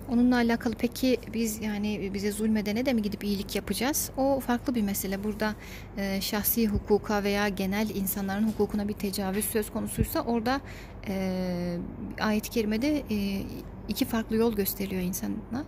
Onunla 0.08 0.36
alakalı 0.36 0.74
peki 0.78 1.18
biz 1.34 1.62
yani 1.62 2.10
bize 2.14 2.32
zulmedene 2.32 2.86
de 2.86 2.92
mi 2.92 3.02
gidip 3.02 3.24
iyilik 3.24 3.56
yapacağız? 3.56 4.10
O 4.16 4.40
farklı 4.40 4.74
bir 4.74 4.82
mesele. 4.82 5.24
Burada 5.24 5.54
e, 5.96 6.20
şahsi 6.20 6.68
hukuka 6.68 7.24
veya 7.24 7.48
genel 7.48 7.90
insanların 7.90 8.48
hukukuna 8.48 8.88
bir 8.88 8.92
tecavüz 8.92 9.44
söz 9.44 9.70
konusuysa 9.70 10.20
orada 10.20 10.60
e, 11.08 11.76
ayet-i 12.20 12.50
kerimede 12.50 13.02
e, 13.10 13.42
iki 13.88 14.04
farklı 14.04 14.36
yol 14.36 14.56
gösteriyor 14.56 15.02
insana. 15.02 15.64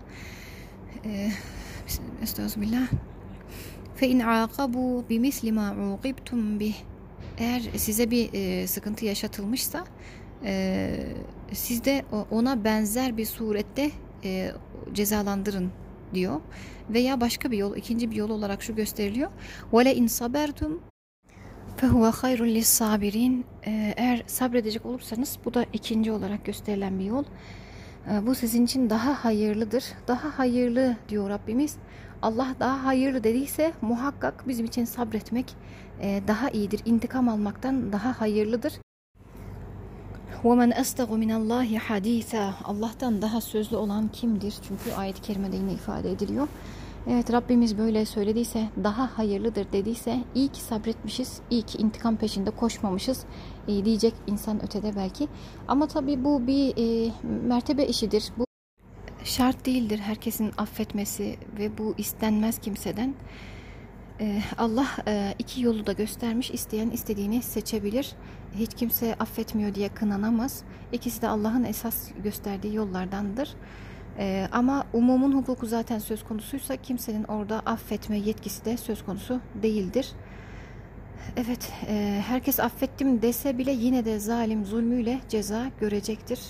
E, 1.05 1.31
Estağfirullah. 2.23 2.89
İn 4.01 4.21
aqabu 4.21 5.05
bimisli 5.11 5.53
ma 5.53 5.75
uqibtum 5.95 6.61
bih 6.61 6.75
Eğer 7.38 7.62
size 7.78 8.12
bir 8.12 8.30
e, 8.34 8.68
sıkıntı 8.68 9.06
yaşatılmışsa 9.06 9.86
e, 10.46 10.90
siz 11.54 11.86
de 11.86 12.06
ona 12.32 12.64
benzer 12.64 13.18
bir 13.18 13.26
surette 13.26 13.92
e, 14.24 14.52
cezalandırın 14.94 15.72
diyor. 16.14 16.42
Veya 16.90 17.22
başka 17.22 17.52
bir 17.52 17.58
yol, 17.58 17.76
ikinci 17.76 18.12
bir 18.12 18.16
yol 18.16 18.30
olarak 18.30 18.64
şu 18.64 18.76
gösteriliyor. 18.76 19.30
وَلَا 19.72 19.94
اِنْ 19.94 20.08
صَبَرْتُمْ 20.08 20.72
فَهُوَ 21.78 22.12
خَيْرٌ 22.12 22.38
لِلصَّابِرِينَ 22.38 23.44
Eğer 23.98 24.24
sabredecek 24.28 24.86
olursanız 24.86 25.38
bu 25.46 25.54
da 25.54 25.66
ikinci 25.74 26.12
olarak 26.12 26.46
gösterilen 26.46 27.00
bir 27.00 27.06
yol. 27.06 27.24
E, 28.12 28.28
bu 28.28 28.36
sizin 28.36 28.66
için 28.66 28.90
daha 28.90 29.26
hayırlıdır. 29.26 29.86
Daha 30.08 30.40
hayırlı 30.40 30.98
diyor 31.10 31.30
Rabbimiz. 31.30 31.78
Allah 32.22 32.56
daha 32.60 32.86
hayırlı 32.86 33.24
dediyse 33.24 33.74
muhakkak 33.82 34.48
bizim 34.48 34.66
için 34.66 34.86
sabretmek 34.86 35.56
e, 36.02 36.22
daha 36.28 36.50
iyidir. 36.50 36.82
İntikam 36.86 37.30
almaktan 37.30 37.92
daha 37.92 38.22
hayırlıdır. 38.22 38.74
وَمَنْ 40.44 40.74
أَسْتَغُ 40.74 41.08
مِنَ 41.08 41.32
اللّٰهِ 41.32 41.80
حَد۪يثًا 41.80 42.52
Allah'tan 42.64 43.22
daha 43.22 43.42
sözlü 43.42 43.76
olan 43.76 44.08
kimdir? 44.08 44.54
Çünkü 44.68 44.94
ayet-i 44.98 45.22
kerimede 45.22 45.56
yine 45.56 45.74
ifade 45.74 46.12
ediliyor. 46.12 46.48
Evet 47.08 47.34
Rabbimiz 47.34 47.78
böyle 47.78 48.06
söylediyse, 48.06 48.68
daha 48.84 49.18
hayırlıdır 49.18 49.72
dediyse 49.72 50.24
iyi 50.36 50.48
ki 50.48 50.62
sabretmişiz, 50.62 51.42
iyi 51.50 51.62
ki 51.62 51.78
intikam 51.78 52.16
peşinde 52.16 52.52
koşmamışız 52.52 53.24
e, 53.68 53.86
diyecek 53.86 54.14
insan 54.28 54.64
ötede 54.64 54.96
belki. 54.96 55.28
Ama 55.68 55.88
tabii 55.88 56.24
bu 56.24 56.48
bir 56.48 56.74
e, 56.78 57.12
mertebe 57.48 57.86
işidir. 57.86 58.32
Bu 58.38 58.45
şart 59.27 59.67
değildir 59.67 59.99
herkesin 59.99 60.53
affetmesi 60.59 61.37
ve 61.59 61.79
bu 61.79 61.95
istenmez 61.99 62.59
kimseden. 62.59 63.15
Ee, 64.21 64.43
Allah 64.59 64.89
e, 65.09 65.35
iki 65.39 65.63
yolu 65.63 65.87
da 65.87 65.93
göstermiş. 65.93 66.51
İsteyen 66.51 66.91
istediğini 66.91 67.43
seçebilir. 67.43 68.13
Hiç 68.55 68.75
kimse 68.75 69.15
affetmiyor 69.15 69.75
diye 69.75 69.89
kınanamaz. 69.89 70.63
İkisi 70.93 71.23
de 71.23 71.29
Allah'ın 71.29 71.65
esas 71.65 72.11
gösterdiği 72.23 72.75
yollardandır. 72.75 73.55
Ee, 74.19 74.49
ama 74.53 74.87
umumun 74.93 75.33
hukuku 75.33 75.67
zaten 75.67 75.99
söz 75.99 76.25
konusuysa 76.25 76.77
kimsenin 76.77 77.25
orada 77.25 77.61
affetme 77.61 78.19
yetkisi 78.19 78.65
de 78.65 78.77
söz 78.77 79.05
konusu 79.05 79.41
değildir. 79.63 80.13
Evet, 81.37 81.73
e, 81.89 82.23
herkes 82.27 82.61
affettim 82.61 83.23
dese 83.23 83.59
bile 83.59 83.73
yine 83.73 84.05
de 84.05 84.19
zalim 84.19 84.65
zulmüyle 84.65 85.21
ceza 85.29 85.71
görecektir 85.81 86.41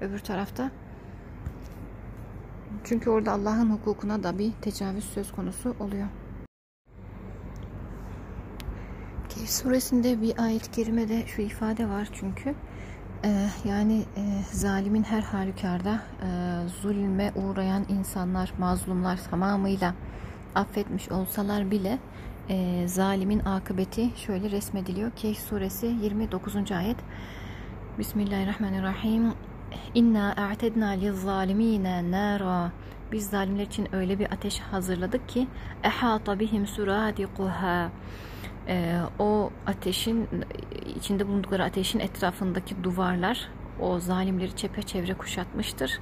öbür 0.00 0.18
tarafta. 0.18 0.70
Çünkü 2.84 3.10
orada 3.10 3.32
Allah'ın 3.32 3.70
hukukuna 3.70 4.22
da 4.22 4.38
bir 4.38 4.52
tecavüz 4.52 5.04
söz 5.04 5.32
konusu 5.32 5.74
oluyor. 5.80 6.06
Kehf 9.28 9.50
suresinde 9.50 10.22
bir 10.22 10.38
ayet-i 10.44 10.70
kerimede 10.70 11.26
şu 11.26 11.42
ifade 11.42 11.88
var 11.88 12.08
çünkü 12.12 12.54
e, 13.24 13.46
yani 13.64 14.04
e, 14.16 14.22
zalimin 14.52 15.02
her 15.02 15.22
halükarda 15.22 16.02
e, 16.22 16.28
zulme 16.82 17.32
uğrayan 17.36 17.86
insanlar, 17.88 18.52
mazlumlar 18.58 19.20
tamamıyla 19.30 19.94
affetmiş 20.54 21.10
olsalar 21.10 21.70
bile 21.70 21.98
e, 22.48 22.88
zalimin 22.88 23.40
akıbeti 23.40 24.10
şöyle 24.16 24.50
resmediliyor. 24.50 25.10
Kehf 25.10 25.38
suresi 25.38 25.86
29. 25.86 26.72
ayet 26.72 26.96
Bismillahirrahmanirrahim 27.98 29.32
İnna 29.94 30.32
a'tedna 30.32 30.88
lizzalimine 30.88 32.10
nara 32.10 32.72
biz 33.12 33.30
zalimler 33.30 33.62
için 33.62 33.88
öyle 33.92 34.18
bir 34.18 34.32
ateş 34.32 34.60
hazırladık 34.60 35.28
ki 35.28 35.48
ehata 35.84 36.38
bihim 36.38 36.66
suradiquha 36.66 37.90
e, 38.68 38.96
o 39.18 39.50
ateşin 39.66 40.28
içinde 40.96 41.28
bulundukları 41.28 41.64
ateşin 41.64 42.00
etrafındaki 42.00 42.84
duvarlar 42.84 43.48
o 43.80 43.98
zalimleri 43.98 44.56
çepeçevre 44.56 45.14
kuşatmıştır. 45.14 46.00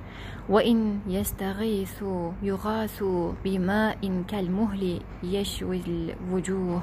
Ve 0.48 0.64
in 0.64 1.01
yestaghisu 1.09 2.32
yughasu 2.42 3.34
bima'in 3.44 4.24
kel 4.24 4.48
muhli 4.48 4.98
yeşvil 5.22 6.10
vucuh. 6.32 6.80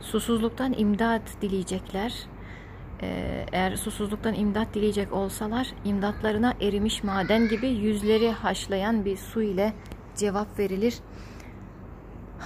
Susuzluktan 0.00 0.74
imdat 0.76 1.22
dileyecekler. 1.42 2.26
Ee, 3.03 3.45
eğer 3.51 3.75
susuzluktan 3.75 4.33
imdat 4.33 4.73
dileyecek 4.73 5.13
olsalar 5.13 5.73
imdatlarına 5.85 6.53
erimiş 6.61 7.03
maden 7.03 7.47
gibi 7.47 7.67
yüzleri 7.67 8.31
haşlayan 8.31 9.05
bir 9.05 9.17
su 9.17 9.41
ile 9.41 9.73
cevap 10.15 10.59
verilir. 10.59 10.99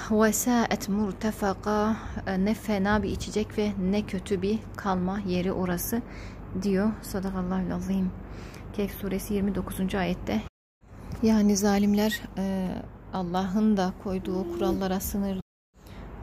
وَسَاءَتْ 0.10 0.92
murtefaka 0.92 1.96
ne 2.38 2.54
fena 2.54 3.04
bir 3.04 3.10
içecek 3.10 3.58
ve 3.58 3.72
ne 3.92 4.02
kötü 4.02 4.42
bir 4.42 4.60
kalma 4.78 5.20
yeri 5.20 5.52
orası 5.52 6.02
diyor 6.62 6.92
Sadakallahu 7.02 7.74
azim. 7.74 8.12
Kehf 8.74 8.92
suresi 8.92 9.34
29. 9.34 9.96
ayette. 9.96 10.42
Yani 11.24 11.58
zalimler 11.58 12.22
e, 12.38 12.68
Allah'ın 13.14 13.78
da 13.78 13.94
koyduğu 14.04 14.54
kurallara 14.54 15.00
sınır 15.00 15.40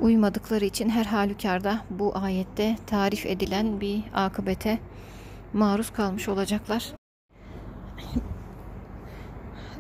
uymadıkları 0.01 0.65
için 0.65 0.89
her 0.89 1.05
halükarda 1.05 1.81
bu 1.89 2.17
ayette 2.17 2.75
tarif 2.87 3.25
edilen 3.25 3.81
bir 3.81 4.03
akıbete 4.13 4.79
maruz 5.53 5.93
kalmış 5.93 6.29
olacaklar. 6.29 6.91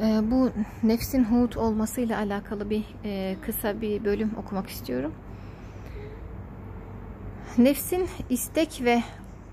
E, 0.01 0.31
bu 0.31 0.51
nefsin 0.83 1.23
hud 1.23 1.53
olmasıyla 1.53 2.17
alakalı 2.17 2.69
bir 2.69 2.83
e, 3.03 3.35
kısa 3.45 3.81
bir 3.81 4.05
bölüm 4.05 4.31
okumak 4.37 4.69
istiyorum. 4.69 5.13
Nefsin 7.57 8.09
istek 8.29 8.81
ve 8.83 9.03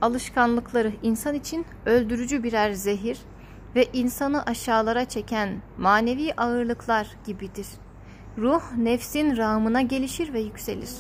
alışkanlıkları 0.01 0.93
insan 1.03 1.35
için 1.35 1.67
öldürücü 1.87 2.43
birer 2.43 2.73
zehir 2.73 3.19
ve 3.77 3.87
insanı 3.93 4.43
aşağılara 4.43 5.05
çeken 5.05 5.63
manevi 5.79 6.35
ağırlıklar 6.35 7.09
gibidir. 7.27 7.67
Ruh 8.39 8.63
nefsin 8.79 9.37
rağmına 9.37 9.83
gelişir 9.83 10.33
ve 10.33 10.41
yükselir. 10.41 10.91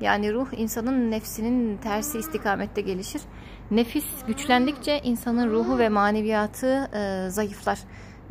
Yani 0.00 0.32
ruh 0.32 0.46
insanın 0.56 1.10
nefsinin 1.10 1.76
tersi 1.76 2.18
istikamette 2.18 2.80
gelişir. 2.80 3.22
Nefis 3.70 4.04
güçlendikçe 4.26 5.00
insanın 5.04 5.50
ruhu 5.50 5.78
ve 5.78 5.88
maneviyatı 5.88 6.90
e, 6.94 7.30
zayıflar 7.30 7.78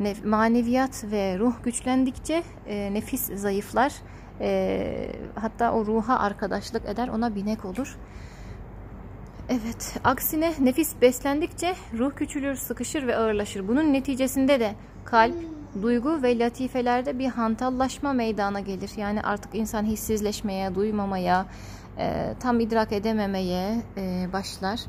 nef 0.00 0.24
maneviyat 0.24 1.04
ve 1.04 1.38
ruh 1.38 1.54
güçlendikçe 1.64 2.42
e, 2.66 2.94
nefis 2.94 3.30
zayıflar. 3.34 3.92
E, 4.40 5.12
hatta 5.34 5.72
o 5.72 5.86
ruha 5.86 6.18
arkadaşlık 6.18 6.86
eder, 6.86 7.08
ona 7.08 7.34
binek 7.34 7.64
olur. 7.64 7.96
Evet, 9.48 9.96
aksine 10.04 10.52
nefis 10.60 10.94
beslendikçe 11.02 11.74
ruh 11.98 12.12
küçülür, 12.16 12.54
sıkışır 12.54 13.06
ve 13.06 13.16
ağırlaşır. 13.16 13.68
Bunun 13.68 13.92
neticesinde 13.92 14.60
de 14.60 14.74
kalp, 15.04 15.34
duygu 15.82 16.22
ve 16.22 16.38
latifelerde 16.38 17.18
bir 17.18 17.28
hantallaşma 17.28 18.12
meydana 18.12 18.60
gelir. 18.60 18.90
Yani 18.96 19.22
artık 19.22 19.54
insan 19.54 19.84
hissizleşmeye, 19.84 20.74
duymamaya, 20.74 21.46
e, 21.98 22.34
tam 22.40 22.60
idrak 22.60 22.92
edememeye 22.92 23.82
e, 23.96 24.26
başlar. 24.32 24.80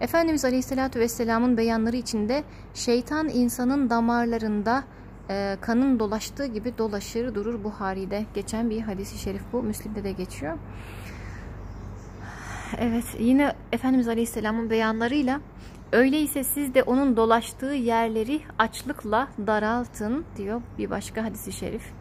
Efendimiz 0.00 0.44
Aleyhisselatü 0.44 1.00
Vesselam'ın 1.00 1.56
beyanları 1.56 1.96
içinde 1.96 2.44
şeytan 2.74 3.28
insanın 3.28 3.90
damarlarında 3.90 4.84
e, 5.30 5.56
kanın 5.60 5.98
dolaştığı 5.98 6.46
gibi 6.46 6.78
dolaşır 6.78 7.34
durur 7.34 7.64
Buhari'de 7.64 8.24
geçen 8.34 8.70
bir 8.70 8.80
hadisi 8.80 9.18
şerif 9.18 9.42
bu. 9.52 9.62
Müslim'de 9.62 10.04
de 10.04 10.12
geçiyor. 10.12 10.58
Evet 12.78 13.04
yine 13.18 13.52
Efendimiz 13.72 14.08
Aleyhisselam'ın 14.08 14.70
beyanlarıyla 14.70 15.40
öyleyse 15.92 16.44
siz 16.44 16.74
de 16.74 16.82
onun 16.82 17.16
dolaştığı 17.16 17.74
yerleri 17.74 18.40
açlıkla 18.58 19.28
daraltın 19.46 20.24
diyor 20.36 20.62
bir 20.78 20.90
başka 20.90 21.24
hadisi 21.24 21.52
şerif. 21.52 21.92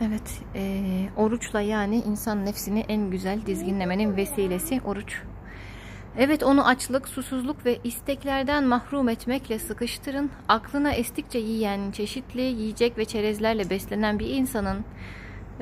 Evet, 0.00 0.40
e, 0.54 0.82
oruçla 1.16 1.60
yani 1.60 1.96
insan 1.96 2.46
nefsini 2.46 2.84
en 2.88 3.10
güzel 3.10 3.46
dizginlemenin 3.46 4.16
vesilesi 4.16 4.80
oruç. 4.84 5.22
Evet 6.18 6.42
onu 6.42 6.66
açlık, 6.66 7.08
susuzluk 7.08 7.66
ve 7.66 7.78
isteklerden 7.84 8.64
mahrum 8.64 9.08
etmekle 9.08 9.58
sıkıştırın. 9.58 10.30
Aklına 10.48 10.92
estikçe 10.92 11.38
yiyen, 11.38 11.90
çeşitli 11.90 12.40
yiyecek 12.40 12.98
ve 12.98 13.04
çerezlerle 13.04 13.70
beslenen 13.70 14.18
bir 14.18 14.26
insanın 14.30 14.84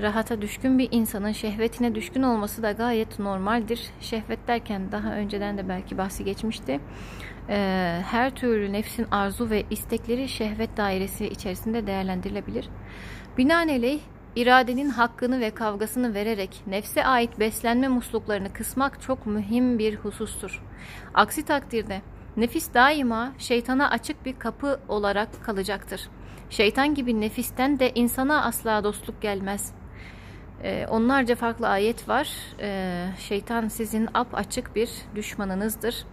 rahata 0.02 0.42
düşkün 0.42 0.78
bir 0.78 0.88
insanın 0.90 1.32
şehvetine 1.32 1.94
düşkün 1.94 2.22
olması 2.22 2.62
da 2.62 2.72
gayet 2.72 3.18
normaldir. 3.18 3.90
Şehvet 4.00 4.48
derken 4.48 4.92
daha 4.92 5.12
önceden 5.12 5.58
de 5.58 5.68
belki 5.68 5.98
bahsi 5.98 6.24
geçmişti. 6.24 6.80
Ee, 7.48 8.00
her 8.10 8.34
türlü 8.34 8.72
nefsin 8.72 9.06
arzu 9.10 9.50
ve 9.50 9.64
istekleri 9.70 10.28
şehvet 10.28 10.76
dairesi 10.76 11.26
içerisinde 11.26 11.86
değerlendirilebilir. 11.86 12.68
Binaenaleyh 13.38 14.00
iradenin 14.36 14.88
hakkını 14.88 15.40
ve 15.40 15.50
kavgasını 15.50 16.14
vererek 16.14 16.62
nefse 16.66 17.04
ait 17.04 17.38
beslenme 17.38 17.88
musluklarını 17.88 18.52
kısmak 18.52 19.02
çok 19.02 19.26
mühim 19.26 19.78
bir 19.78 19.96
husustur. 19.96 20.62
Aksi 21.14 21.44
takdirde 21.44 22.00
nefis 22.36 22.74
daima 22.74 23.32
şeytana 23.38 23.90
açık 23.90 24.24
bir 24.26 24.38
kapı 24.38 24.80
olarak 24.88 25.44
kalacaktır. 25.44 26.08
Şeytan 26.50 26.94
gibi 26.94 27.20
nefisten 27.20 27.78
de 27.78 27.92
insana 27.94 28.44
asla 28.44 28.84
dostluk 28.84 29.22
gelmez. 29.22 29.77
Ee, 30.62 30.86
onlarca 30.90 31.36
farklı 31.36 31.68
ayet 31.68 32.08
var. 32.08 32.28
Ee, 32.60 33.06
şeytan 33.18 33.68
sizin 33.68 34.08
ap 34.14 34.34
açık 34.34 34.76
bir 34.76 34.90
düşmanınızdır. 35.14 36.04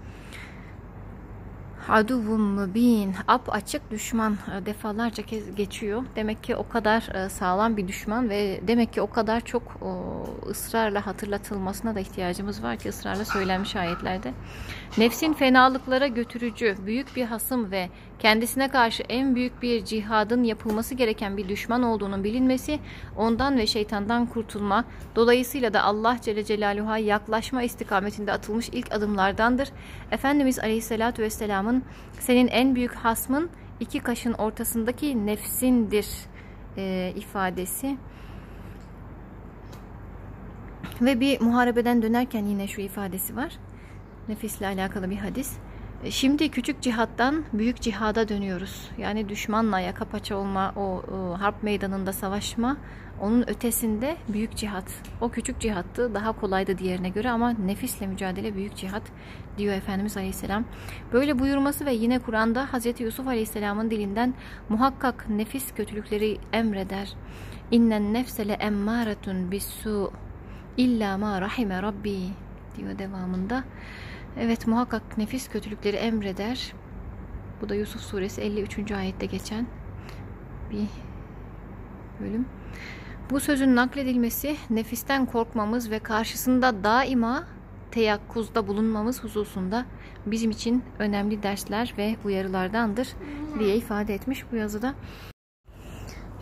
Aduvum 1.90 2.42
mübin, 2.42 3.16
ap 3.28 3.56
açık 3.56 3.92
düşman 3.92 4.34
e, 4.34 4.66
defalarca 4.66 5.24
kez 5.24 5.56
geçiyor. 5.56 6.04
Demek 6.16 6.44
ki 6.44 6.56
o 6.56 6.70
kadar 6.70 7.16
e, 7.16 7.30
sağlam 7.30 7.78
bir 7.78 7.88
düşman 7.88 8.30
ve 8.30 8.62
demek 8.68 8.94
ki 8.94 9.02
o 9.02 9.10
kadar 9.10 9.42
çok 9.42 9.78
ısrarla 10.50 11.06
hatırlatılmasına 11.06 11.96
da 11.96 12.00
ihtiyacımız 12.00 12.64
var 12.64 12.78
ki 12.78 12.90
ısrarla 12.90 13.26
söylenmiş 13.26 13.76
ayetlerde. 13.76 14.34
Nefsin 14.98 15.34
fenalıklara 15.34 16.08
götürücü, 16.08 16.76
büyük 16.86 17.16
bir 17.16 17.26
hasım 17.26 17.72
ve 17.72 17.90
kendisine 18.20 18.68
karşı 18.68 19.04
en 19.04 19.36
büyük 19.36 19.62
bir 19.62 19.86
cihadın 19.86 20.44
yapılması 20.44 20.96
gereken 20.96 21.38
bir 21.38 21.50
düşman 21.50 21.84
olduğunun 21.84 22.24
bilinmesi, 22.24 22.80
ondan 23.18 23.58
ve 23.58 23.68
şeytandan 23.68 24.26
kurtulma, 24.26 24.86
dolayısıyla 25.16 25.74
da 25.74 25.84
Allah 25.84 26.18
Celle 26.22 26.44
Celaluhu'ya 26.44 26.98
yaklaşma 26.98 27.64
istikametinde 27.64 28.32
atılmış 28.32 28.70
ilk 28.70 28.92
adımlardandır. 28.92 29.70
Efendimiz 30.12 30.60
Aleyhisselatü 30.60 31.24
Vesselam'ın 31.24 31.84
senin 32.20 32.48
en 32.48 32.76
büyük 32.76 32.96
hasmın 32.96 33.50
iki 33.80 34.00
kaşın 34.00 34.34
ortasındaki 34.34 35.26
nefsindir 35.26 36.08
e, 36.78 37.14
ifadesi. 37.16 37.98
Ve 41.02 41.20
bir 41.20 41.42
muharebeden 41.42 42.02
dönerken 42.02 42.46
yine 42.46 42.68
şu 42.68 42.82
ifadesi 42.82 43.36
var. 43.36 43.52
Nefisle 44.27 44.68
alakalı 44.68 45.10
bir 45.10 45.18
hadis. 45.18 45.57
E, 46.03 46.11
şimdi 46.11 46.49
küçük 46.49 46.81
cihattan 46.81 47.43
büyük 47.53 47.81
cihada 47.81 48.30
dönüyoruz. 48.30 48.89
Yani 48.97 49.30
düşmanla 49.30 49.80
yaka 49.80 50.06
paça 50.06 50.35
olma, 50.35 50.73
o, 50.76 50.81
o 50.81 51.41
harp 51.41 51.64
meydanında 51.64 52.14
savaşma, 52.14 52.77
onun 53.22 53.49
ötesinde 53.49 54.18
büyük 54.30 54.56
cihat. 54.56 54.91
O 55.22 55.30
küçük 55.30 55.60
cihattı, 55.60 56.14
daha 56.14 56.31
kolaydı 56.31 56.77
diğerine 56.77 57.10
göre 57.10 57.30
ama 57.30 57.49
nefisle 57.49 58.07
mücadele 58.07 58.56
büyük 58.56 58.76
cihat 58.76 59.03
diyor 59.57 59.73
Efendimiz 59.73 60.18
Aleyhisselam. 60.18 60.65
Böyle 61.14 61.39
buyurması 61.39 61.85
ve 61.85 61.93
yine 61.93 62.19
Kur'an'da 62.19 62.65
Hz. 62.65 62.99
Yusuf 62.99 63.27
Aleyhisselam'ın 63.27 63.91
dilinden 63.91 64.34
muhakkak 64.69 65.30
nefis 65.30 65.73
kötülükleri 65.73 66.38
emreder. 66.53 67.14
İnnen 67.72 68.14
nefsele 68.14 68.53
emmâretun 68.53 69.52
bissu 69.52 70.11
illa 70.77 71.18
ma 71.18 71.41
rahime 71.41 71.81
rabbi 71.81 72.19
diyor 72.77 72.99
devamında. 72.99 73.64
Evet 74.40 74.68
muhakkak 74.68 75.18
nefis 75.18 75.49
kötülükleri 75.49 75.95
emreder. 75.95 76.74
Bu 77.62 77.70
da 77.70 77.76
Yusuf 77.76 78.02
suresi 78.02 78.41
53. 78.41 78.91
ayette 78.91 79.26
geçen 79.26 79.68
bir 80.72 80.88
bölüm. 82.20 82.45
Bu 83.30 83.40
sözün 83.40 83.76
nakledilmesi 83.76 84.56
nefisten 84.70 85.26
korkmamız 85.26 85.91
ve 85.91 85.99
karşısında 85.99 86.84
daima 86.84 87.44
teyakkuzda 87.91 88.68
bulunmamız 88.68 89.24
hususunda 89.24 89.86
bizim 90.26 90.52
için 90.52 90.84
önemli 90.99 91.44
dersler 91.44 91.94
ve 91.98 92.16
uyarılardandır 92.26 93.07
diye 93.60 93.76
ifade 93.76 94.14
etmiş 94.14 94.52
bu 94.52 94.56
yazıda. 94.56 94.95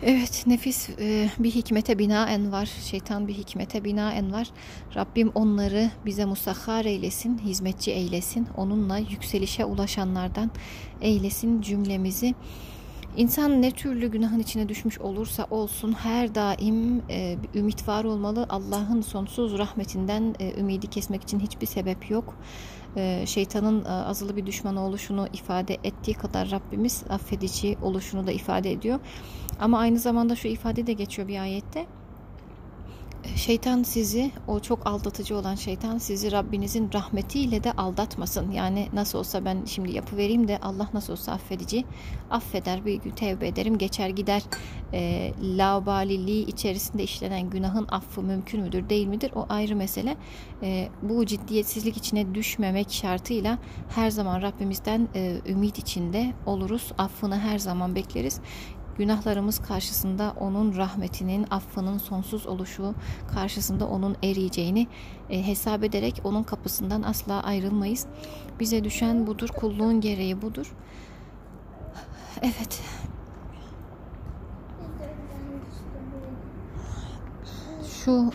Evet 0.06 0.44
nefis 0.46 0.88
e, 1.00 1.30
bir 1.38 1.50
hikmete 1.50 1.98
binaen 1.98 2.52
var. 2.52 2.70
Şeytan 2.90 3.28
bir 3.28 3.34
hikmete 3.34 3.84
binaen 3.84 4.32
var. 4.32 4.48
Rabbim 4.96 5.32
onları 5.34 5.90
bize 6.06 6.24
musahhar 6.24 6.84
eylesin, 6.84 7.38
hizmetçi 7.38 7.90
eylesin. 7.90 8.48
Onunla 8.56 8.98
yükselişe 8.98 9.64
ulaşanlardan 9.64 10.50
eylesin 11.00 11.60
cümlemizi. 11.60 12.34
İnsan 13.16 13.62
ne 13.62 13.70
türlü 13.70 14.10
günahın 14.10 14.38
içine 14.38 14.68
düşmüş 14.68 14.98
olursa 14.98 15.46
olsun 15.50 15.92
her 15.92 16.34
daim 16.34 17.02
e, 17.10 17.36
ümit 17.54 17.88
var 17.88 18.04
olmalı. 18.04 18.46
Allah'ın 18.48 19.00
sonsuz 19.00 19.58
rahmetinden 19.58 20.34
e, 20.40 20.60
ümidi 20.60 20.86
kesmek 20.86 21.22
için 21.22 21.40
hiçbir 21.40 21.66
sebep 21.66 22.10
yok. 22.10 22.34
E, 22.96 23.26
şeytanın 23.26 23.84
e, 23.84 23.88
azılı 23.88 24.36
bir 24.36 24.46
düşman 24.46 24.76
oluşunu 24.76 25.28
ifade 25.32 25.78
ettiği 25.84 26.14
kadar 26.14 26.50
Rabbimiz 26.50 27.04
affedici 27.08 27.76
oluşunu 27.82 28.26
da 28.26 28.32
ifade 28.32 28.72
ediyor. 28.72 29.00
Ama 29.60 29.78
aynı 29.78 29.98
zamanda 29.98 30.36
şu 30.36 30.48
ifade 30.48 30.86
de 30.86 30.92
geçiyor 30.92 31.28
bir 31.28 31.40
ayette. 31.40 31.86
Şeytan 33.36 33.82
sizi, 33.82 34.30
o 34.48 34.60
çok 34.60 34.86
aldatıcı 34.86 35.36
olan 35.36 35.54
şeytan 35.54 35.98
sizi 35.98 36.32
Rabbinizin 36.32 36.90
rahmetiyle 36.94 37.64
de 37.64 37.72
aldatmasın. 37.72 38.50
Yani 38.50 38.88
nasıl 38.92 39.18
olsa 39.18 39.44
ben 39.44 39.64
şimdi 39.66 39.92
yapı 39.92 40.16
vereyim 40.16 40.48
de 40.48 40.58
Allah 40.62 40.88
nasıl 40.94 41.12
olsa 41.12 41.32
affedici, 41.32 41.84
affeder 42.30 42.86
bir 42.86 42.94
gün 42.94 43.10
tevbe 43.10 43.48
ederim 43.48 43.78
geçer 43.78 44.08
gider. 44.08 44.42
E, 44.92 45.32
laubaliliği 45.42 46.46
içerisinde 46.46 47.02
işlenen 47.02 47.50
günahın 47.50 47.86
affı 47.90 48.22
mümkün 48.22 48.60
müdür 48.60 48.88
değil 48.88 49.06
midir 49.06 49.30
o 49.34 49.46
ayrı 49.48 49.76
mesele. 49.76 50.16
E, 50.62 50.88
bu 51.02 51.26
ciddiyetsizlik 51.26 51.96
içine 51.96 52.34
düşmemek 52.34 52.92
şartıyla 52.92 53.58
her 53.94 54.10
zaman 54.10 54.42
Rabbimizden 54.42 55.08
e, 55.14 55.40
ümit 55.48 55.78
içinde 55.78 56.32
oluruz. 56.46 56.92
Affını 56.98 57.38
her 57.38 57.58
zaman 57.58 57.94
bekleriz 57.94 58.40
günahlarımız 58.98 59.58
karşısında 59.58 60.34
onun 60.40 60.76
rahmetinin, 60.76 61.46
affının 61.50 61.98
sonsuz 61.98 62.46
oluşu 62.46 62.94
karşısında 63.34 63.86
onun 63.86 64.16
eriyeceğini 64.22 64.86
e, 65.30 65.46
hesap 65.46 65.84
ederek 65.84 66.20
onun 66.24 66.42
kapısından 66.42 67.02
asla 67.02 67.42
ayrılmayız. 67.42 68.06
Bize 68.60 68.84
düşen 68.84 69.26
budur, 69.26 69.48
kulluğun 69.48 70.00
gereği 70.00 70.42
budur. 70.42 70.74
Evet. 72.42 72.82
Şu 78.04 78.30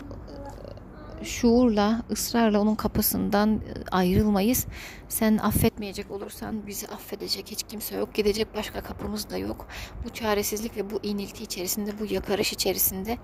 şuurla, 1.22 2.02
ısrarla 2.10 2.60
onun 2.60 2.74
kapısından 2.74 3.54
e, 3.54 3.60
ayrılmayız. 3.90 4.66
Sen 5.08 5.36
affetmeyecek 5.36 6.10
olursan 6.10 6.66
bizi 6.66 6.88
affedecek 6.88 7.50
hiç 7.50 7.62
kimse 7.62 7.96
yok. 7.96 8.14
Gidecek 8.14 8.56
başka 8.56 8.80
kapımız 8.80 9.30
da 9.30 9.38
yok. 9.38 9.66
Bu 10.04 10.08
çaresizlik 10.08 10.76
ve 10.76 10.90
bu 10.90 11.00
inilti 11.02 11.44
içerisinde, 11.44 11.98
bu 12.00 12.14
yakarış 12.14 12.52
içerisinde 12.52 13.18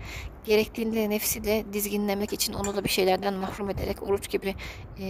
gerektiğinde 0.44 1.10
nefsi 1.10 1.44
de 1.44 1.64
dizginlemek 1.72 2.32
için 2.32 2.52
onu 2.52 2.76
da 2.76 2.84
bir 2.84 2.88
şeylerden 2.88 3.34
mahrum 3.34 3.70
ederek 3.70 4.02
oruç 4.02 4.30
gibi 4.30 4.54
e, 5.00 5.06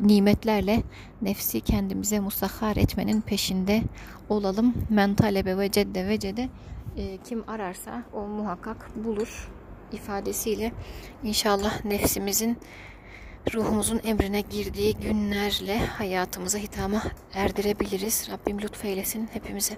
nimetlerle 0.00 0.82
nefsi 1.22 1.60
kendimize 1.60 2.20
musahhar 2.20 2.76
etmenin 2.76 3.20
peşinde 3.20 3.82
olalım. 4.28 4.74
Men 4.90 5.14
talebe 5.14 5.58
ve 5.58 5.70
cedde 5.70 6.08
ve 6.08 6.18
cede 6.18 6.48
e, 6.96 7.18
kim 7.24 7.44
ararsa 7.48 8.02
o 8.12 8.20
muhakkak 8.20 8.90
bulur 9.04 9.55
ifadesiyle 9.92 10.72
inşallah 11.24 11.84
nefsimizin 11.84 12.58
ruhumuzun 13.54 14.00
emrine 14.04 14.40
girdiği 14.40 14.94
günlerle 14.94 15.78
hayatımıza 15.78 16.58
hitama 16.58 17.02
erdirebiliriz. 17.34 18.28
Rabbim 18.30 18.62
lütfeylesin 18.62 19.28
hepimize. 19.32 19.76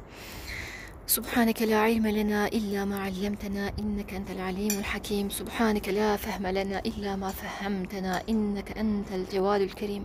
Subhaneke 1.07 1.71
la 1.71 1.87
ilme 1.87 2.15
lena 2.15 2.49
illa 2.49 2.87
ma 2.87 2.97
allamtena 2.97 3.71
inneke 3.79 4.17
entel 4.17 4.45
alimul 4.45 4.83
hakim. 4.83 5.31
Subhaneke 5.31 5.95
la 5.95 6.17
fehme 6.17 6.55
lena 6.55 6.81
illa 6.81 7.17
ma 7.17 7.33
fehemtena 7.33 8.23
inneke 8.27 8.73
entel 8.73 9.27
cevadül 9.31 9.69
kerim. 9.69 10.05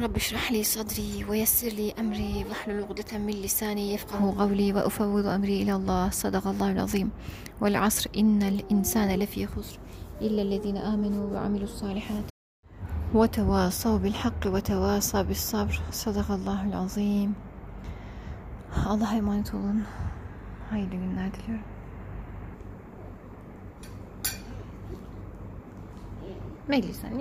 رب 0.00 0.16
اشرح 0.16 0.52
لي 0.52 0.64
صدري 0.64 1.24
ويسر 1.28 1.68
لي 1.68 1.94
أمري 1.98 2.44
واحلل 2.48 2.84
عقدة 2.84 3.18
من 3.18 3.32
لساني 3.32 3.94
يفقه 3.94 4.34
قولي 4.38 4.72
وأفوض 4.72 5.26
أمري 5.26 5.62
إلى 5.62 5.74
الله. 5.74 6.10
صدق 6.10 6.46
الله 6.46 6.72
العظيم. 6.72 7.10
والعصر 7.60 8.10
إن 8.16 8.42
الإنسان 8.42 9.18
لفي 9.18 9.46
خسر 9.46 9.78
إلا 10.20 10.42
الذين 10.42 10.76
آمنوا 10.76 11.34
وعملوا 11.34 11.64
الصالحات. 11.64 12.24
وتواصوا 13.14 13.98
بالحق 13.98 14.46
وتواصوا 14.46 15.22
بالصبر. 15.22 15.80
صدق 15.92 16.30
الله 16.30 16.64
العظيم. 16.64 17.34
Allah'a 18.86 19.16
emanet 19.16 19.54
olun. 19.54 19.84
Hayırlı 20.70 20.90
günler 20.90 21.34
diliyorum. 21.34 21.64
Melisa 26.68 27.08